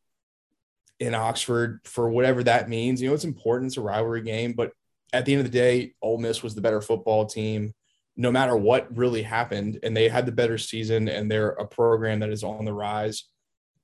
[0.99, 3.03] in Oxford for whatever that means.
[3.03, 3.69] You know, it's important.
[3.69, 4.73] It's a rivalry game, but
[5.13, 7.75] at the end of the day, Ole Miss was the better football team,
[8.17, 12.21] no matter what really happened, and they had the better season, and they're a program
[12.21, 13.25] that is on the rise.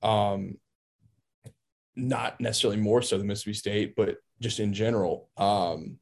[0.02, 0.56] Um,
[1.96, 5.28] not necessarily more so than Mississippi State, but just in general.
[5.36, 5.98] Um,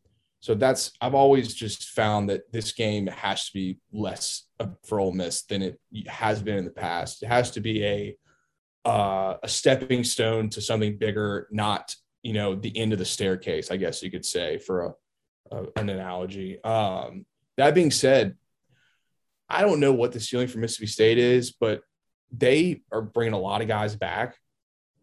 [0.47, 4.45] so that's I've always just found that this game has to be less
[4.85, 7.25] for Ole Miss than it has been in the past.
[7.25, 8.17] It has to be a
[8.85, 13.73] uh, a stepping stone to something bigger, not you know the end of the staircase.
[13.73, 14.95] I guess you could say for
[15.51, 16.63] a, a an analogy.
[16.63, 18.37] Um, that being said,
[19.51, 21.83] I don't know what the ceiling for Mississippi State is, but
[22.31, 24.37] they are bringing a lot of guys back,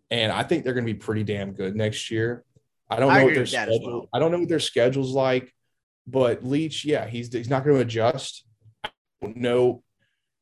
[0.10, 2.46] and I think they're going to be pretty damn good next year.
[2.90, 3.80] I don't know I what their schedule.
[3.86, 4.10] Well.
[4.14, 5.54] I don't know what their schedule's like,
[6.06, 8.46] but Leach, yeah, he's he's not going to adjust.
[8.84, 8.90] I
[9.22, 9.84] don't know.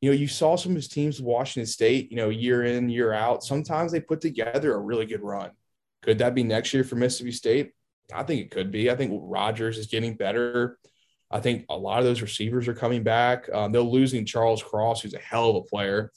[0.00, 3.12] You know, you saw some of his teams, Washington State, you know, year in, year
[3.12, 3.44] out.
[3.44, 5.50] Sometimes they put together a really good run.
[6.02, 7.72] Could that be next year for Mississippi State?
[8.12, 8.90] I think it could be.
[8.90, 10.78] I think Rogers is getting better.
[11.30, 13.48] I think a lot of those receivers are coming back.
[13.52, 16.10] Um, they're losing Charles Cross, who's a hell of a player.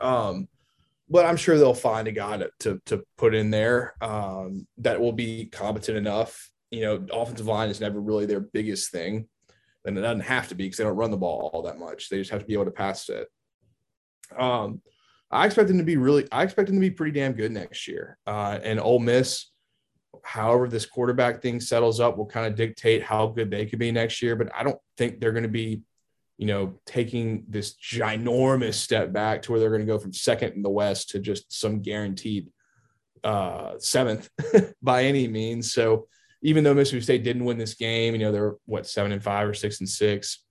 [0.00, 0.48] Um,
[1.08, 5.00] but I'm sure they'll find a guy to to, to put in there um, that
[5.00, 6.50] will be competent enough.
[6.70, 9.28] You know, offensive line is never really their biggest thing,
[9.84, 12.08] and it doesn't have to be because they don't run the ball all that much.
[12.08, 13.28] They just have to be able to pass it.
[14.36, 14.80] Um,
[15.30, 16.26] I expect them to be really.
[16.32, 18.18] I expect them to be pretty damn good next year.
[18.26, 19.50] Uh, and Ole Miss
[20.24, 23.92] however this quarterback thing settles up will kind of dictate how good they could be
[23.92, 24.34] next year.
[24.34, 25.82] But I don't think they're going to be,
[26.38, 30.52] you know, taking this ginormous step back to where they're going to go from second
[30.54, 32.48] in the West to just some guaranteed
[33.22, 34.28] uh, seventh
[34.82, 35.72] by any means.
[35.72, 36.08] So
[36.42, 39.48] even though Mississippi State didn't win this game, you know, they're what seven and five
[39.48, 40.44] or six and six.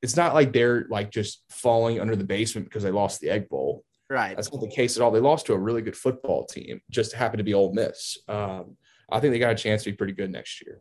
[0.00, 3.48] It's not like they're like just falling under the basement because they lost the Egg
[3.48, 3.84] Bowl.
[4.10, 4.34] Right.
[4.34, 5.10] That's not the case at all.
[5.10, 8.18] They lost to a really good football team, just happened to be Ole Miss.
[8.26, 8.76] Um,
[9.10, 10.80] I think they got a chance to be pretty good next year.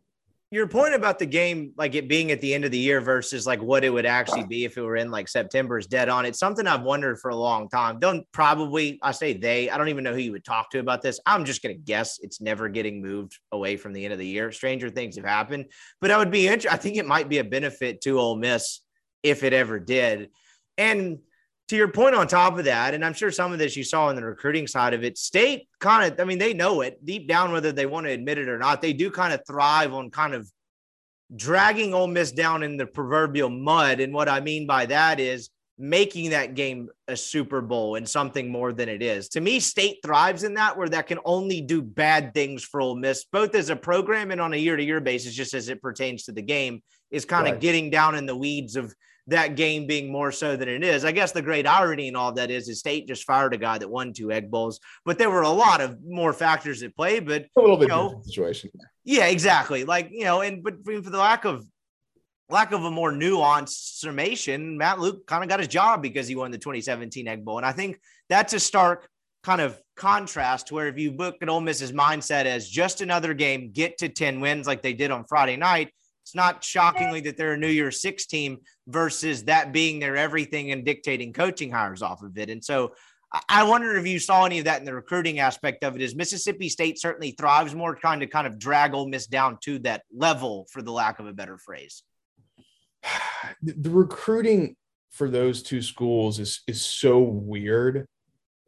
[0.49, 3.45] Your point about the game, like it being at the end of the year versus
[3.45, 6.25] like what it would actually be if it were in like September is dead on.
[6.25, 7.99] It's something I've wondered for a long time.
[7.99, 11.01] Don't probably, I say they, I don't even know who you would talk to about
[11.01, 11.19] this.
[11.25, 14.25] I'm just going to guess it's never getting moved away from the end of the
[14.25, 14.53] year.
[14.53, 15.65] Stranger things have happened,
[15.99, 16.71] but I would be interested.
[16.71, 18.79] I think it might be a benefit to Ole Miss
[19.23, 20.29] if it ever did.
[20.77, 21.19] And
[21.67, 24.07] to your point on top of that, and I'm sure some of this you saw
[24.07, 27.27] on the recruiting side of it, state kind of, I mean, they know it deep
[27.27, 28.81] down, whether they want to admit it or not.
[28.81, 30.49] They do kind of thrive on kind of
[31.35, 33.99] dragging Ole Miss down in the proverbial mud.
[33.99, 38.49] And what I mean by that is making that game a Super Bowl and something
[38.49, 39.27] more than it is.
[39.29, 42.95] To me, state thrives in that where that can only do bad things for Ole
[42.95, 45.81] Miss, both as a program and on a year to year basis, just as it
[45.81, 46.81] pertains to the game,
[47.11, 47.53] is kind right.
[47.53, 48.95] of getting down in the weeds of
[49.27, 51.03] that game being more so than it is.
[51.03, 53.77] I guess the great irony in all that is, is State just fired a guy
[53.77, 57.19] that won two Egg Bowls, but there were a lot of more factors at play.
[57.19, 58.71] But a little bit you know, situation.
[59.03, 59.83] Yeah, exactly.
[59.83, 61.65] Like you know, and but for the lack of
[62.49, 66.35] lack of a more nuanced summation, Matt Luke kind of got his job because he
[66.35, 67.99] won the 2017 Egg Bowl, and I think
[68.29, 69.09] that's a stark
[69.43, 73.71] kind of contrast where if you look at Ole Miss's mindset as just another game,
[73.71, 75.89] get to 10 wins like they did on Friday night,
[76.23, 78.57] it's not shockingly that they're a New Year's Six team
[78.87, 82.49] versus that being their everything and dictating coaching hires off of it.
[82.49, 82.93] And so
[83.49, 86.01] I wonder if you saw any of that in the recruiting aspect of it.
[86.01, 89.79] Is Mississippi State certainly thrives more trying to kind of drag Ole Miss down to
[89.79, 92.03] that level, for the lack of a better phrase?
[93.61, 94.75] The recruiting
[95.11, 98.05] for those two schools is is so weird,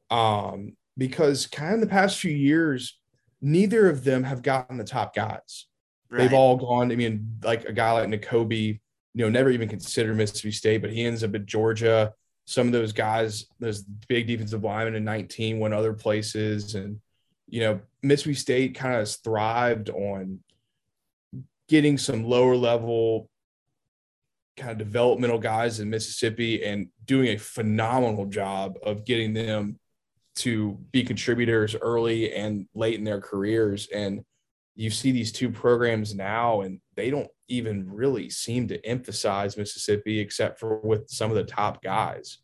[0.10, 2.98] um, because kind of the past few years,
[3.42, 5.68] neither of them have gotten the top guys.
[6.10, 6.20] Right.
[6.20, 6.92] They've all gone.
[6.92, 8.80] I mean, like a guy like Nakobe,
[9.14, 12.14] you know, never even considered Mississippi State, but he ends up at Georgia.
[12.46, 16.76] Some of those guys, those big defensive linemen in 19 went other places.
[16.76, 17.00] And,
[17.48, 20.40] you know, Mississippi State kind of thrived on
[21.68, 23.30] getting some lower level
[24.58, 29.80] kind of developmental guys in Mississippi and doing a phenomenal job of getting them
[30.36, 33.88] to be contributors early and late in their careers.
[33.94, 34.24] And
[34.80, 40.20] you see these two programs now, and they don't even really seem to emphasize Mississippi
[40.20, 42.38] except for with some of the top guys.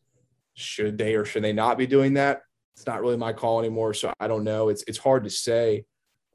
[0.53, 2.41] Should they or should they not be doing that?
[2.75, 4.67] It's not really my call anymore, so I don't know.
[4.67, 5.85] It's it's hard to say.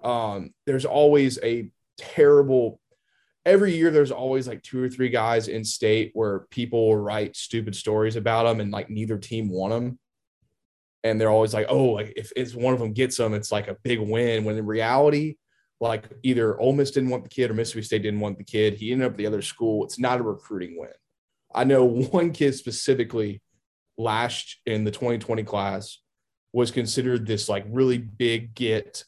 [0.03, 2.81] Um, there's always a terrible
[3.45, 7.37] every year there's always like two or three guys in state where people will write
[7.37, 9.99] stupid stories about them and like neither team won them
[11.05, 13.77] and they're always like oh like if one of them gets them it's like a
[13.83, 15.37] big win when in reality
[15.81, 18.74] like either Ole Miss didn't want the kid or Mississippi State didn't want the kid.
[18.74, 19.85] He ended up at the other school.
[19.85, 20.90] It's not a recruiting win.
[21.55, 23.43] I know one kid specifically
[23.97, 25.98] last in the 2020 class
[26.52, 29.05] was considered this like really big get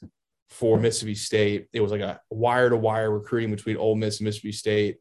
[0.48, 1.66] for Mississippi State.
[1.72, 4.96] It was like a wire to wire recruiting between Ole Miss and Mississippi State.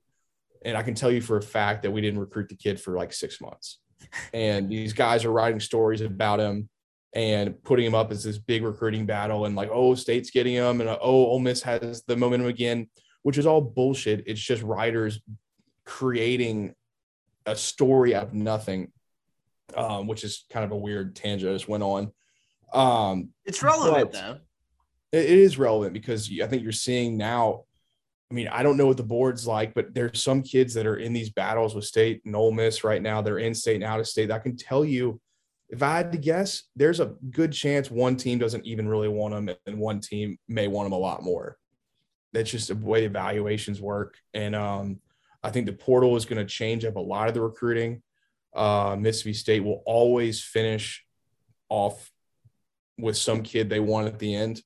[0.64, 2.96] And I can tell you for a fact that we didn't recruit the kid for
[2.96, 3.80] like six months.
[4.34, 6.70] And these guys are writing stories about him
[7.14, 10.80] and putting him up as this big recruiting battle and like, oh, State's getting him
[10.80, 12.88] and oh, Ole Miss has the momentum again,
[13.24, 14.24] which is all bullshit.
[14.28, 15.20] It's just writers
[15.86, 16.74] creating
[17.46, 18.92] a story out of nothing,
[19.76, 22.12] um, which is kind of a weird tangent I just went on.
[22.74, 24.38] Um, it's relevant though.
[25.12, 27.64] It is relevant because I think you're seeing now.
[28.30, 30.96] I mean, I don't know what the board's like, but there's some kids that are
[30.96, 33.22] in these battles with state and Ole Miss right now.
[33.22, 34.30] They're in state and out of state.
[34.30, 35.20] That can tell you
[35.72, 39.34] if I had to guess, there's a good chance one team doesn't even really want
[39.34, 41.58] them, and one team may want them a lot more.
[42.34, 44.18] That's just the way evaluations work.
[44.34, 45.00] And um,
[45.42, 48.04] I think the portal is going to change up a lot of the recruiting.
[48.54, 51.06] Uh, Mississippi State will always finish
[51.70, 52.12] off
[52.98, 54.62] with some kid they want at the end.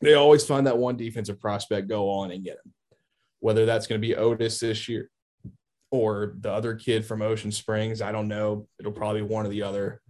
[0.00, 2.72] they always find that one defensive prospect, go on and get him.
[3.40, 5.10] Whether that's going to be Otis this year
[5.90, 8.68] or the other kid from Ocean Springs, I don't know.
[8.78, 10.00] It'll probably be one or the other.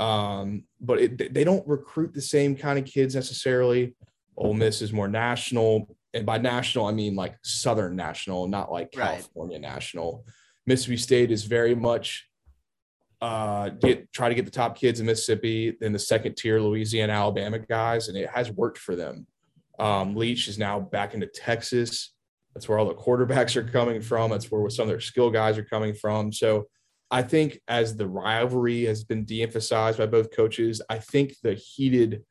[0.00, 3.94] Um, but it, they don't recruit the same kind of kids necessarily.
[4.36, 8.92] Ole Miss is more national, and by national I mean like Southern national, not like
[8.92, 9.62] California right.
[9.74, 10.24] national.
[10.66, 12.26] Mississippi State is very much
[13.20, 17.12] uh, get try to get the top kids in Mississippi, then the second tier Louisiana,
[17.12, 19.26] Alabama guys, and it has worked for them.
[19.78, 22.14] Um, Leach is now back into Texas.
[22.54, 24.30] That's where all the quarterbacks are coming from.
[24.30, 26.32] That's where some of their skill guys are coming from.
[26.32, 26.68] So
[27.10, 32.22] I think as the rivalry has been de-emphasized by both coaches, I think the heated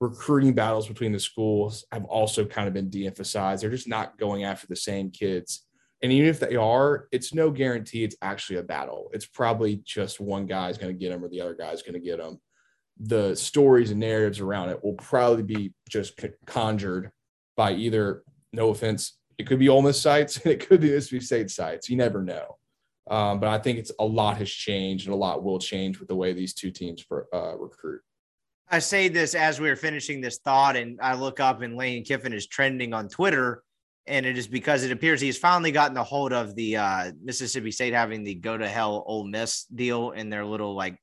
[0.00, 3.62] recruiting battles between the schools have also kind of been de-emphasized.
[3.62, 5.66] They're just not going after the same kids.
[6.02, 9.10] And even if they are, it's no guarantee it's actually a battle.
[9.12, 12.00] It's probably just one guy's going to get them or the other guy's going to
[12.00, 12.40] get them.
[12.98, 17.10] The stories and narratives around it will probably be just conjured
[17.56, 21.24] by either, no offense, it could be Ole Miss sites and it could be Mississippi
[21.24, 21.88] State sites.
[21.88, 22.56] You never know.
[23.08, 26.08] Um, but I think it's a lot has changed and a lot will change with
[26.08, 28.00] the way these two teams for, uh, recruit.
[28.68, 32.04] I say this as we are finishing this thought, and I look up and Lane
[32.04, 33.62] Kiffin is trending on Twitter
[34.06, 37.70] and it is because it appears he's finally gotten a hold of the uh, Mississippi
[37.70, 40.96] State having the go to hell Ole Miss deal in their little like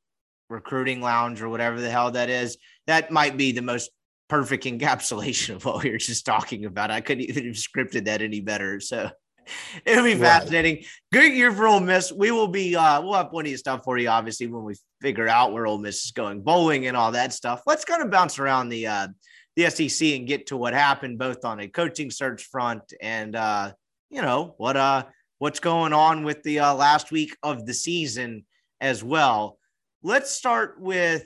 [0.49, 2.57] recruiting lounge or whatever the hell that is.
[2.87, 3.91] That might be the most
[4.29, 6.91] perfect encapsulation of what we were just talking about.
[6.91, 8.79] I couldn't even have scripted that any better.
[8.79, 9.09] So
[9.85, 10.75] it'll be fascinating.
[10.75, 10.85] Right.
[11.11, 12.11] Great year for Ole Miss.
[12.11, 15.27] We will be uh, we'll have plenty of stuff for you, obviously, when we figure
[15.27, 17.61] out where Ole Miss is going bowling and all that stuff.
[17.65, 19.07] Let's kind of bounce around the uh,
[19.55, 23.71] the SEC and get to what happened both on a coaching search front and uh,
[24.09, 25.03] you know what uh
[25.39, 28.45] what's going on with the uh, last week of the season
[28.79, 29.57] as well.
[30.01, 31.25] Let's start with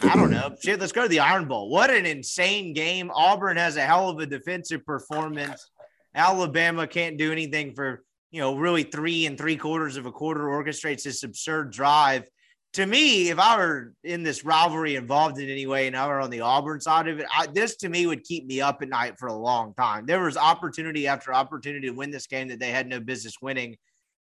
[0.00, 0.54] I don't know.
[0.62, 1.70] Shit, let's go to the Iron Bowl.
[1.70, 3.10] What an insane game.
[3.12, 5.70] Auburn has a hell of a defensive performance.
[6.14, 10.44] Alabama can't do anything for, you know, really three and three quarters of a quarter
[10.44, 12.28] orchestrates this absurd drive
[12.74, 16.20] to me, if I were in this rivalry involved in any way and I were
[16.20, 18.88] on the Auburn side of it, I, this to me would keep me up at
[18.88, 20.04] night for a long time.
[20.06, 23.76] There was opportunity after opportunity to win this game that they had no business winning,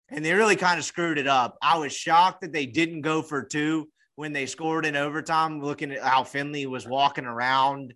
[0.09, 1.57] and they really kind of screwed it up.
[1.61, 5.91] I was shocked that they didn't go for two when they scored in overtime, looking
[5.91, 7.93] at how Finley was walking around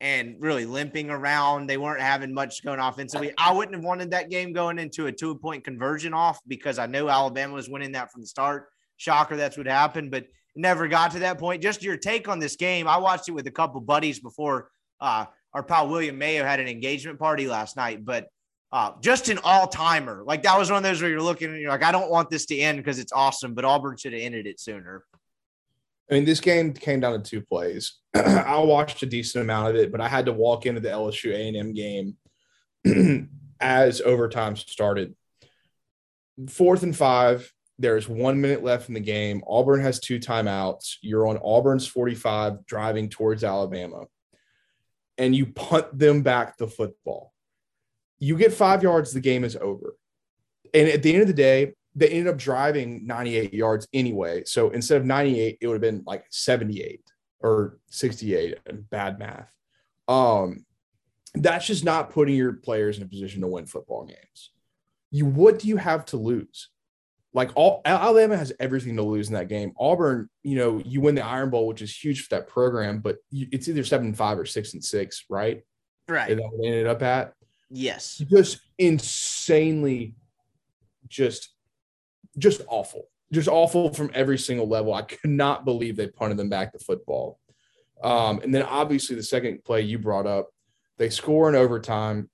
[0.00, 1.66] and really limping around.
[1.66, 3.32] They weren't having much going offensively.
[3.38, 6.86] I wouldn't have wanted that game going into a two point conversion off because I
[6.86, 10.26] know Alabama was winning that from the start shocker that's what happened, but
[10.56, 11.62] never got to that point.
[11.62, 12.86] Just your take on this game.
[12.86, 16.68] I watched it with a couple buddies before uh, our pal William Mayo had an
[16.68, 18.28] engagement party last night, but
[18.72, 20.22] uh, just an all timer.
[20.26, 22.30] Like that was one of those where you're looking and you're like, I don't want
[22.30, 25.04] this to end because it's awesome, but Auburn should have ended it sooner.
[26.10, 27.98] I mean, this game came down to two plays.
[28.14, 31.32] I watched a decent amount of it, but I had to walk into the LSU
[31.32, 32.16] A&M game
[33.60, 35.14] as overtime started.
[36.48, 39.42] Fourth and five, there's one minute left in the game.
[39.46, 40.96] Auburn has two timeouts.
[41.00, 44.04] You're on Auburn's 45 driving towards Alabama,
[45.16, 47.32] and you punt them back the football.
[48.18, 49.96] You get five yards, the game is over.
[50.72, 54.44] And at the end of the day, they ended up driving 98 yards anyway.
[54.44, 57.00] So instead of 98, it would have been like 78
[57.40, 58.58] or 68.
[58.90, 59.52] Bad math.
[60.08, 60.64] Um,
[61.34, 64.50] that's just not putting your players in a position to win football games.
[65.10, 66.68] You what do you have to lose?
[67.34, 69.72] like all Alabama has everything to lose in that game.
[69.78, 73.16] Auburn, you know, you win the Iron Bowl, which is huge for that program, but
[73.30, 75.62] you, it's either seven and five or six and six, right?
[76.08, 76.30] Right.
[76.30, 77.34] And they ended up at.
[77.70, 78.18] Yes.
[78.18, 80.14] Just insanely,
[81.08, 81.52] just,
[82.38, 84.94] just awful, just awful from every single level.
[84.94, 87.38] I could not believe they punted them back to football.
[88.02, 90.50] Um, and then obviously the second play you brought up,
[90.98, 92.28] they score in overtime.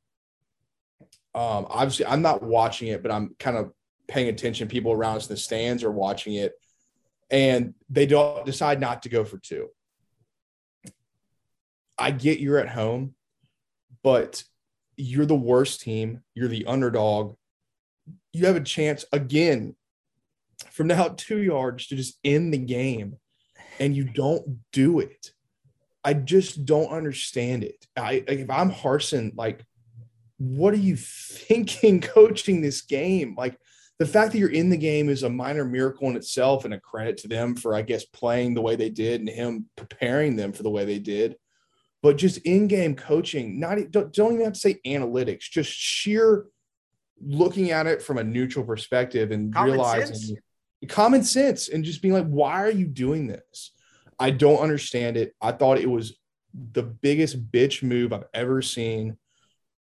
[1.34, 3.72] Um, obviously, I'm not watching it, but I'm kind of
[4.08, 4.68] paying attention.
[4.68, 6.52] People around us in the stands are watching it,
[7.30, 9.68] and they don't decide not to go for two.
[11.96, 13.14] I get you're at home,
[14.02, 14.42] but
[14.96, 16.22] you're the worst team.
[16.34, 17.36] You're the underdog.
[18.32, 19.76] You have a chance again
[20.70, 23.16] from now two yards to just end the game,
[23.78, 25.32] and you don't do it.
[26.04, 27.86] I just don't understand it.
[27.96, 29.64] I if I'm Harsin, like,
[30.38, 33.34] what are you thinking coaching this game?
[33.36, 33.58] Like,
[34.00, 36.80] the fact that you're in the game is a minor miracle in itself and a
[36.80, 40.52] credit to them for, I guess, playing the way they did and him preparing them
[40.52, 41.36] for the way they did.
[42.02, 46.46] But just in-game coaching, not don't, don't even have to say analytics, just sheer
[47.22, 50.40] looking at it from a neutral perspective and common realizing sense.
[50.86, 53.72] Common sense and just being like, why are you doing this?
[54.18, 55.34] I don't understand it.
[55.40, 56.18] I thought it was
[56.72, 59.16] the biggest bitch move I've ever seen.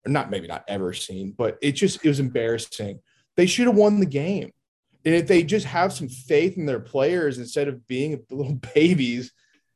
[0.05, 2.99] Or not maybe not ever seen, but it just it was embarrassing.
[3.35, 4.51] They should have won the game.
[5.05, 9.31] And if they just have some faith in their players instead of being little babies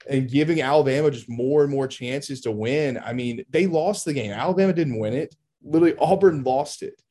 [0.10, 4.14] and giving Alabama just more and more chances to win, I mean, they lost the
[4.14, 4.32] game.
[4.32, 5.36] Alabama didn't win it.
[5.62, 7.02] Literally, Auburn lost it.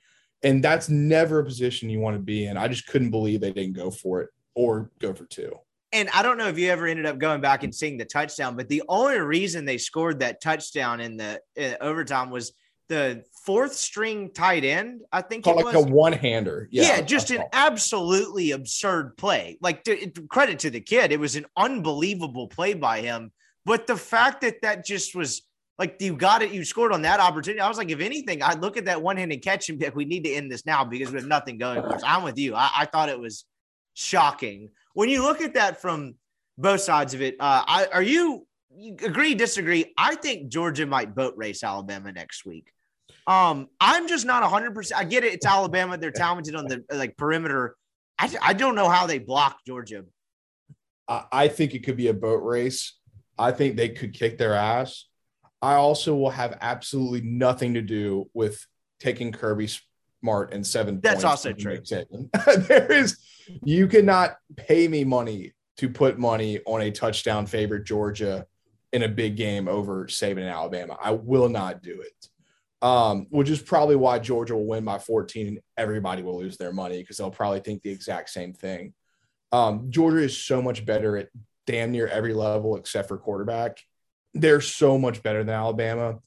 [0.42, 2.56] And that's never a position you want to be in.
[2.56, 5.52] I just couldn't believe they didn't go for it or go for two.
[5.92, 8.56] And I don't know if you ever ended up going back and seeing the touchdown,
[8.56, 11.40] but the only reason they scored that touchdown in the
[11.80, 12.52] overtime was
[12.88, 15.02] the fourth string tight end.
[15.12, 15.84] I think Called it like was.
[15.84, 16.68] a one hander.
[16.70, 19.58] Yeah, just an absolutely absurd play.
[19.60, 23.30] Like to, credit to the kid, it was an unbelievable play by him.
[23.64, 25.42] But the fact that that just was
[25.82, 27.60] like you got it, you scored on that opportunity.
[27.60, 30.04] I was like, if anything, I'd look at that one-handed catch and be like, we
[30.04, 32.02] need to end this now because we have nothing going for us.
[32.06, 32.54] I'm with you.
[32.54, 33.44] I, I thought it was
[33.94, 36.14] shocking when you look at that from
[36.56, 37.34] both sides of it.
[37.40, 38.46] Uh, I, are you,
[38.76, 39.92] you agree, disagree?
[39.98, 42.70] I think Georgia might boat race Alabama next week.
[43.26, 44.92] Um, I'm just not 100%.
[44.94, 45.34] I get it.
[45.34, 45.98] It's Alabama.
[45.98, 47.74] They're talented on the like perimeter.
[48.20, 50.04] I, I don't know how they block Georgia.
[51.08, 52.94] I think it could be a boat race.
[53.36, 55.06] I think they could kick their ass.
[55.62, 58.66] I also will have absolutely nothing to do with
[59.00, 59.68] taking Kirby
[60.20, 61.00] Smart and seven.
[61.00, 61.78] That's also true.
[62.56, 63.18] there is,
[63.64, 68.46] you cannot pay me money to put money on a touchdown favorite Georgia
[68.92, 70.98] in a big game over Saban and Alabama.
[71.00, 72.28] I will not do it
[72.82, 76.72] um, which is probably why Georgia will win by 14 and everybody will lose their
[76.72, 78.92] money because they'll probably think the exact same thing.
[79.52, 81.28] Um, Georgia is so much better at
[81.64, 83.78] damn near every level except for quarterback.
[84.34, 86.18] They're so much better than Alabama.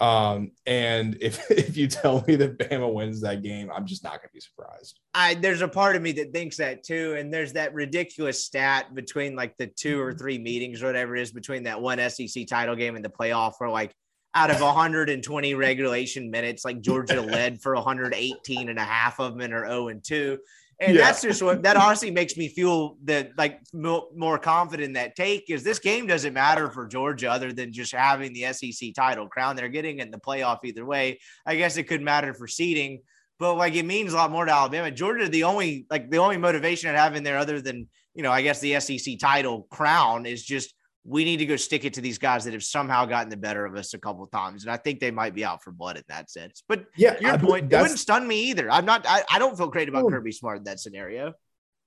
[0.00, 4.14] Um, and if if you tell me that Bama wins that game, I'm just not
[4.14, 5.00] gonna be surprised.
[5.14, 7.14] I there's a part of me that thinks that too.
[7.18, 11.22] And there's that ridiculous stat between like the two or three meetings or whatever it
[11.22, 13.94] is between that one SEC title game and the playoff where like
[14.34, 19.42] out of 120 regulation minutes, like Georgia led for 118 and a half of them
[19.42, 20.38] and are 0 and 2.
[20.80, 21.02] And yeah.
[21.02, 25.48] that's just what that honestly makes me feel that like more confident in that take
[25.48, 29.56] is this game doesn't matter for Georgia other than just having the SEC title crown.
[29.56, 31.20] They're getting in the playoff either way.
[31.46, 33.02] I guess it could matter for seeding,
[33.38, 34.90] but like it means a lot more to Alabama.
[34.90, 38.30] Georgia, the only like the only motivation I'd have in there other than you know,
[38.30, 40.74] I guess the SEC title crown is just
[41.06, 43.66] we need to go stick it to these guys that have somehow gotten the better
[43.66, 44.64] of us a couple times.
[44.64, 46.62] And I think they might be out for blood in that sense.
[46.66, 48.70] But yeah, your I, point, it wouldn't stun me either.
[48.70, 50.08] I'm not, I, I don't feel great about oh.
[50.08, 51.34] Kirby Smart in that scenario.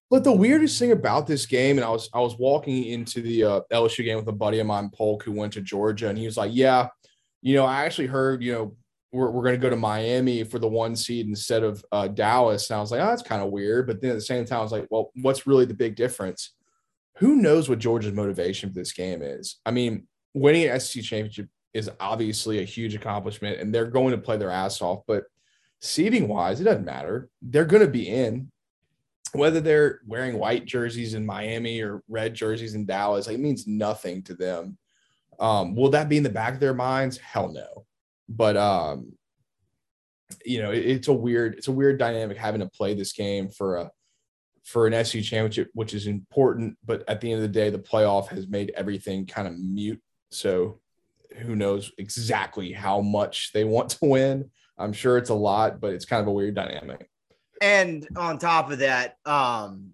[0.09, 3.43] But the weirdest thing about this game, and I was I was walking into the
[3.43, 6.25] uh, LSU game with a buddy of mine, Polk, who went to Georgia, and he
[6.25, 6.87] was like, "Yeah,
[7.41, 8.77] you know, I actually heard, you know,
[9.11, 12.69] we're, we're going to go to Miami for the one seed instead of uh, Dallas."
[12.69, 14.59] And I was like, "Oh, that's kind of weird." But then at the same time,
[14.59, 16.53] I was like, "Well, what's really the big difference?"
[17.17, 19.59] Who knows what Georgia's motivation for this game is?
[19.65, 24.17] I mean, winning an SEC championship is obviously a huge accomplishment, and they're going to
[24.17, 25.03] play their ass off.
[25.07, 25.23] But
[25.81, 27.29] seeding wise, it doesn't matter.
[27.41, 28.51] They're going to be in.
[29.33, 33.67] Whether they're wearing white jerseys in Miami or red jerseys in Dallas, like, it means
[33.67, 34.77] nothing to them.
[35.39, 37.17] Um, will that be in the back of their minds?
[37.17, 37.85] Hell no.
[38.29, 39.13] But um,
[40.45, 43.49] you know, it, it's a weird, it's a weird dynamic having to play this game
[43.49, 43.91] for a
[44.67, 46.77] for an SEC championship, which is important.
[46.85, 50.01] But at the end of the day, the playoff has made everything kind of mute.
[50.29, 50.81] So
[51.37, 54.51] who knows exactly how much they want to win?
[54.77, 57.09] I'm sure it's a lot, but it's kind of a weird dynamic.
[57.61, 59.91] And on top of that, um,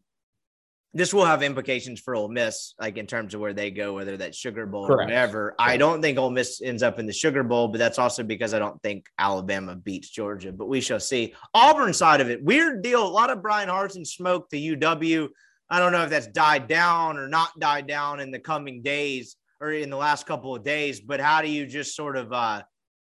[0.95, 4.15] this will have implications for Ole Miss, like in terms of where they go, whether
[4.15, 5.01] that's Sugar Bowl Correct.
[5.01, 5.55] or whatever.
[5.57, 5.61] Correct.
[5.61, 8.53] I don't think Ole Miss ends up in the Sugar Bowl, but that's also because
[8.53, 10.51] I don't think Alabama beats Georgia.
[10.51, 11.33] But we shall see.
[11.55, 13.05] Auburn side of it, weird deal.
[13.05, 15.29] A lot of Bryan Harsin smoke to UW.
[15.69, 19.35] I don't know if that's died down or not died down in the coming days
[19.59, 20.99] or in the last couple of days.
[20.99, 22.61] But how do you just sort of uh,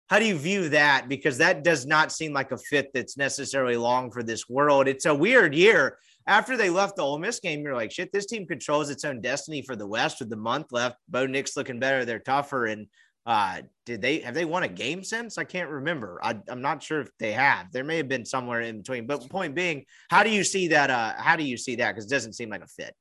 [0.09, 1.09] how do you view that?
[1.09, 4.87] Because that does not seem like a fit that's necessarily long for this world.
[4.87, 5.97] It's a weird year
[6.31, 9.21] after they left the Ole Miss game, you're like, shit, this team controls its own
[9.21, 10.97] destiny for the West with the month left.
[11.09, 12.05] Bo Nix looking better.
[12.05, 12.67] They're tougher.
[12.67, 12.87] And
[13.27, 15.39] uh, did they have they won a game since?
[15.39, 16.21] I can't remember.
[16.23, 17.73] I, am not sure if they have.
[17.73, 19.09] There may have been somewhere in between.
[19.09, 20.89] But point being, how do you see that?
[20.89, 21.91] Uh, how do you see that?
[21.91, 22.95] Because it doesn't seem like a fit.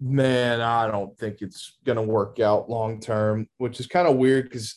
[0.00, 4.50] Man, I don't think it's gonna work out long term, which is kind of weird
[4.50, 4.74] because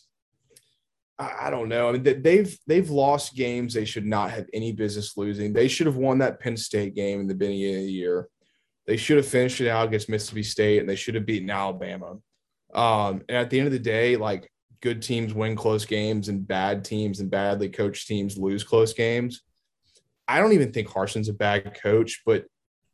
[1.20, 1.90] I don't know.
[1.90, 5.52] I mean, they've they've lost games they should not have any business losing.
[5.52, 8.30] They should have won that Penn State game in the beginning of the year.
[8.88, 12.18] They should have finished it out against Mississippi State, and they should have beaten Alabama.
[12.74, 14.50] Um, and at the end of the day, like
[14.82, 19.42] good teams win close games, and bad teams and badly coached teams lose close games.
[20.26, 22.46] I don't even think Harsin's a bad coach, but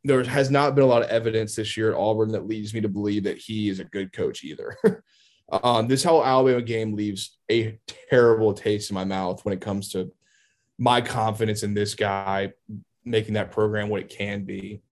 [0.02, 2.80] there has not been a lot of evidence this year at Auburn that leads me
[2.80, 4.76] to believe that he is a good coach either.
[5.48, 7.78] Um, this whole Alabama game leaves a
[8.10, 10.10] terrible taste in my mouth when it comes to
[10.78, 12.52] my confidence in this guy
[13.04, 14.82] making that program what it can be.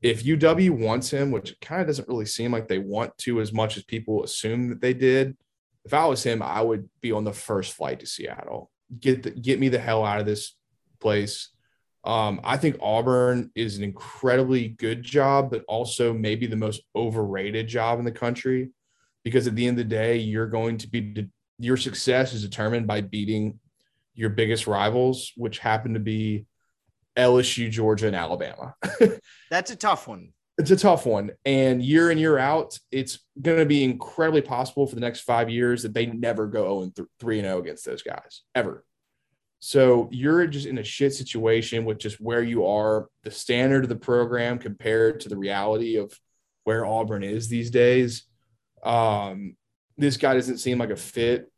[0.00, 3.52] If UW wants him, which kind of doesn't really seem like they want to as
[3.52, 5.36] much as people assume that they did,
[5.84, 8.70] if I was him, I would be on the first flight to Seattle.
[9.00, 10.54] Get the, get me the hell out of this
[11.00, 11.50] place.
[12.04, 17.68] Um, I think Auburn is an incredibly good job, but also maybe the most overrated
[17.68, 18.70] job in the country
[19.24, 21.28] because at the end of the day, you're going to be
[21.58, 23.58] your success is determined by beating
[24.14, 26.46] your biggest rivals, which happen to be
[27.16, 28.74] LSU, Georgia, and Alabama.
[29.50, 30.32] That's a tough one.
[30.56, 31.30] It's a tough one.
[31.44, 35.50] And year in, year out, it's going to be incredibly possible for the next five
[35.50, 38.84] years that they never go 0 3 and 0 against those guys ever.
[39.60, 43.88] So you're just in a shit situation with just where you are, the standard of
[43.88, 46.12] the program compared to the reality of
[46.64, 48.24] where Auburn is these days.
[48.82, 49.56] Um,
[49.96, 51.50] this guy doesn't seem like a fit.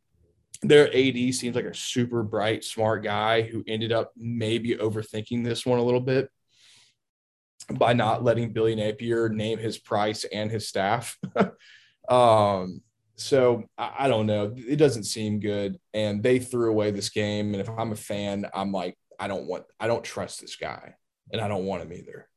[0.63, 5.65] Their AD seems like a super bright, smart guy who ended up maybe overthinking this
[5.65, 6.29] one a little bit
[7.71, 11.19] by not letting Billy Napier name his price and his staff.
[12.09, 12.83] um,
[13.17, 14.55] so I, I, don't know.
[14.57, 15.79] It doesn't seem good.
[15.95, 17.53] And they threw away this game.
[17.53, 20.95] And if I'm a fan, I'm like, I don't want, I don't trust this guy
[21.33, 22.30] and I don't want him either.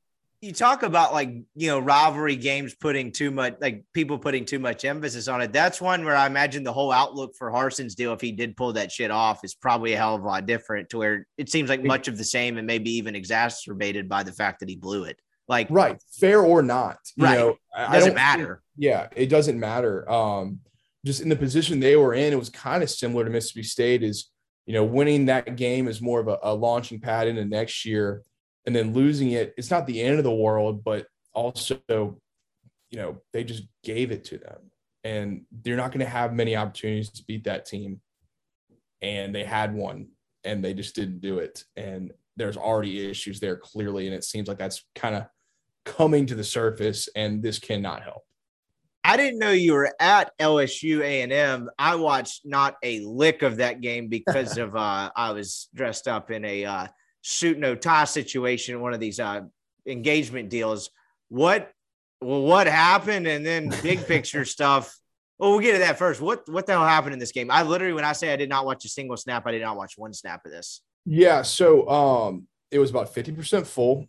[0.43, 4.59] You talk about like, you know, rivalry games putting too much, like people putting too
[4.59, 5.53] much emphasis on it.
[5.53, 8.73] That's one where I imagine the whole outlook for Harsin's deal, if he did pull
[8.73, 11.69] that shit off, is probably a hell of a lot different to where it seems
[11.69, 15.05] like much of the same and maybe even exacerbated by the fact that he blew
[15.05, 15.17] it.
[15.47, 17.37] Like, right, fair or not, you right.
[17.37, 18.61] know, doesn't matter.
[18.77, 20.09] yeah, it doesn't matter.
[20.11, 20.59] Um,
[21.05, 24.03] just in the position they were in, it was kind of similar to Mississippi State.
[24.03, 24.29] Is
[24.65, 28.23] you know winning that game is more of a, a launching pad into next year,
[28.65, 33.21] and then losing it, it's not the end of the world, but also, you know,
[33.31, 34.71] they just gave it to them,
[35.03, 38.01] and they're not going to have many opportunities to beat that team,
[39.01, 40.09] and they had one,
[40.43, 44.47] and they just didn't do it, and there's already issues there clearly, and it seems
[44.47, 45.25] like that's kind of
[45.85, 48.23] coming to the surface, and this cannot help.
[49.05, 51.69] I didn't know you were at LSU A&M.
[51.77, 56.31] I watched not a lick of that game because of uh, I was dressed up
[56.31, 56.87] in a uh,
[57.23, 59.41] suit no tie situation, one of these uh,
[59.87, 60.91] engagement deals.
[61.29, 61.71] What
[62.21, 63.27] well, what happened?
[63.27, 64.95] And then big picture stuff.
[65.39, 66.21] Well, we'll get to that first.
[66.21, 67.49] What what the hell happened in this game?
[67.49, 69.75] I literally, when I say I did not watch a single snap, I did not
[69.75, 70.81] watch one snap of this.
[71.05, 74.05] Yeah, so um, it was about fifty percent full.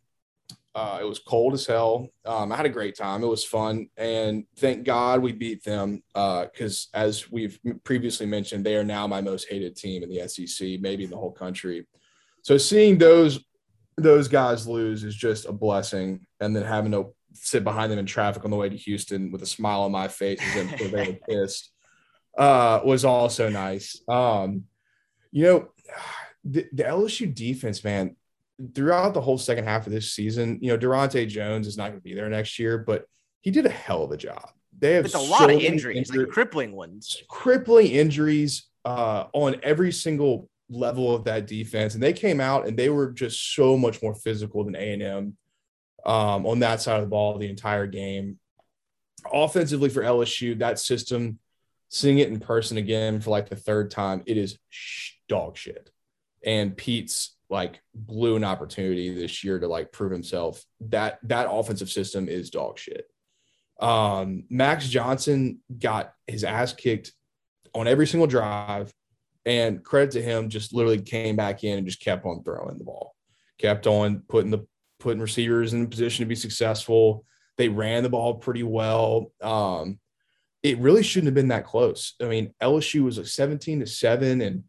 [0.75, 2.09] Uh, it was cold as hell.
[2.25, 3.23] Um, I had a great time.
[3.23, 8.27] It was fun, and thank God we beat them uh because, uh, as we've previously
[8.27, 11.33] mentioned, they are now my most hated team in the SEC, maybe in the whole
[11.33, 11.87] country.
[12.45, 13.41] So seeing those
[13.97, 18.07] those guys lose is just a blessing, and then having to sit behind them in
[18.07, 21.09] traffic on the way to Houston with a smile on my face as if they
[21.09, 21.73] were pissed
[22.37, 24.01] uh, was also nice.
[24.09, 24.65] Um,
[25.33, 25.69] you know,
[26.45, 28.15] the, the LSU defense, man,
[28.75, 32.01] throughout the whole second half of this season, you know, Daronte Jones is not going
[32.01, 33.07] to be there next year, but
[33.41, 34.51] he did a hell of a job.
[34.79, 39.93] They have it's a lot of injuries, like crippling ones, crippling injuries uh, on every
[39.93, 44.03] single level of that defense, and they came out and they were just so much
[44.03, 45.37] more physical than A and M
[46.07, 48.39] um, on that side of the ball the entire game.
[49.33, 51.39] Offensively for LSU, that system,
[51.89, 54.59] seeing it in person again for like the third time, it is
[55.29, 55.91] dog shit.
[56.45, 60.63] And Peetz like blew an opportunity this year to like prove himself.
[60.81, 63.07] That that offensive system is dog shit.
[63.81, 67.13] Um, Max Johnson got his ass kicked
[67.75, 68.93] on every single drive,
[69.47, 72.85] and credit to him, just literally came back in and just kept on throwing the
[72.85, 73.15] ball,
[73.59, 74.67] kept on putting the
[75.01, 77.25] putting receivers in position to be successful.
[77.59, 79.33] They ran the ball pretty well.
[79.41, 79.99] Um,
[80.63, 82.15] it really shouldn't have been that close.
[82.23, 84.65] I mean, LSU was a 17 to 7, and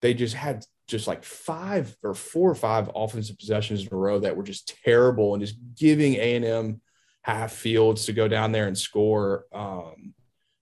[0.00, 4.20] they just had just like five or four or five offensive possessions in a row
[4.20, 6.80] that were just terrible and just giving A&M
[7.22, 9.46] half fields to go down there and score.
[9.52, 10.14] Um,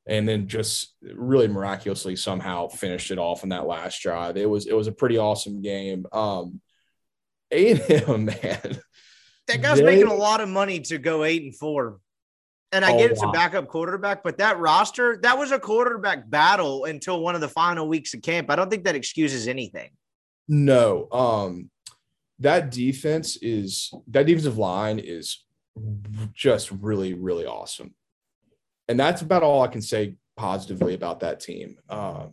[0.09, 4.37] and then just really miraculously somehow finished it off in that last drive.
[4.37, 6.07] It was it was a pretty awesome game.
[6.13, 6.61] Um,
[7.51, 8.81] A&M, man.
[9.47, 11.99] That guy's they, making a lot of money to go eight and four.
[12.73, 13.31] And I oh, get it's wow.
[13.31, 17.49] a backup quarterback, but that roster, that was a quarterback battle until one of the
[17.49, 18.51] final weeks of camp.
[18.51, 19.91] I don't think that excuses anything.
[20.49, 21.71] No, um,
[22.39, 25.45] that defense is that defensive line is
[26.35, 27.95] just really, really awesome,
[28.89, 31.77] and that's about all I can say positively about that team.
[31.89, 32.31] Um,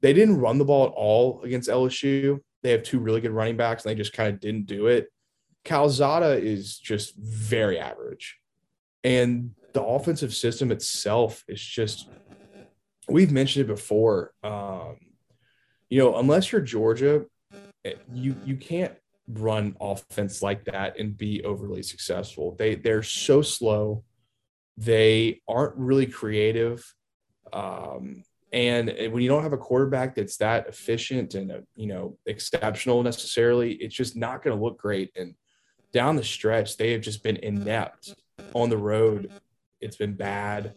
[0.00, 2.40] they didn't run the ball at all against LSU.
[2.62, 5.08] They have two really good running backs, and they just kind of didn't do it.
[5.64, 8.38] Calzada is just very average,
[9.04, 12.08] and the offensive system itself is just
[13.08, 14.32] we've mentioned it before.
[14.42, 14.96] Um,
[15.90, 17.26] you know, unless you're Georgia,
[17.84, 18.94] eh, you you can't
[19.28, 22.54] run offense like that and be overly successful.
[22.58, 24.04] They they're so slow.
[24.78, 26.94] They aren't really creative.
[27.52, 28.22] Um,
[28.52, 33.72] and when you don't have a quarterback that's that efficient and you know exceptional necessarily,
[33.74, 35.10] it's just not going to look great.
[35.16, 35.34] And
[35.92, 38.14] down the stretch, they have just been inept
[38.54, 39.32] on the road.
[39.80, 40.74] It's been bad.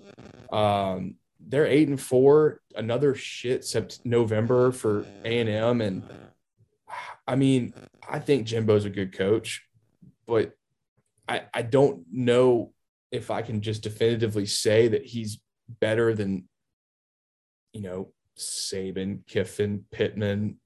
[0.52, 2.62] Um, they're eight and four.
[2.76, 6.04] Another shit except November for A and M, and
[7.28, 7.74] I mean,
[8.10, 9.64] I think Jimbo's a good coach,
[10.26, 10.54] but
[11.28, 12.74] I I don't know
[13.12, 15.40] if I can just definitively say that he's
[15.80, 16.48] better than
[17.74, 20.58] you know, Saban, Kiffin, Pittman,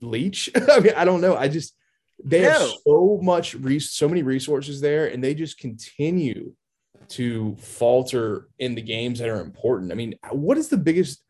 [0.00, 0.50] Leach.
[0.70, 1.36] I mean, I don't know.
[1.36, 1.74] I just
[2.22, 2.50] they no.
[2.50, 6.54] have so much so many resources there, and they just continue
[7.08, 9.92] to falter in the games that are important.
[9.92, 11.24] I mean, what is the biggest?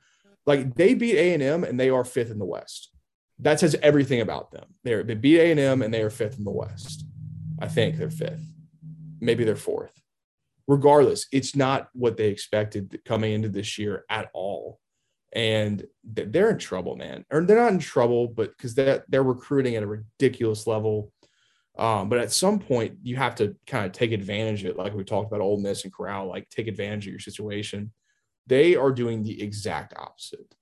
[0.46, 2.90] Like they beat A and M, and they are fifth in the West.
[3.38, 4.66] That says everything about them.
[4.84, 7.06] They're, they beat A and M, and they are fifth in the West.
[7.58, 8.44] I think they're fifth.
[9.20, 9.92] Maybe they're fourth.
[10.70, 14.78] Regardless, it's not what they expected coming into this year at all
[15.32, 17.24] and they're in trouble, man.
[17.30, 21.12] Or they're not in trouble, but because they're, they're recruiting at a ridiculous level.
[21.78, 24.94] Um, but at some point, you have to kind of take advantage of it, like
[24.94, 27.92] we talked about Ole Miss and Corral, like take advantage of your situation.
[28.46, 30.54] They are doing the exact opposite.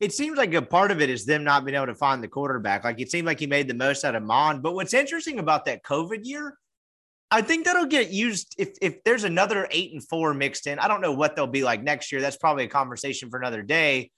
[0.00, 2.28] It seems like a part of it is them not being able to find the
[2.28, 2.84] quarterback.
[2.84, 4.62] Like it seemed like he made the most out of Mond.
[4.62, 6.56] But what's interesting about that COVID year
[7.30, 10.78] I think that'll get used if if there's another eight and four mixed in.
[10.78, 12.20] I don't know what they'll be like next year.
[12.20, 14.10] That's probably a conversation for another day.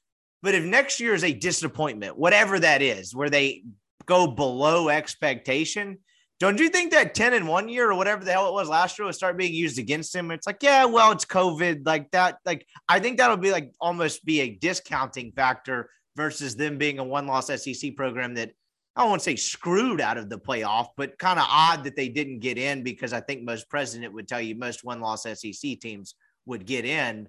[0.42, 3.62] But if next year is a disappointment, whatever that is, where they
[4.06, 5.98] go below expectation,
[6.40, 8.98] don't you think that 10 and one year or whatever the hell it was last
[8.98, 10.32] year will start being used against him?
[10.32, 12.38] It's like, yeah, well, it's COVID, like that.
[12.44, 17.04] Like, I think that'll be like almost be a discounting factor versus them being a
[17.04, 18.50] one loss SEC program that
[18.94, 21.96] I don't want to say screwed out of the playoff, but kind of odd that
[21.96, 25.22] they didn't get in because I think most president would tell you most one loss
[25.22, 26.14] SEC teams
[26.44, 27.28] would get in.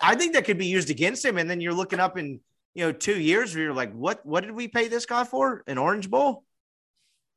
[0.00, 1.38] I think that could be used against him.
[1.38, 2.40] And then you're looking up in,
[2.74, 5.62] you know, two years where you're like, what, what did we pay this guy for?
[5.68, 6.42] An Orange Bowl?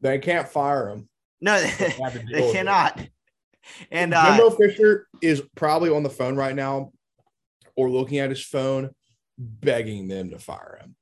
[0.02, 1.08] They can't fire him.
[1.40, 1.96] No, they,
[2.32, 3.00] they cannot.
[3.92, 6.94] And Jimbo uh, Fisher is probably on the phone right now
[7.76, 8.90] or looking at his phone,
[9.38, 10.96] begging them to fire him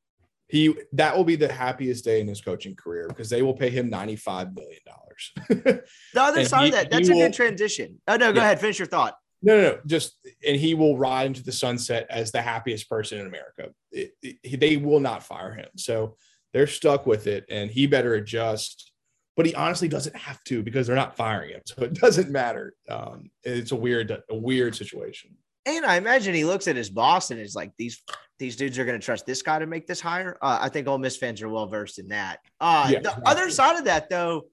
[0.47, 3.69] he that will be the happiest day in his coaching career because they will pay
[3.69, 5.31] him ninety five million dollars.
[6.13, 7.99] the other side he, of that, that's a will, good transition.
[8.07, 8.45] Oh no, go yeah.
[8.45, 9.15] ahead, finish your thought.
[9.41, 13.19] No, no, no, just and he will ride into the sunset as the happiest person
[13.19, 13.69] in America.
[13.91, 16.15] It, it, they will not fire him, so
[16.53, 18.91] they're stuck with it, and he better adjust.
[19.35, 22.73] But he honestly doesn't have to because they're not firing him, so it doesn't matter.
[22.89, 25.35] Um, it's a weird, a weird situation.
[25.65, 28.01] And I imagine he looks at his boss and is like, these
[28.37, 30.37] these dudes are going to trust this guy to make this hire.
[30.41, 32.39] Uh, I think Ole Miss fans are well versed in that.
[32.59, 33.23] Uh, yeah, the exactly.
[33.25, 34.47] other side of that, though,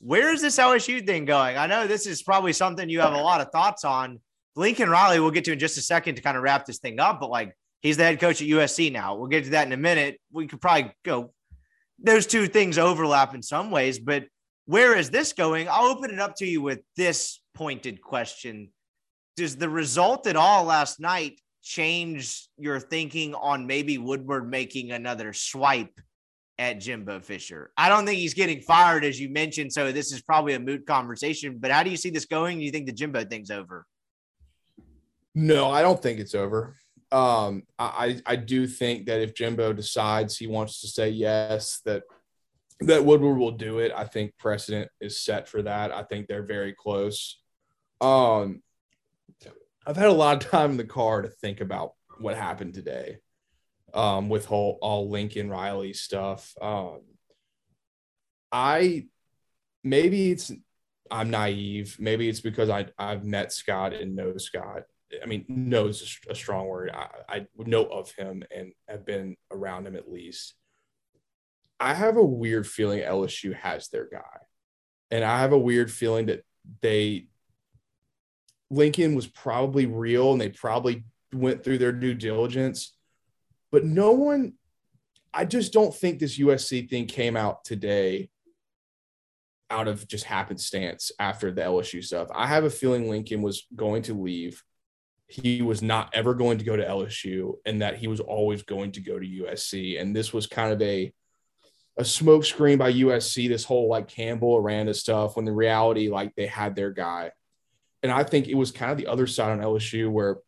[0.00, 1.56] where is this LSU thing going?
[1.56, 4.20] I know this is probably something you have a lot of thoughts on.
[4.56, 6.98] Lincoln Riley, we'll get to in just a second to kind of wrap this thing
[6.98, 9.14] up, but like he's the head coach at USC now.
[9.14, 10.20] We'll get to that in a minute.
[10.32, 11.32] We could probably go,
[12.02, 14.24] those two things overlap in some ways, but
[14.66, 15.68] where is this going?
[15.68, 18.70] I'll open it up to you with this pointed question
[19.38, 25.32] does the result at all last night change your thinking on maybe Woodward making another
[25.32, 26.00] swipe
[26.58, 27.70] at Jimbo Fisher?
[27.76, 29.72] I don't think he's getting fired, as you mentioned.
[29.72, 31.58] So this is probably a moot conversation.
[31.58, 32.58] But how do you see this going?
[32.58, 33.86] Do you think the Jimbo thing's over?
[35.34, 36.74] No, I don't think it's over.
[37.12, 42.02] Um, I I do think that if Jimbo decides he wants to say yes, that
[42.80, 43.92] that Woodward will do it.
[43.94, 45.92] I think precedent is set for that.
[45.92, 47.40] I think they're very close.
[48.00, 48.62] Um,
[49.88, 53.16] I've had a lot of time in the car to think about what happened today
[53.94, 56.54] um, with whole all Lincoln Riley stuff.
[56.60, 57.00] Um,
[58.52, 59.06] I
[59.82, 60.52] maybe it's
[61.10, 61.96] I'm naive.
[61.98, 64.82] Maybe it's because I I've met Scott and know Scott.
[65.22, 66.90] I mean, knows a strong word.
[66.92, 70.52] I, I know of him and have been around him at least.
[71.80, 74.38] I have a weird feeling LSU has their guy,
[75.10, 76.44] and I have a weird feeling that
[76.82, 77.28] they
[78.70, 82.94] Lincoln was probably real and they probably went through their due diligence.
[83.70, 84.54] But no one,
[85.32, 88.30] I just don't think this USC thing came out today
[89.70, 92.28] out of just happenstance after the LSU stuff.
[92.34, 94.62] I have a feeling Lincoln was going to leave.
[95.26, 98.92] He was not ever going to go to LSU and that he was always going
[98.92, 100.00] to go to USC.
[100.00, 101.12] And this was kind of a
[101.98, 106.46] a smokescreen by USC, this whole like Campbell Aranda stuff, when the reality, like they
[106.46, 107.32] had their guy
[108.02, 110.38] and I think it was kind of the other side on LSU where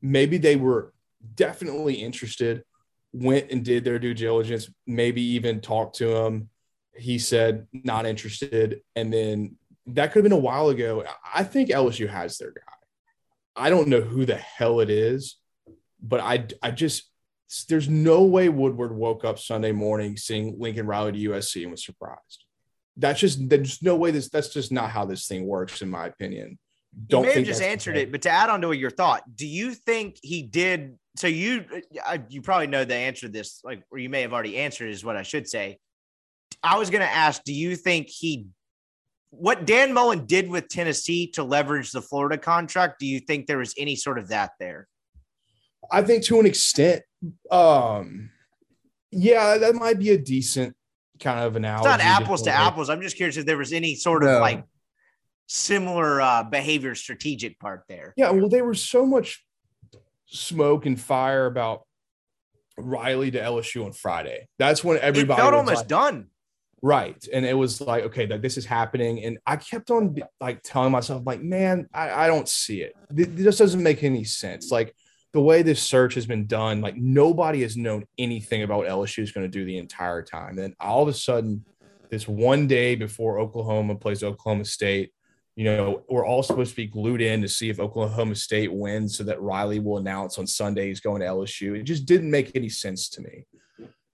[0.00, 0.92] maybe they were
[1.34, 2.64] definitely interested,
[3.12, 6.48] went and did their due diligence, maybe even talked to him.
[6.94, 8.80] He said not interested.
[8.96, 9.56] And then
[9.86, 11.04] that could have been a while ago.
[11.34, 12.62] I think LSU has their guy.
[13.56, 15.36] I don't know who the hell it is,
[16.02, 17.10] but I, I just,
[17.68, 21.84] there's no way Woodward woke up Sunday morning seeing Lincoln Riley to USC and was
[21.84, 22.44] surprised.
[23.00, 26.06] That's just, there's no way this, that's just not how this thing works, in my
[26.06, 26.58] opinion.
[27.06, 29.46] Don't you may have just answered it, but to add on to your thought, do
[29.46, 30.98] you think he did?
[31.16, 31.64] So you,
[32.28, 35.04] you probably know the answer to this, like, or you may have already answered, is
[35.04, 35.78] what I should say.
[36.62, 38.46] I was going to ask, do you think he
[39.30, 43.58] what Dan Mullen did with Tennessee to leverage the Florida contract, do you think there
[43.58, 44.88] was any sort of that there?
[45.90, 47.02] I think to an extent,
[47.50, 48.30] um,
[49.10, 50.76] yeah, that might be a decent
[51.20, 51.88] kind of analogy.
[51.88, 52.90] It's not apples to apples.
[52.90, 54.64] I'm just curious if there was any sort of like
[55.46, 58.14] similar uh, behavior strategic part there.
[58.16, 59.44] Yeah, well, there was so much
[60.26, 61.82] smoke and fire about
[62.76, 64.48] Riley to LSU on Friday.
[64.58, 66.26] That's when everybody it felt almost like, done.
[66.82, 67.22] Right.
[67.32, 69.22] And it was like, okay, that this is happening.
[69.24, 72.94] And I kept on like telling myself, like, man, I, I don't see it.
[73.10, 74.70] This doesn't make any sense.
[74.70, 74.94] Like
[75.32, 79.32] the way this search has been done, like nobody has known anything about LSU is
[79.32, 80.58] going to do the entire time.
[80.58, 81.64] And all of a sudden,
[82.10, 85.12] this one day before Oklahoma plays Oklahoma State,
[85.54, 89.16] you know, we're all supposed to be glued in to see if Oklahoma State wins
[89.16, 91.78] so that Riley will announce on Sunday he's going to LSU.
[91.78, 93.46] It just didn't make any sense to me.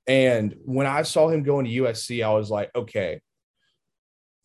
[0.06, 3.20] And when I saw him going to USC, I was like, okay,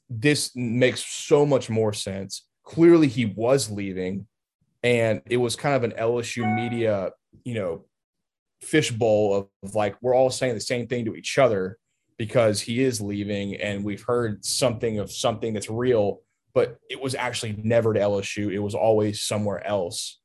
[0.10, 2.46] this makes so much more sense.
[2.64, 4.28] Clearly, he was leaving,
[4.84, 7.12] and it was kind of an LSU media,
[7.44, 7.86] you know,
[8.62, 11.78] fishbowl of, of like we're all saying the same thing to each other
[12.18, 16.20] because he is leaving, and we've heard something of something that's real,
[16.54, 18.52] but it was actually never to LSU.
[18.52, 20.20] It was always somewhere else.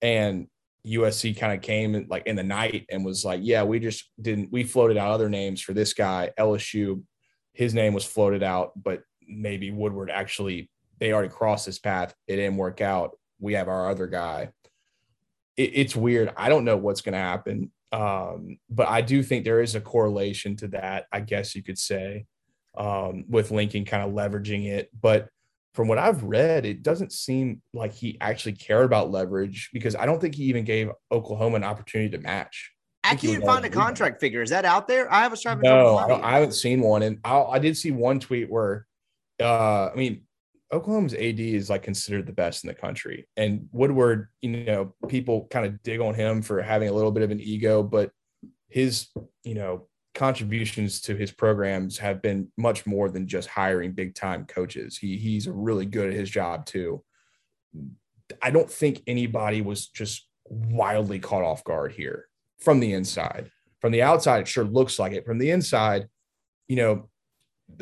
[0.00, 0.46] And
[0.86, 4.10] USC kind of came in, like in the night and was like, yeah, we just
[4.20, 6.30] didn't, we floated out other names for this guy.
[6.38, 7.02] LSU,
[7.52, 12.14] his name was floated out, but maybe Woodward actually, they already crossed this path.
[12.26, 13.16] It didn't work out.
[13.42, 14.50] We have our other guy.
[15.56, 16.32] It, it's weird.
[16.36, 17.70] I don't know what's going to happen.
[17.92, 21.78] Um, but I do think there is a correlation to that, I guess you could
[21.78, 22.24] say,
[22.76, 24.88] um, with Lincoln kind of leveraging it.
[24.98, 25.28] But
[25.74, 30.06] from what I've read, it doesn't seem like he actually cared about leverage because I
[30.06, 32.72] don't think he even gave Oklahoma an opportunity to match.
[33.04, 34.42] I, I can't find a contract figure.
[34.42, 35.12] Is that out there?
[35.12, 35.62] I have a striving.
[35.62, 38.86] No, I, I, haven't seen one, and i I did see one tweet where,
[39.40, 40.22] uh, I mean,
[40.72, 45.46] Oklahoma's AD is like considered the best in the country, and Woodward, you know, people
[45.50, 48.10] kind of dig on him for having a little bit of an ego, but
[48.68, 49.08] his,
[49.44, 54.46] you know, contributions to his programs have been much more than just hiring big time
[54.46, 54.98] coaches.
[54.98, 57.02] He he's really good at his job too.
[58.40, 62.28] I don't think anybody was just wildly caught off guard here
[62.60, 63.50] from the inside.
[63.80, 65.26] From the outside, it sure looks like it.
[65.26, 66.08] From the inside,
[66.68, 67.08] you know,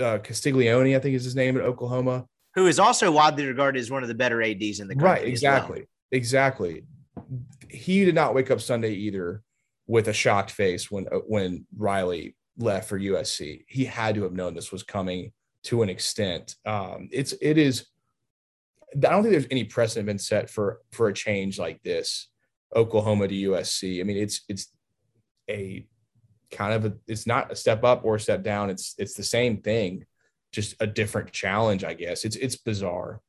[0.02, 2.26] uh, Castiglione, I think is his name at Oklahoma,
[2.60, 5.08] who is also widely regarded as one of the better ads in the country.
[5.08, 5.86] Right, exactly, well.
[6.12, 6.84] exactly.
[7.68, 9.42] He did not wake up Sunday either
[9.86, 13.64] with a shocked face when uh, when Riley left for USC.
[13.66, 15.32] He had to have known this was coming
[15.64, 16.56] to an extent.
[16.66, 17.86] Um, it's it is.
[18.94, 22.28] I don't think there's any precedent been set for for a change like this,
[22.76, 24.00] Oklahoma to USC.
[24.00, 24.68] I mean, it's it's
[25.48, 25.86] a
[26.50, 28.68] kind of a, it's not a step up or a step down.
[28.68, 30.04] It's it's the same thing,
[30.52, 32.24] just a different challenge, I guess.
[32.24, 33.20] It's it's bizarre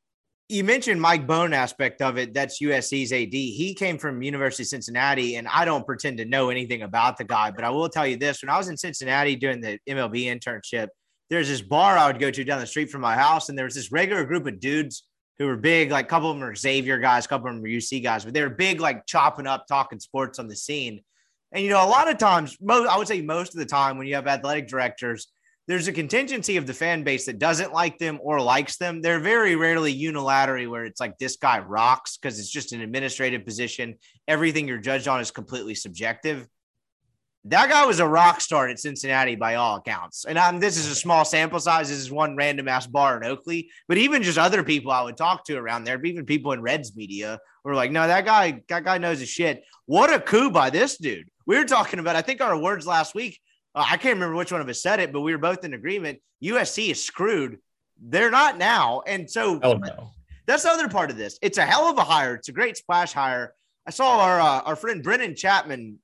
[0.52, 2.34] you mentioned Mike Bohn aspect of it.
[2.34, 3.34] That's USC's AD.
[3.34, 7.24] He came from University of Cincinnati, and I don't pretend to know anything about the
[7.24, 10.26] guy, but I will tell you this: when I was in Cincinnati doing the MLB
[10.26, 10.90] internship,
[11.30, 13.64] there's this bar I would go to down the street from my house, and there
[13.64, 15.06] was this regular group of dudes
[15.40, 15.90] who were big.
[15.90, 18.26] Like a couple of them were Xavier guys, a couple of them were UC guys,
[18.26, 21.02] but they were big, like chopping up, talking sports on the scene.
[21.54, 23.98] And you know, a lot of times, most I would say most of the time,
[23.98, 25.32] when you have athletic directors
[25.68, 29.02] there's a contingency of the fan base that doesn't like them or likes them.
[29.02, 33.46] They're very rarely unilaterally where it's like this guy rocks because it's just an administrative
[33.46, 33.96] position.
[34.28, 36.48] Everything you're judged on is completely subjective.
[37.46, 40.26] That guy was a rock star at Cincinnati by all accounts.
[40.26, 41.90] And I'm, this is a small sample size.
[41.90, 45.18] This is one random ass bar in Oakley, but even just other people I would
[45.18, 48.84] talk to around there, even people in Reds media were like, no, that guy, that
[48.84, 49.64] guy knows his shit.
[49.86, 51.30] What a coup by this dude.
[51.48, 53.40] We were talking about, I think our words last week
[53.76, 55.74] uh, I can't remember which one of us said it, but we were both in
[55.74, 56.20] agreement.
[56.44, 57.60] USC is screwed.
[58.02, 59.02] They're not now.
[59.06, 60.12] And so no.
[60.46, 61.38] that's the other part of this.
[61.42, 62.36] It's a hell of a hire.
[62.36, 63.54] It's a great splash hire.
[63.88, 66.00] I saw our uh, our friend Brennan Chapman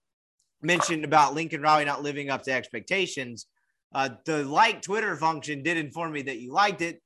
[0.61, 3.47] mentioned about Lincoln Riley not living up to expectations.
[3.93, 7.01] Uh, the like Twitter function did inform me that you liked it.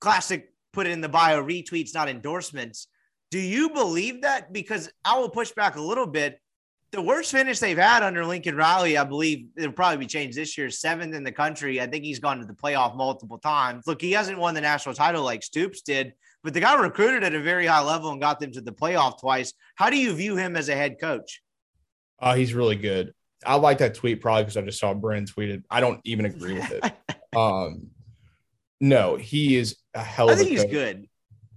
[0.00, 2.88] Classic, put it in the bio retweets, not endorsements.
[3.30, 4.52] Do you believe that?
[4.52, 6.40] Because I will push back a little bit.
[6.90, 10.56] The worst finish they've had under Lincoln Riley, I believe it'll probably be changed this
[10.56, 11.80] year, seventh in the country.
[11.82, 13.86] I think he's gone to the playoff multiple times.
[13.86, 17.34] Look, he hasn't won the national title like Stoops did, but the guy recruited at
[17.34, 19.52] a very high level and got them to the playoff twice.
[19.74, 21.42] How do you view him as a head coach?
[22.18, 23.12] Uh, he's really good.
[23.44, 25.64] I like that tweet probably because I just saw Bren tweeted.
[25.70, 26.92] I don't even agree with it.
[27.36, 27.90] um,
[28.80, 31.06] no, he is a hell I of a think he's good.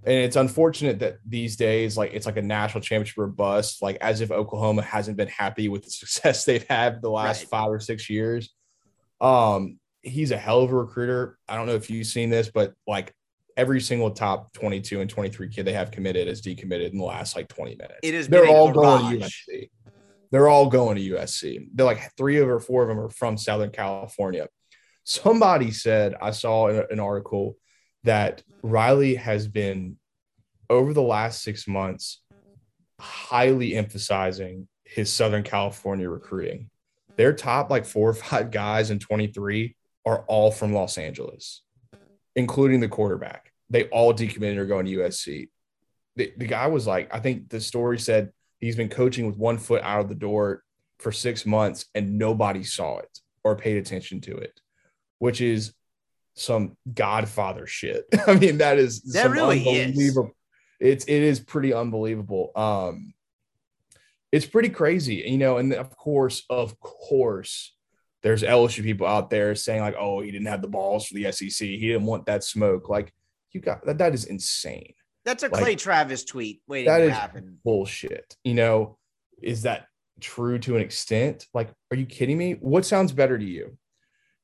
[0.03, 3.97] And it's unfortunate that these days, like it's like a national championship or bust, like
[4.01, 7.49] as if Oklahoma hasn't been happy with the success they've had the last Right.
[7.49, 8.53] five or six years.
[9.19, 11.37] Um, he's a hell of a recruiter.
[11.47, 13.13] I don't know if you've seen this, but like
[13.55, 17.35] every single top 22 and 23 kid they have committed is decommitted in the last
[17.35, 17.99] like 20 minutes.
[18.01, 19.25] it is They're all going to.
[19.25, 19.69] USC.
[20.31, 21.67] They're all going to USC.
[21.73, 24.47] They're like three of or four of them are from Southern California.
[25.03, 27.57] Somebody said, I saw an article
[28.03, 29.97] that Riley has been
[30.69, 32.21] over the last six months
[32.99, 36.69] highly emphasizing his Southern California recruiting.
[37.17, 39.75] Their top like four or five guys in 23
[40.05, 41.63] are all from Los Angeles,
[42.35, 43.51] including the quarterback.
[43.69, 45.49] They all decommitted or going to USC.
[46.15, 49.57] The, the guy was like, I think the story said he's been coaching with one
[49.57, 50.63] foot out of the door
[50.99, 54.59] for six months and nobody saw it or paid attention to it,
[55.19, 55.73] which is
[56.41, 58.05] some Godfather shit.
[58.27, 60.17] I mean, that is That really is.
[60.79, 62.51] It's it is pretty unbelievable.
[62.55, 63.13] Um,
[64.31, 65.57] it's pretty crazy, you know.
[65.57, 67.75] And of course, of course,
[68.23, 71.31] there's LSU people out there saying like, "Oh, he didn't have the balls for the
[71.31, 71.67] SEC.
[71.67, 73.13] He didn't want that smoke." Like,
[73.51, 73.99] you got that.
[73.99, 74.93] That is insane
[75.25, 77.59] That's a Like, Clay Travis tweet waiting that to is- happen.
[77.63, 78.35] bullshit.
[78.43, 78.97] You know,
[79.41, 79.85] is that
[80.19, 81.45] true to an extent?
[81.53, 82.53] Like, are you kidding me?
[82.53, 83.77] What sounds better to you?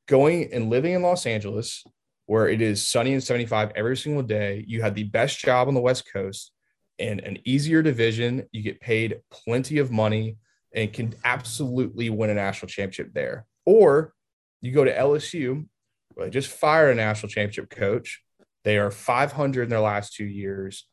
[0.08, 1.84] Going and living in Los Angeles,
[2.26, 4.64] where it is sunny and 75 every single day.
[4.68, 6.52] You have the best job on the West Coast
[7.00, 8.44] and an easier division.
[8.52, 10.38] You get paid plenty of money
[10.74, 13.46] and can absolutely win a national championship there.
[13.66, 14.14] Or
[14.62, 15.68] you go to LSU,
[16.14, 18.22] where they just fired a national championship coach.
[18.64, 20.86] They are 500 in their last two years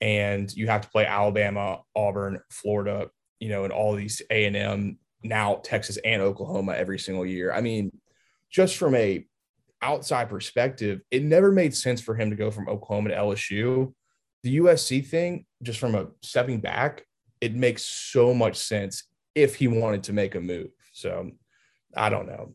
[0.00, 4.56] and you have to play Alabama, Auburn, Florida, you know, and all these A and
[4.56, 7.52] M now Texas and Oklahoma every single year.
[7.52, 7.92] I mean,
[8.50, 9.24] just from a
[9.82, 13.92] outside perspective, it never made sense for him to go from Oklahoma to LSU.
[14.42, 17.04] The USC thing, just from a stepping back,
[17.40, 19.04] it makes so much sense
[19.34, 20.68] if he wanted to make a move.
[20.92, 21.30] So
[21.96, 22.54] I don't know.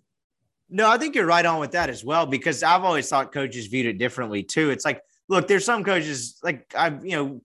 [0.69, 3.67] No, I think you're right on with that as well because I've always thought coaches
[3.67, 4.71] viewed it differently too.
[4.71, 7.41] It's like, look, there's some coaches like I've, you know,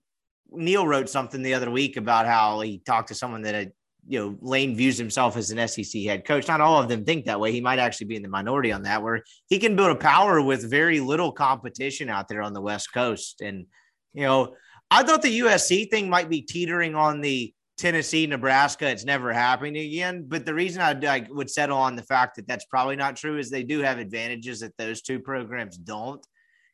[0.51, 3.71] Neil wrote something the other week about how he talked to someone that had,
[4.07, 6.47] you know, Lane views himself as an SEC head coach.
[6.47, 7.51] Not all of them think that way.
[7.51, 10.41] He might actually be in the minority on that, where he can build a power
[10.41, 13.41] with very little competition out there on the West Coast.
[13.41, 13.67] And,
[14.13, 14.55] you know,
[14.89, 19.77] I thought the USC thing might be teetering on the Tennessee, Nebraska, it's never happening
[19.77, 20.25] again.
[20.27, 23.39] But the reason I, I would settle on the fact that that's probably not true
[23.39, 26.23] is they do have advantages that those two programs don't.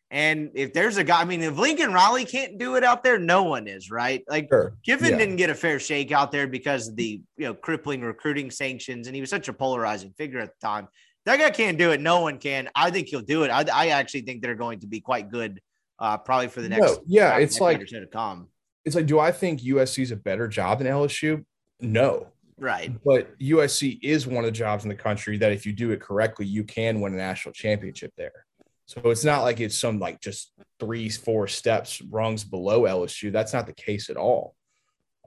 [0.10, 3.20] And if there's a guy, I mean, if Lincoln Riley can't do it out there,
[3.20, 4.24] no one is, right?
[4.30, 4.74] Like Sure.
[4.86, 5.18] Kiffin Yeah.
[5.18, 9.08] didn't get a fair shake out there because of the you know crippling recruiting sanctions,
[9.08, 10.88] and he was such a polarizing figure at the time.
[11.26, 12.00] That guy can't do it.
[12.00, 12.70] No one can.
[12.74, 13.50] I think he'll do it.
[13.50, 15.60] I, I actually think they're going to be quite good,
[16.00, 16.82] uh, probably for the next.
[16.84, 18.48] No, yeah, it's like to come.
[18.86, 21.44] it's like, do I think USC is a better job than LSU?
[21.82, 22.28] No.
[22.58, 22.92] Right.
[23.04, 26.00] But USC is one of the jobs in the country that if you do it
[26.00, 28.46] correctly, you can win a national championship there.
[28.88, 33.34] So it's not like it's some like just three, four steps rungs below LSU.
[33.34, 34.56] That's not the case at all.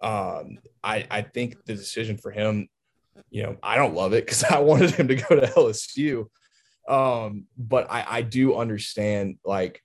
[0.00, 2.68] Um, I, I think the decision for him,
[3.28, 6.26] you know, I don't love it because I wanted him to go to LSU.
[6.88, 9.82] Um, but I, I do understand like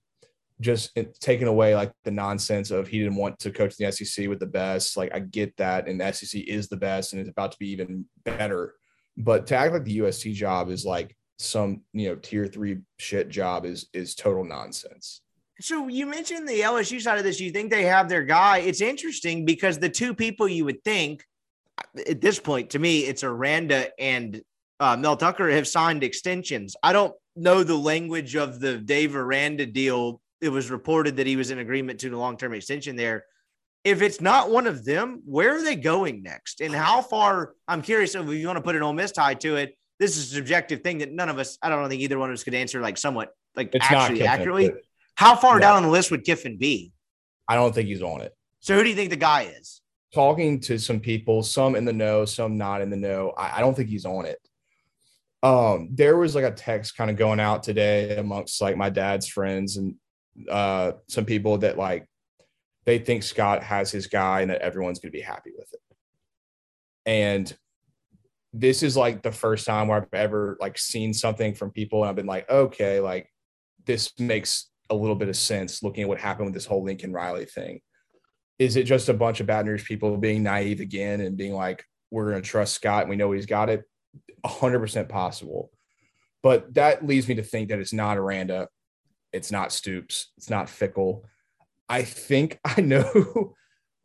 [0.62, 4.40] just taking away like the nonsense of he didn't want to coach the SEC with
[4.40, 4.96] the best.
[4.96, 7.72] Like I get that, and the SEC is the best, and it's about to be
[7.72, 8.76] even better.
[9.18, 13.30] But to act like the USC job is like some you know tier three shit
[13.30, 15.22] job is is total nonsense.
[15.62, 17.40] So you mentioned the LSU side of this.
[17.40, 18.58] You think they have their guy?
[18.58, 21.24] It's interesting because the two people you would think
[22.08, 24.42] at this point, to me, it's Aranda and
[24.80, 26.76] uh, Mel Tucker have signed extensions.
[26.84, 30.22] I don't know the language of the Dave Aranda deal.
[30.42, 33.26] It was reported that he was in agreement to the long term extension there.
[33.84, 36.60] If it's not one of them, where are they going next?
[36.60, 37.54] And how far?
[37.68, 39.78] I'm curious if you want to put an Ole Miss tie to it.
[40.00, 42.34] This is a subjective thing that none of us, I don't think either one of
[42.34, 44.72] us could answer like somewhat, like It's actually Kiffin, accurately.
[45.16, 45.62] How far No.
[45.62, 46.92] down on the list would Kiffin be?
[47.48, 48.34] I don't think he's on it.
[48.60, 49.82] So who do you think the guy is?
[50.14, 53.34] talking to some people, some in the know, some not in the know.
[53.38, 54.38] I, I don't think he's on it.
[55.44, 59.28] Um, there was like a text kind of going out today amongst like my dad's
[59.28, 59.96] friends and
[60.50, 62.08] uh some people that like
[62.86, 65.82] they think Scott has his guy and that everyone's going to be happy with it.
[67.06, 67.54] And
[68.58, 72.10] this is like the first time where I've ever like seen something from people and
[72.10, 73.30] I've been like, okay, like
[73.86, 77.12] this makes a little bit of sense looking at what happened with this whole Lincoln
[77.12, 77.82] Riley thing.
[78.58, 81.84] Is it just a bunch of Baton Rouge people being naive again and being like,
[82.12, 83.84] we're going to trust Scott and we know he's got it?
[84.46, 85.70] 100% possible.
[86.42, 88.70] But that leads me to think that it's not Aranda,
[89.34, 91.24] it's not Stoops, it's not Fickell.
[91.90, 93.54] I think I know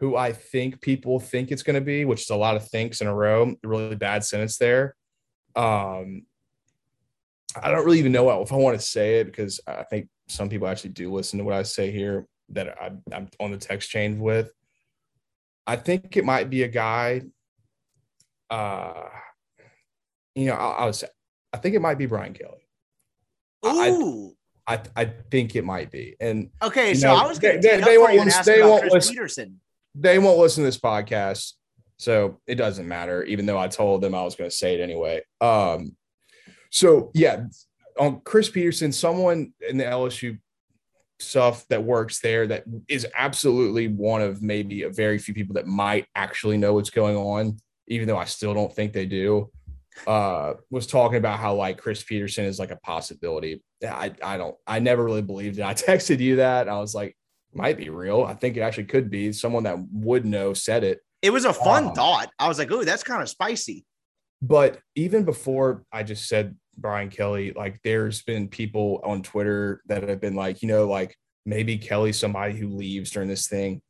[0.00, 3.02] who I think people think it's going to be, which is a lot of thinks
[3.02, 3.54] in a row.
[3.62, 4.96] Really bad sentence there.
[5.54, 6.22] Um,
[7.60, 10.48] I don't really even know if I want to say it because I think some
[10.48, 13.90] people actually do listen to what I say here that I, am on the text
[13.90, 14.50] chain with.
[15.66, 17.22] I think it might be a guy.
[18.48, 19.08] Uh,
[20.34, 21.04] you know, I, I was.
[21.52, 22.66] I think it might be Brian Kelly.
[23.66, 24.34] Ooh.
[24.66, 26.16] I, I, I think it might be.
[26.20, 29.60] And okay, so know, I was going to they, they won't, they won't listen, Petersen.
[29.94, 31.54] They won't listen to this podcast,
[31.98, 33.22] so it doesn't matter.
[33.24, 35.22] Even though I told them I was going to say it anyway.
[35.40, 35.96] Um,
[36.70, 37.44] so yeah,
[37.98, 40.38] on Chris Petersen, someone in the LSU
[41.18, 45.66] stuff that works there that is absolutely one of maybe a very few people that
[45.66, 47.58] might actually know what's going on,
[47.88, 49.50] even though I still don't think they do.
[50.06, 53.62] Uh, was talking about how like Chris Petersen is like a possibility.
[53.84, 55.62] I I don't I never really believed it.
[55.62, 56.68] I texted you that.
[56.68, 57.16] I was like,
[57.54, 58.22] might be real.
[58.22, 59.32] I think it actually could be.
[59.32, 61.00] Someone that would know said it.
[61.22, 62.30] It was a fun um, thought.
[62.38, 63.84] I was like, oh, that's kind of spicy.
[64.42, 70.08] But even before I just said Brian Kelly, like there's been people on Twitter that
[70.08, 73.82] have been like, you know, like maybe Kelly's somebody who leaves during this thing.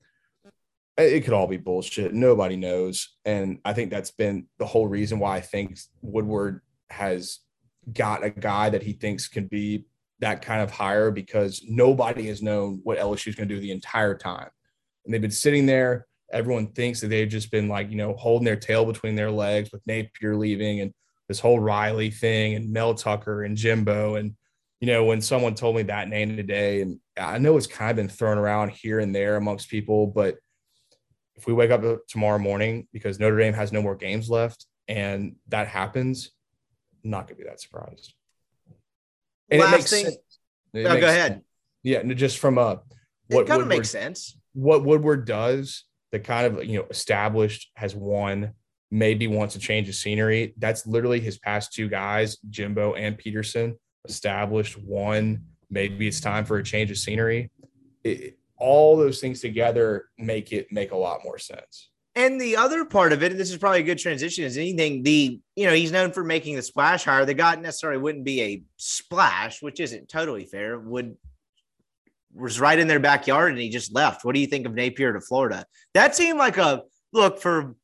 [0.96, 2.12] It could all be bullshit.
[2.12, 3.16] Nobody knows.
[3.24, 6.60] And I think that's been the whole reason why I think Woodward
[6.90, 7.38] has
[7.92, 9.86] got a guy that he thinks can be
[10.20, 13.72] that kind of hire because nobody has known what LSU is going to do the
[13.72, 14.48] entire time.
[15.04, 16.06] And they've been sitting there.
[16.32, 19.70] Everyone thinks that they've just been like, you know, holding their tail between their legs
[19.72, 20.92] with Napier leaving and
[21.26, 24.16] this whole Riley thing and Mel Tucker and Jimbo.
[24.16, 24.36] And,
[24.80, 27.96] you know, when someone told me that name today, and I know it's kind of
[27.96, 30.36] been thrown around here and there amongst people, but
[31.34, 35.36] if we wake up tomorrow morning because Notre Dame has no more games left and
[35.48, 36.30] that happens,
[37.02, 38.14] I'm not going to be that surprised.
[39.50, 40.06] And Last thing.
[40.06, 40.16] Sense.
[40.72, 41.32] It no, go ahead.
[41.32, 41.44] Sense.
[41.82, 42.80] Yeah, just from a
[43.28, 44.36] what it kind of makes sense.
[44.52, 48.52] What Woodward does, the kind of you know established has won,
[48.90, 50.54] maybe wants to change the scenery.
[50.58, 55.44] That's literally his past two guys, Jimbo and Petersen, established one.
[55.70, 57.50] Maybe it's time for a change of scenery.
[58.02, 61.90] It, all those things together make it make a lot more sense.
[62.16, 65.02] And the other part of it, and this is probably a good transition, is anything
[65.02, 67.24] the you know he's known for making the splash hire.
[67.24, 70.78] The guy necessarily wouldn't be a splash, which isn't totally fair.
[70.78, 71.16] Would
[72.34, 74.24] was right in their backyard and he just left.
[74.24, 75.64] What do you think of Napier to Florida?
[75.94, 76.82] That seemed like a
[77.12, 77.76] look for.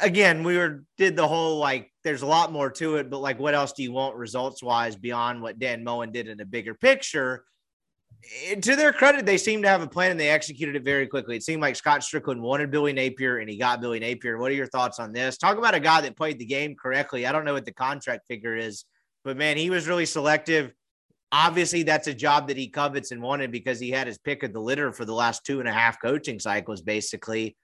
[0.00, 1.90] Again, we were did the whole like.
[2.04, 4.96] There's a lot more to it, but like, what else do you want results wise
[4.96, 7.44] beyond what Dan Mullen did in a bigger picture?
[8.62, 11.36] To their credit, they seem to have a plan and they executed it very quickly.
[11.36, 14.38] It seemed like Scott Stricklin wanted Billy Napier and he got Billy Napier.
[14.38, 15.36] What are your thoughts on this?
[15.36, 17.26] Talk about a guy that played the game correctly.
[17.26, 18.84] I don't know what the contract figure is,
[19.24, 20.72] but man, he was really selective.
[21.32, 24.52] Obviously, that's a job that he covets and wanted because he had his pick of
[24.52, 27.56] the litter for the last two and a half coaching cycles, basically.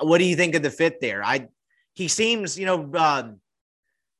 [0.00, 1.22] What do you think of the fit there?
[1.24, 1.48] I
[1.94, 3.40] he seems, you know, um,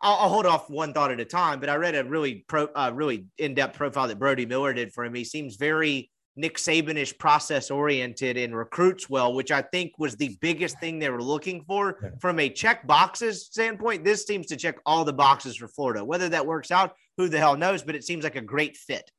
[0.00, 2.66] I'll, I'll, hold off one thought at a time, but I read a really pro,
[2.74, 5.14] uh, really in depth profile that Brody Miller did for him.
[5.14, 10.38] He seems very Nick Sabanish process oriented and recruits well, which I think was the
[10.40, 14.04] biggest thing they were looking for from a check boxes standpoint.
[14.04, 16.04] This seems to check all the boxes for Florida.
[16.04, 17.82] Whether that works out, who the hell knows?
[17.82, 19.10] But it seems like a great fit.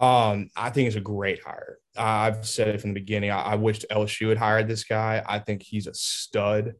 [0.00, 1.78] Um, I think it's a great hire.
[1.96, 3.30] I've said it from the beginning.
[3.30, 5.22] I, I wished LSU had hired this guy.
[5.26, 6.74] I think he's a stud.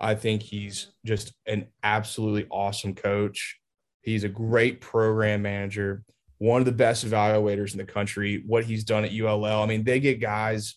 [0.00, 3.58] I think he's just an absolutely awesome coach.
[4.02, 6.04] He's a great program manager,
[6.38, 8.42] one of the best evaluators in the country.
[8.46, 10.76] What he's done at ULL, I mean, they get guys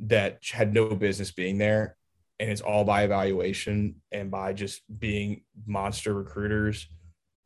[0.00, 1.96] that had no business being there,
[2.38, 6.88] and it's all by evaluation and by just being monster recruiters.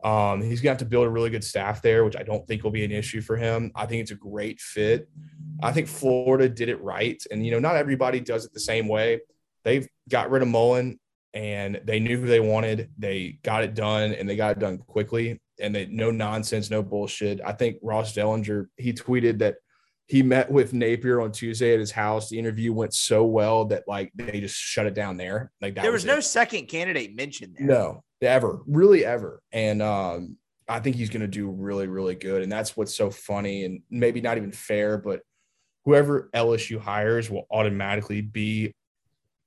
[0.03, 2.65] Um, he's gonna have to build a really good staff there, which I don't think
[2.65, 3.73] will be an issue for him.
[3.75, 5.09] I think it's a great fit.
[5.63, 8.89] I think Florida did it right, and you know, not everybody does it the same
[8.89, 9.21] way
[9.65, 10.99] they've got rid of Mullen
[11.35, 12.91] and they knew who they wanted.
[12.99, 15.41] They got it done and they got it done quickly.
[15.61, 17.41] And they no nonsense, no bullshit.
[17.45, 19.57] I think Ross Dellenger, he tweeted that
[20.07, 22.29] he met with Napier on Tuesday at his house.
[22.29, 25.51] The interview went so well that like they just shut it down there.
[25.61, 27.67] Like there was, was no second candidate mentioned there.
[27.67, 29.43] No, ever, really ever.
[29.53, 30.37] And um,
[30.69, 32.43] I think he's going to do really, really good.
[32.43, 35.21] And that's what's so funny and maybe not even fair, but
[35.85, 38.73] whoever LSU hires will automatically be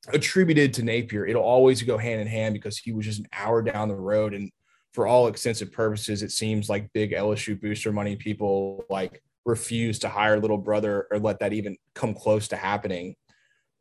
[0.08, 1.26] attributed to Napier.
[1.26, 4.34] It'll always go hand in hand because he was just an hour down the road.
[4.34, 4.52] And
[4.94, 10.10] for all extensive purposes, it seems like big LSU booster money people like refuse to
[10.10, 13.16] hire little brother or let that even come close to happening.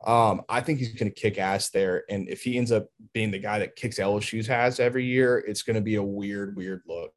[0.04, 2.04] Um, I think he's going to kick ass there.
[2.08, 5.62] And if he ends up being the guy that kicks LSU's ass every year, it's
[5.62, 7.12] going to be a weird, weird look.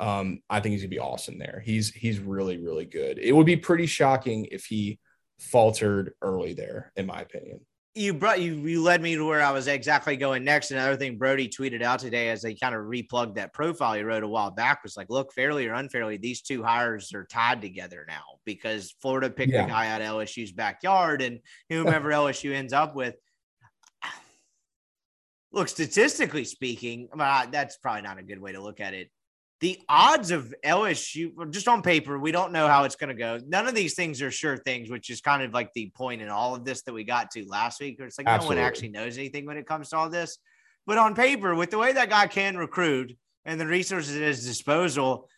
[0.00, 1.60] Um, I think he's gonna be awesome there.
[1.64, 3.18] He's he's really, really good.
[3.18, 5.00] It would be pretty shocking if he
[5.40, 7.58] faltered early there, in my opinion
[7.98, 10.70] you brought you you led me to where I was exactly going next.
[10.70, 14.22] Another thing Brody tweeted out today as they kind of replugged that profile he wrote
[14.22, 18.04] a while back was like, look, fairly or unfairly, these two hires are tied together
[18.08, 19.64] now because Florida picked yeah.
[19.64, 23.16] a guy out of LSU's backyard and whomever LSU ends up with.
[25.50, 29.10] Look, statistically speaking, that's probably not a good way to look at it
[29.60, 33.40] the odds of LSU, just on paper, we don't know how it's going to go.
[33.46, 36.28] None of these things are sure things, which is kind of like the point in
[36.28, 37.96] all of this that we got to last week.
[37.98, 38.56] It's like Absolutely.
[38.56, 40.38] no one actually knows anything when it comes to all this.
[40.86, 44.46] But on paper, with the way that guy can recruit and the resources at his
[44.46, 45.28] disposal,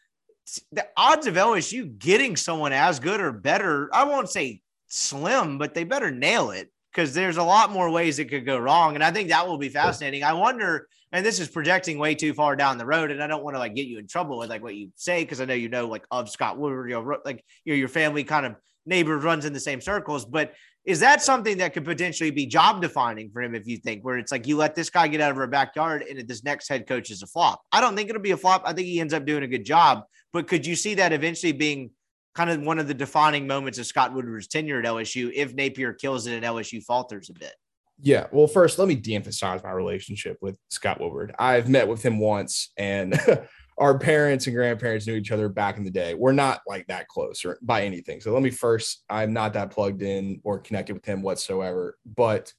[0.71, 5.73] the odds of LSU getting someone as good or better, I won't say slim, but
[5.73, 8.97] they better nail it because there's a lot more ways it could go wrong.
[8.97, 10.25] And I think that will be fascinating.
[10.25, 13.11] I wonder and this is projecting way too far down the road.
[13.11, 15.24] And I don't want to like get you in trouble with like what you say
[15.24, 17.89] because I know you know like of Scott Woodward, you know, like you know, your
[17.89, 18.55] family kind of
[18.87, 20.24] neighbor runs in the same circles.
[20.24, 20.55] But
[20.85, 24.19] is that something that could potentially be job defining for him if you think where
[24.19, 26.87] it's like you let this guy get out of our backyard and this next head
[26.87, 27.61] coach is a flop?
[27.73, 28.62] I don't think it'll be a flop.
[28.65, 30.05] I think he ends up doing a good job.
[30.32, 31.91] But could you see that eventually being
[32.35, 35.93] kind of one of the defining moments of Scott Woodward's tenure at LSU if Napier
[35.93, 37.53] kills it and LSU falters a bit?
[38.02, 38.27] Yeah.
[38.32, 41.35] Well, first, let me de-emphasize my relationship with Scott Woodward.
[41.39, 43.18] I've met with him once, and
[43.78, 46.14] our parents and grandparents knew each other back in the day.
[46.14, 48.20] We're not like that close or by anything.
[48.20, 51.98] So let me first, I'm not that plugged in or connected with him whatsoever.
[52.05, 52.52] But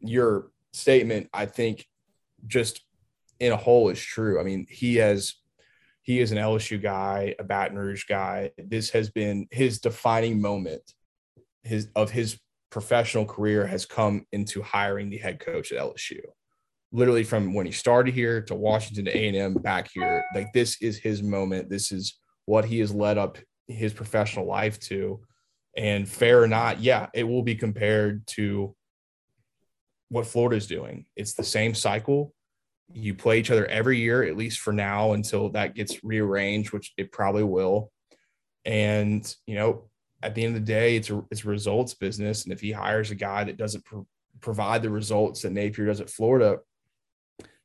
[0.00, 1.86] your statement, I think,
[2.46, 2.82] just
[3.40, 4.40] in a whole is true.
[4.40, 5.34] I mean, he has
[6.02, 8.50] he is an LSU guy, a Baton Rouge guy.
[8.58, 10.82] This has been his defining moment
[11.62, 12.38] his of his
[12.74, 16.18] professional career has come into hiring the head coach at LSU.
[16.90, 20.98] Literally from when he started here to Washington to A&M back here, like this is
[20.98, 21.70] his moment.
[21.70, 23.38] This is what he has led up
[23.68, 25.20] his professional life to.
[25.76, 28.74] And fair or not, yeah, it will be compared to
[30.08, 31.06] what Florida is doing.
[31.14, 32.34] It's the same cycle.
[32.92, 36.92] You play each other every year, at least for now, until that gets rearranged, which
[36.96, 37.92] it probably will.
[38.64, 39.90] And, you know,
[40.24, 43.10] at the end of the day, it's a it's results business, and if he hires
[43.10, 44.06] a guy that doesn't pro-
[44.40, 46.58] provide the results that Napier does at Florida,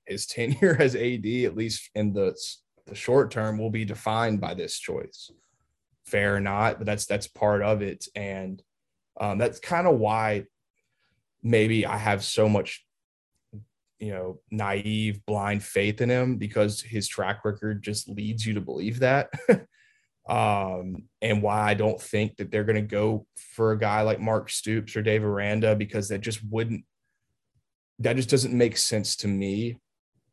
[0.05, 2.37] his tenure as AD, at least in the
[2.85, 5.31] the short term, will be defined by this choice.
[6.05, 8.61] Fair or not, but that's that's part of it, and
[9.19, 10.45] um, that's kind of why
[11.41, 12.85] maybe I have so much,
[13.99, 18.61] you know, naive, blind faith in him because his track record just leads you to
[18.61, 19.29] believe that.
[20.27, 23.25] um, and why I don't think that they're going to go
[23.55, 26.83] for a guy like Mark Stoops or Dave Aranda because that just wouldn't,
[27.99, 29.79] that just doesn't make sense to me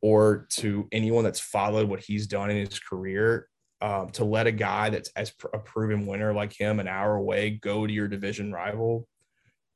[0.02, 3.48] or to anyone that's followed what he's done in his career.
[3.82, 7.60] Um, to let a guy that's as a proven winner like him an hour away
[7.62, 9.06] go to your division rival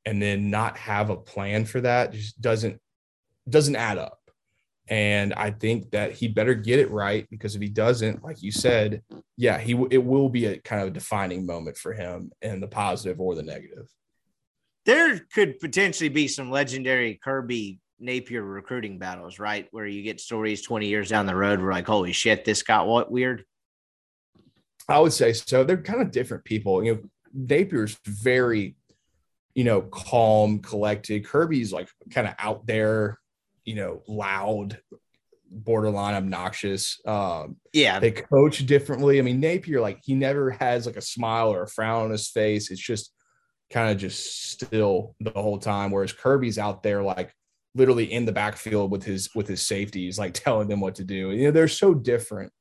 [0.07, 2.81] and then not have a plan for that just doesn't
[3.49, 4.20] doesn't add up
[4.91, 8.51] and I think that he better get it right because if he doesn't, like you
[8.51, 9.03] said,
[9.37, 13.21] yeah, he it will be a kind of defining moment for him in the positive
[13.21, 13.89] or the negative.
[14.87, 19.69] There could potentially be some legendary Kirby Napier recruiting battles, right?
[19.71, 22.89] Where you get stories 20 years down the road where like, holy shit, this got
[22.89, 23.45] what weird.
[24.89, 25.63] I would say so.
[25.63, 26.83] They're kind of different people.
[26.83, 27.01] You know,
[27.33, 28.75] Napier's very,
[29.55, 31.25] you know, calm, collected.
[31.25, 33.20] Kirby's like kind of out there,
[33.71, 34.81] you know, loud,
[35.49, 37.01] borderline obnoxious.
[37.07, 39.21] Um, yeah, they coach differently.
[39.21, 42.29] I mean, Napier, like he never has like a smile or a frown on his
[42.29, 42.73] face.
[42.73, 43.13] It's just
[43.73, 45.93] kind of just still the whole time.
[45.93, 47.33] Whereas Kirby's out there like
[47.77, 51.31] literally in the backfield with his with his safeties, like telling them what to do.
[51.31, 52.53] You know, they're so different.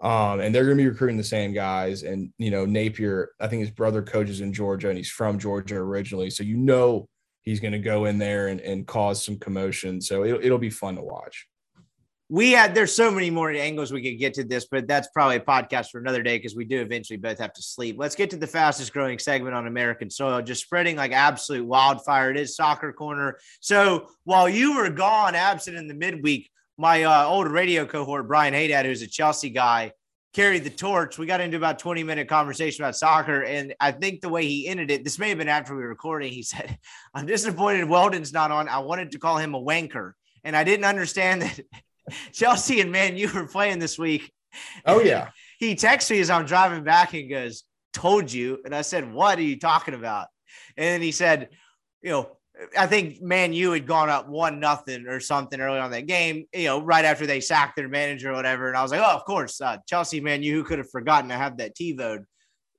[0.00, 2.04] Um, and they're going to be recruiting the same guys.
[2.04, 5.76] And you know, Napier, I think his brother coaches in Georgia, and he's from Georgia
[5.76, 7.06] originally, so you know
[7.48, 10.02] he's going to go in there and, and cause some commotion.
[10.02, 11.48] So it'll, it'll be fun to watch.
[12.28, 15.36] We had, there's so many more angles we could get to this, but that's probably
[15.36, 17.96] a podcast for another day because we do eventually both have to sleep.
[17.98, 22.30] Let's get to the fastest growing segment on American soil, just spreading like absolute wildfire.
[22.30, 23.38] It is Soccer Corner.
[23.60, 28.52] So while you were gone, absent in the midweek, my uh, old radio cohort, Brian
[28.52, 29.92] Haydad, who's a Chelsea guy,
[30.34, 31.18] carried the torch.
[31.18, 33.42] We got into about 20 minute conversation about soccer.
[33.42, 35.88] And I think the way he ended it, this may have been after we were
[35.88, 36.32] recording.
[36.32, 36.78] He said,
[37.14, 38.68] I'm disappointed Weldon's not on.
[38.68, 40.12] I wanted to call him a wanker.
[40.44, 41.60] And I didn't understand that
[42.32, 44.32] Chelsea and Man U were playing this week.
[44.84, 45.30] Oh, yeah.
[45.58, 47.64] he texts me as I'm driving back and goes,
[47.94, 48.60] Told you.
[48.64, 50.28] And I said, What are you talking about?
[50.76, 51.48] And then he said,
[52.02, 52.37] You know,
[52.76, 56.46] I think Man U had gone up one nothing or something early on that game,
[56.52, 58.68] you know, right after they sacked their manager or whatever.
[58.68, 61.28] And I was like, oh, of course, uh, Chelsea Man U, who could have forgotten
[61.30, 62.22] to have that T vote,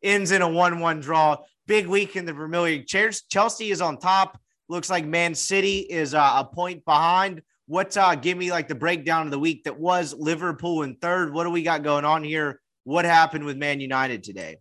[0.04, 1.38] ends in a 1 1 draw.
[1.66, 3.22] Big week in the Premier Chairs.
[3.30, 4.40] Chelsea is on top.
[4.68, 7.42] Looks like Man City is uh, a point behind.
[7.68, 11.34] What's uh, give me like the breakdown of the week that was Liverpool in third?
[11.34, 12.60] What do we got going on here?
[12.84, 14.58] What happened with Man United today?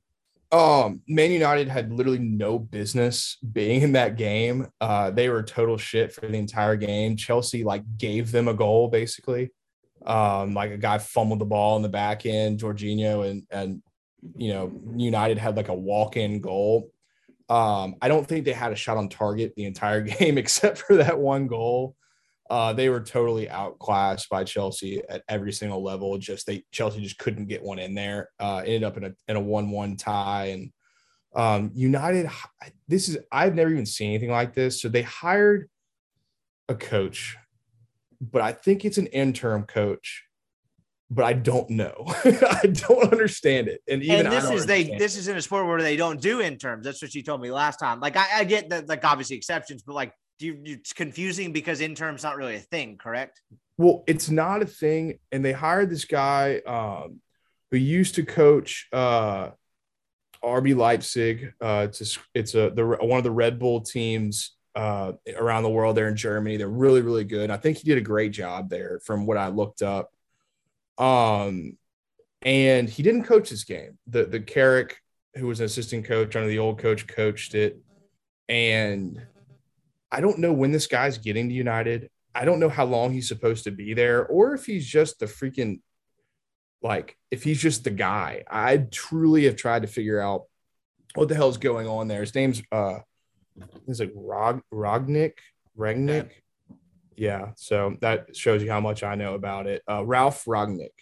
[0.50, 4.68] Um, Man United had literally no business being in that game.
[4.80, 7.16] Uh, they were total shit for the entire game.
[7.16, 9.50] Chelsea like gave them a goal basically.
[10.06, 13.82] Um, like a guy fumbled the ball in the back end, Jorginho, and and
[14.36, 16.90] you know United had like a walk-in goal.
[17.50, 20.96] Um, I don't think they had a shot on target the entire game except for
[20.96, 21.94] that one goal.
[22.50, 26.16] Uh, they were totally outclassed by Chelsea at every single level.
[26.16, 28.30] Just they Chelsea just couldn't get one in there.
[28.40, 30.72] Uh, ended up in a in a one one tie and
[31.34, 32.30] um, United.
[32.86, 34.80] This is I've never even seen anything like this.
[34.80, 35.68] So they hired
[36.68, 37.36] a coach,
[38.20, 40.24] but I think it's an interim coach.
[41.10, 42.04] But I don't know.
[42.24, 43.80] I don't understand it.
[43.88, 46.40] And even and this is they this is in a sport where they don't do
[46.40, 46.84] interns.
[46.84, 48.00] That's what she told me last time.
[48.00, 50.12] Like I, I get that like obviously exceptions, but like
[50.42, 53.40] you, it's confusing because interim's not really a thing, correct?
[53.76, 57.20] Well, it's not a thing, and they hired this guy um,
[57.70, 59.50] who used to coach uh,
[60.42, 61.52] RB Leipzig.
[61.60, 65.70] Uh, it's a, it's a the, one of the Red Bull teams uh, around the
[65.70, 65.96] world.
[65.96, 66.56] They're in Germany.
[66.56, 67.50] They're really really good.
[67.50, 70.10] I think he did a great job there, from what I looked up.
[70.98, 71.76] Um,
[72.42, 73.98] and he didn't coach this game.
[74.06, 74.98] The the Carrick,
[75.36, 77.78] who was an assistant coach under the old coach, coached it,
[78.48, 79.20] and
[80.10, 82.10] I don't know when this guy's getting to United.
[82.34, 85.26] I don't know how long he's supposed to be there, or if he's just the
[85.26, 85.80] freaking
[86.82, 88.44] like if he's just the guy.
[88.48, 90.44] I truly have tried to figure out
[91.14, 92.20] what the hell's going on there.
[92.20, 93.00] His name's uh
[93.86, 95.32] is it Rog Rognick
[95.76, 96.30] Rangnick.
[97.16, 99.82] Yeah, so that shows you how much I know about it.
[99.90, 100.94] Uh, Ralf Rangnick.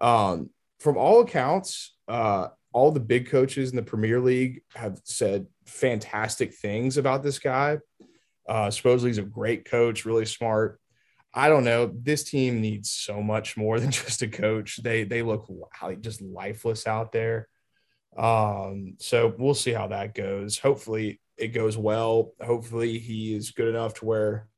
[0.00, 0.50] Um,
[0.80, 6.54] from all accounts, uh, all the big coaches in the Premier League have said fantastic
[6.54, 7.78] things about this guy.
[8.48, 10.80] Uh, supposedly he's a great coach, really smart.
[11.34, 11.90] I don't know.
[11.94, 14.82] This team needs so much more than just a coach.
[14.82, 15.48] They they look
[16.00, 17.48] just lifeless out there.
[18.16, 20.58] Um, so we'll see how that goes.
[20.58, 22.32] Hopefully it goes well.
[22.40, 24.48] Hopefully he is good enough to where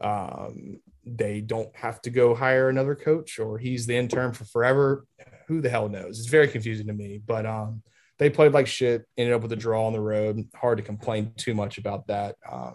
[0.00, 5.06] um, they don't have to go hire another coach or he's the intern for forever.
[5.46, 6.18] Who the hell knows?
[6.18, 7.20] It's very confusing to me.
[7.24, 7.82] But um,
[8.18, 10.48] they played like shit, ended up with a draw on the road.
[10.54, 12.36] Hard to complain too much about that.
[12.50, 12.74] Um,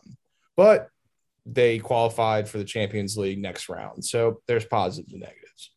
[0.56, 0.90] but
[1.46, 4.04] they qualified for the Champions League next round.
[4.04, 5.72] So there's positives and negatives.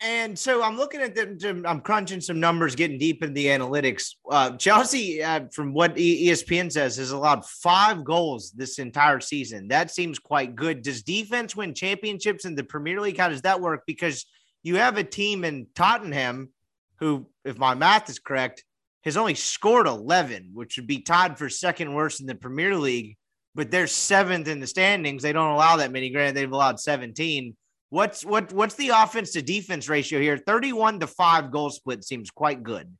[0.00, 1.64] And so I'm looking at them.
[1.66, 4.14] I'm crunching some numbers, getting deep in the analytics.
[4.30, 9.68] Uh, Chelsea, uh, from what ESPN says, has allowed five goals this entire season.
[9.68, 10.82] That seems quite good.
[10.82, 13.16] Does defense win championships in the Premier League?
[13.16, 13.84] How does that work?
[13.86, 14.26] Because
[14.62, 16.50] you have a team in Tottenham
[16.98, 18.64] who, if my math is correct,
[19.02, 23.16] has only scored 11, which would be tied for second worst in the Premier League
[23.56, 25.22] but they're seventh in the standings.
[25.22, 26.10] They don't allow that many.
[26.10, 27.56] Granted, they've allowed 17.
[27.88, 30.36] What's what what's the offense to defense ratio here?
[30.36, 32.94] 31 to 5 goal split seems quite good.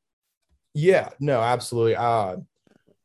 [0.74, 1.96] Yeah, no, absolutely.
[1.96, 2.36] Uh,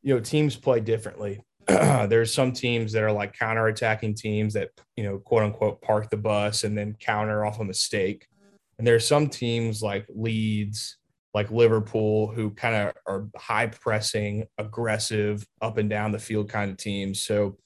[0.02, 1.42] you know, teams play differently.
[1.66, 6.16] There's some teams that are like counter-attacking teams that, you know, quote unquote park the
[6.16, 8.26] bus and then counter off a mistake.
[8.78, 10.96] And there's some teams like Leeds,
[11.34, 16.70] like Liverpool, who kind of are high pressing, aggressive, up and down the field kind
[16.70, 17.22] of teams.
[17.22, 17.56] So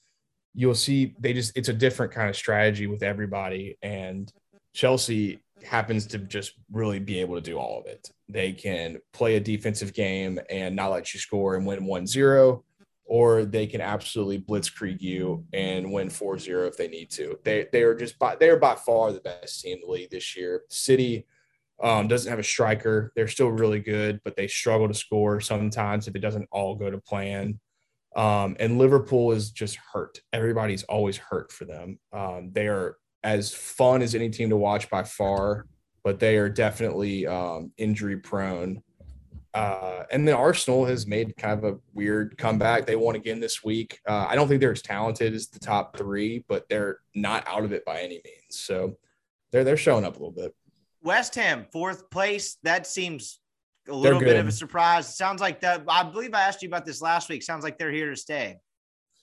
[0.54, 3.76] you'll see they just, it's a different kind of strategy with everybody.
[3.82, 4.32] And
[4.72, 8.08] Chelsea happens to just really be able to do all of it.
[8.28, 12.64] They can play a defensive game and not let you score and win 1 0,
[13.04, 17.38] or they can absolutely blitzkrieg you and win 4 0 if they need to.
[17.42, 20.10] They, they are just by, they are by far the best team in the league
[20.10, 20.62] this year.
[20.68, 21.26] City,
[21.82, 23.12] um, doesn't have a striker.
[23.14, 26.90] They're still really good, but they struggle to score sometimes if it doesn't all go
[26.90, 27.60] to plan.
[28.14, 30.20] Um, and Liverpool is just hurt.
[30.32, 31.98] Everybody's always hurt for them.
[32.12, 35.66] Um, they are as fun as any team to watch by far,
[36.02, 38.82] but they are definitely um, injury prone.
[39.52, 42.86] Uh, and then Arsenal has made kind of a weird comeback.
[42.86, 44.00] They won again this week.
[44.06, 47.64] Uh, I don't think they're as talented as the top three, but they're not out
[47.64, 48.50] of it by any means.
[48.50, 48.96] So
[49.52, 50.54] they're they're showing up a little bit
[51.06, 52.58] West Ham, fourth place.
[52.64, 53.40] That seems
[53.88, 55.16] a little bit of a surprise.
[55.16, 55.84] sounds like that.
[55.86, 57.44] I believe I asked you about this last week.
[57.44, 58.56] Sounds like they're here to stay.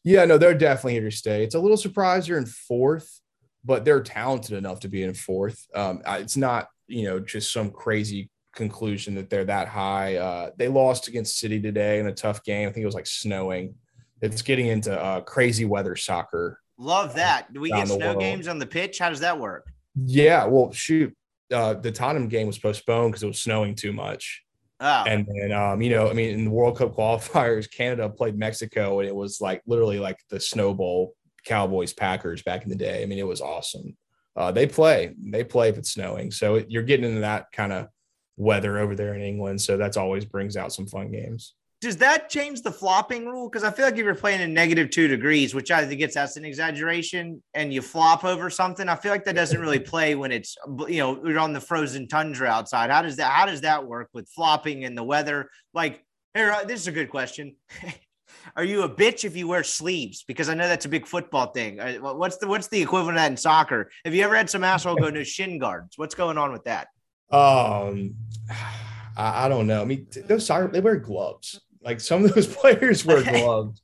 [0.05, 1.43] Yeah, no, they're definitely here to stay.
[1.43, 3.19] It's a little surprise they're in fourth,
[3.65, 5.67] but they're talented enough to be in fourth.
[5.75, 10.15] Um, it's not, you know, just some crazy conclusion that they're that high.
[10.15, 12.69] Uh, they lost against City today in a tough game.
[12.69, 13.75] I think it was like snowing.
[14.21, 16.59] It's getting into uh, crazy weather soccer.
[16.77, 17.51] Love that.
[17.51, 18.99] Do we get snow games on the pitch?
[18.99, 19.67] How does that work?
[19.95, 21.15] Yeah, well, shoot,
[21.53, 24.43] uh, the Tottenham game was postponed because it was snowing too much.
[24.79, 25.03] Oh.
[25.07, 28.99] And then, um, you know, I mean, in the World Cup qualifiers, Canada played Mexico,
[28.99, 31.15] and it was like literally like the Snow Bowl
[31.45, 33.03] Cowboys Packers back in the day.
[33.03, 33.95] I mean, it was awesome.
[34.35, 36.31] Uh, they play, they play if it's snowing.
[36.31, 37.87] So it, you're getting into that kind of
[38.35, 39.61] weather over there in England.
[39.61, 41.53] So that's always brings out some fun games
[41.83, 43.49] does that change the flopping rule?
[43.49, 46.15] Because I feel like if you're playing in negative two degrees, which I think it's
[46.15, 50.15] that's an exaggeration, and you flop over something, I feel like that doesn't really play
[50.15, 50.55] when it's
[50.87, 52.89] you know you're on the frozen tundra outside.
[52.89, 55.49] How does that how does that work with flopping and the weather?
[55.73, 56.01] Like
[56.33, 57.57] here, uh, this is a good question.
[58.55, 60.23] Are you a bitch if you wear sleeves?
[60.23, 61.81] Because I know that's a big football thing.
[61.81, 63.91] Uh, what's the what's the equivalent of that in soccer?
[64.05, 65.97] Have you ever had some asshole go to shin guards?
[65.97, 66.87] What's going on with that?
[67.29, 68.15] Um,
[69.17, 69.81] I don't know.
[69.81, 71.59] I mean, those soccer they wear gloves.
[71.83, 73.81] Like some of those players wear gloves.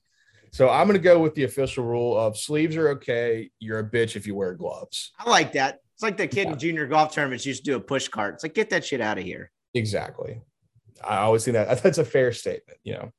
[0.52, 3.52] So I'm going to go with the official rule of sleeves are okay.
[3.60, 5.12] You're a bitch if you wear gloves.
[5.20, 5.80] I like that.
[5.94, 6.54] It's like the kid yeah.
[6.54, 8.36] in junior golf tournaments used to do a push cart.
[8.36, 9.52] It's like, get that shit out of here.
[9.74, 10.42] Exactly.
[11.04, 13.12] I always think that that's a fair statement, you know.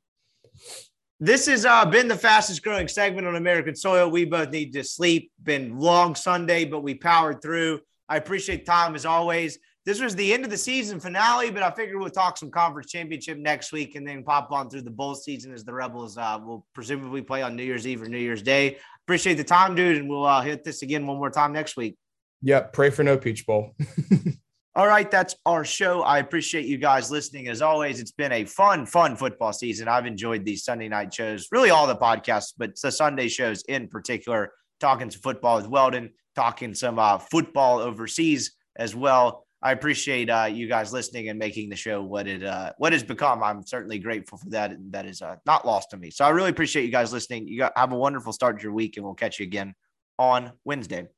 [1.22, 4.10] This has uh, been the fastest growing segment on American soil.
[4.10, 5.30] We both need to sleep.
[5.42, 7.80] Been long Sunday, but we powered through.
[8.08, 9.58] I appreciate Tom as always
[9.90, 12.92] this was the end of the season finale, but I figured we'll talk some conference
[12.92, 16.38] championship next week and then pop on through the bowl season as the Rebels uh,
[16.40, 18.78] will presumably play on New Year's Eve or New Year's Day.
[19.04, 21.98] Appreciate the time, dude, and we'll uh, hit this again one more time next week.
[22.42, 22.72] Yep.
[22.72, 23.74] Pray for no Peach Bowl.
[24.76, 26.02] All right, that's our show.
[26.02, 27.48] I appreciate you guys listening.
[27.48, 29.88] As always, it's been a fun, fun football season.
[29.88, 33.88] I've enjoyed these Sunday night shows, really all the podcasts, but the Sunday shows in
[33.88, 39.48] particular, talking some football with Weldon, talking some uh, football overseas as well.
[39.62, 43.02] I appreciate uh, you guys listening and making the show what it uh, what has
[43.02, 43.42] become.
[43.42, 44.70] I'm certainly grateful for that.
[44.70, 46.10] And that is uh, not lost to me.
[46.10, 47.46] So I really appreciate you guys listening.
[47.46, 49.74] You got, have a wonderful start to your week, and we'll catch you again
[50.18, 51.08] on Wednesday.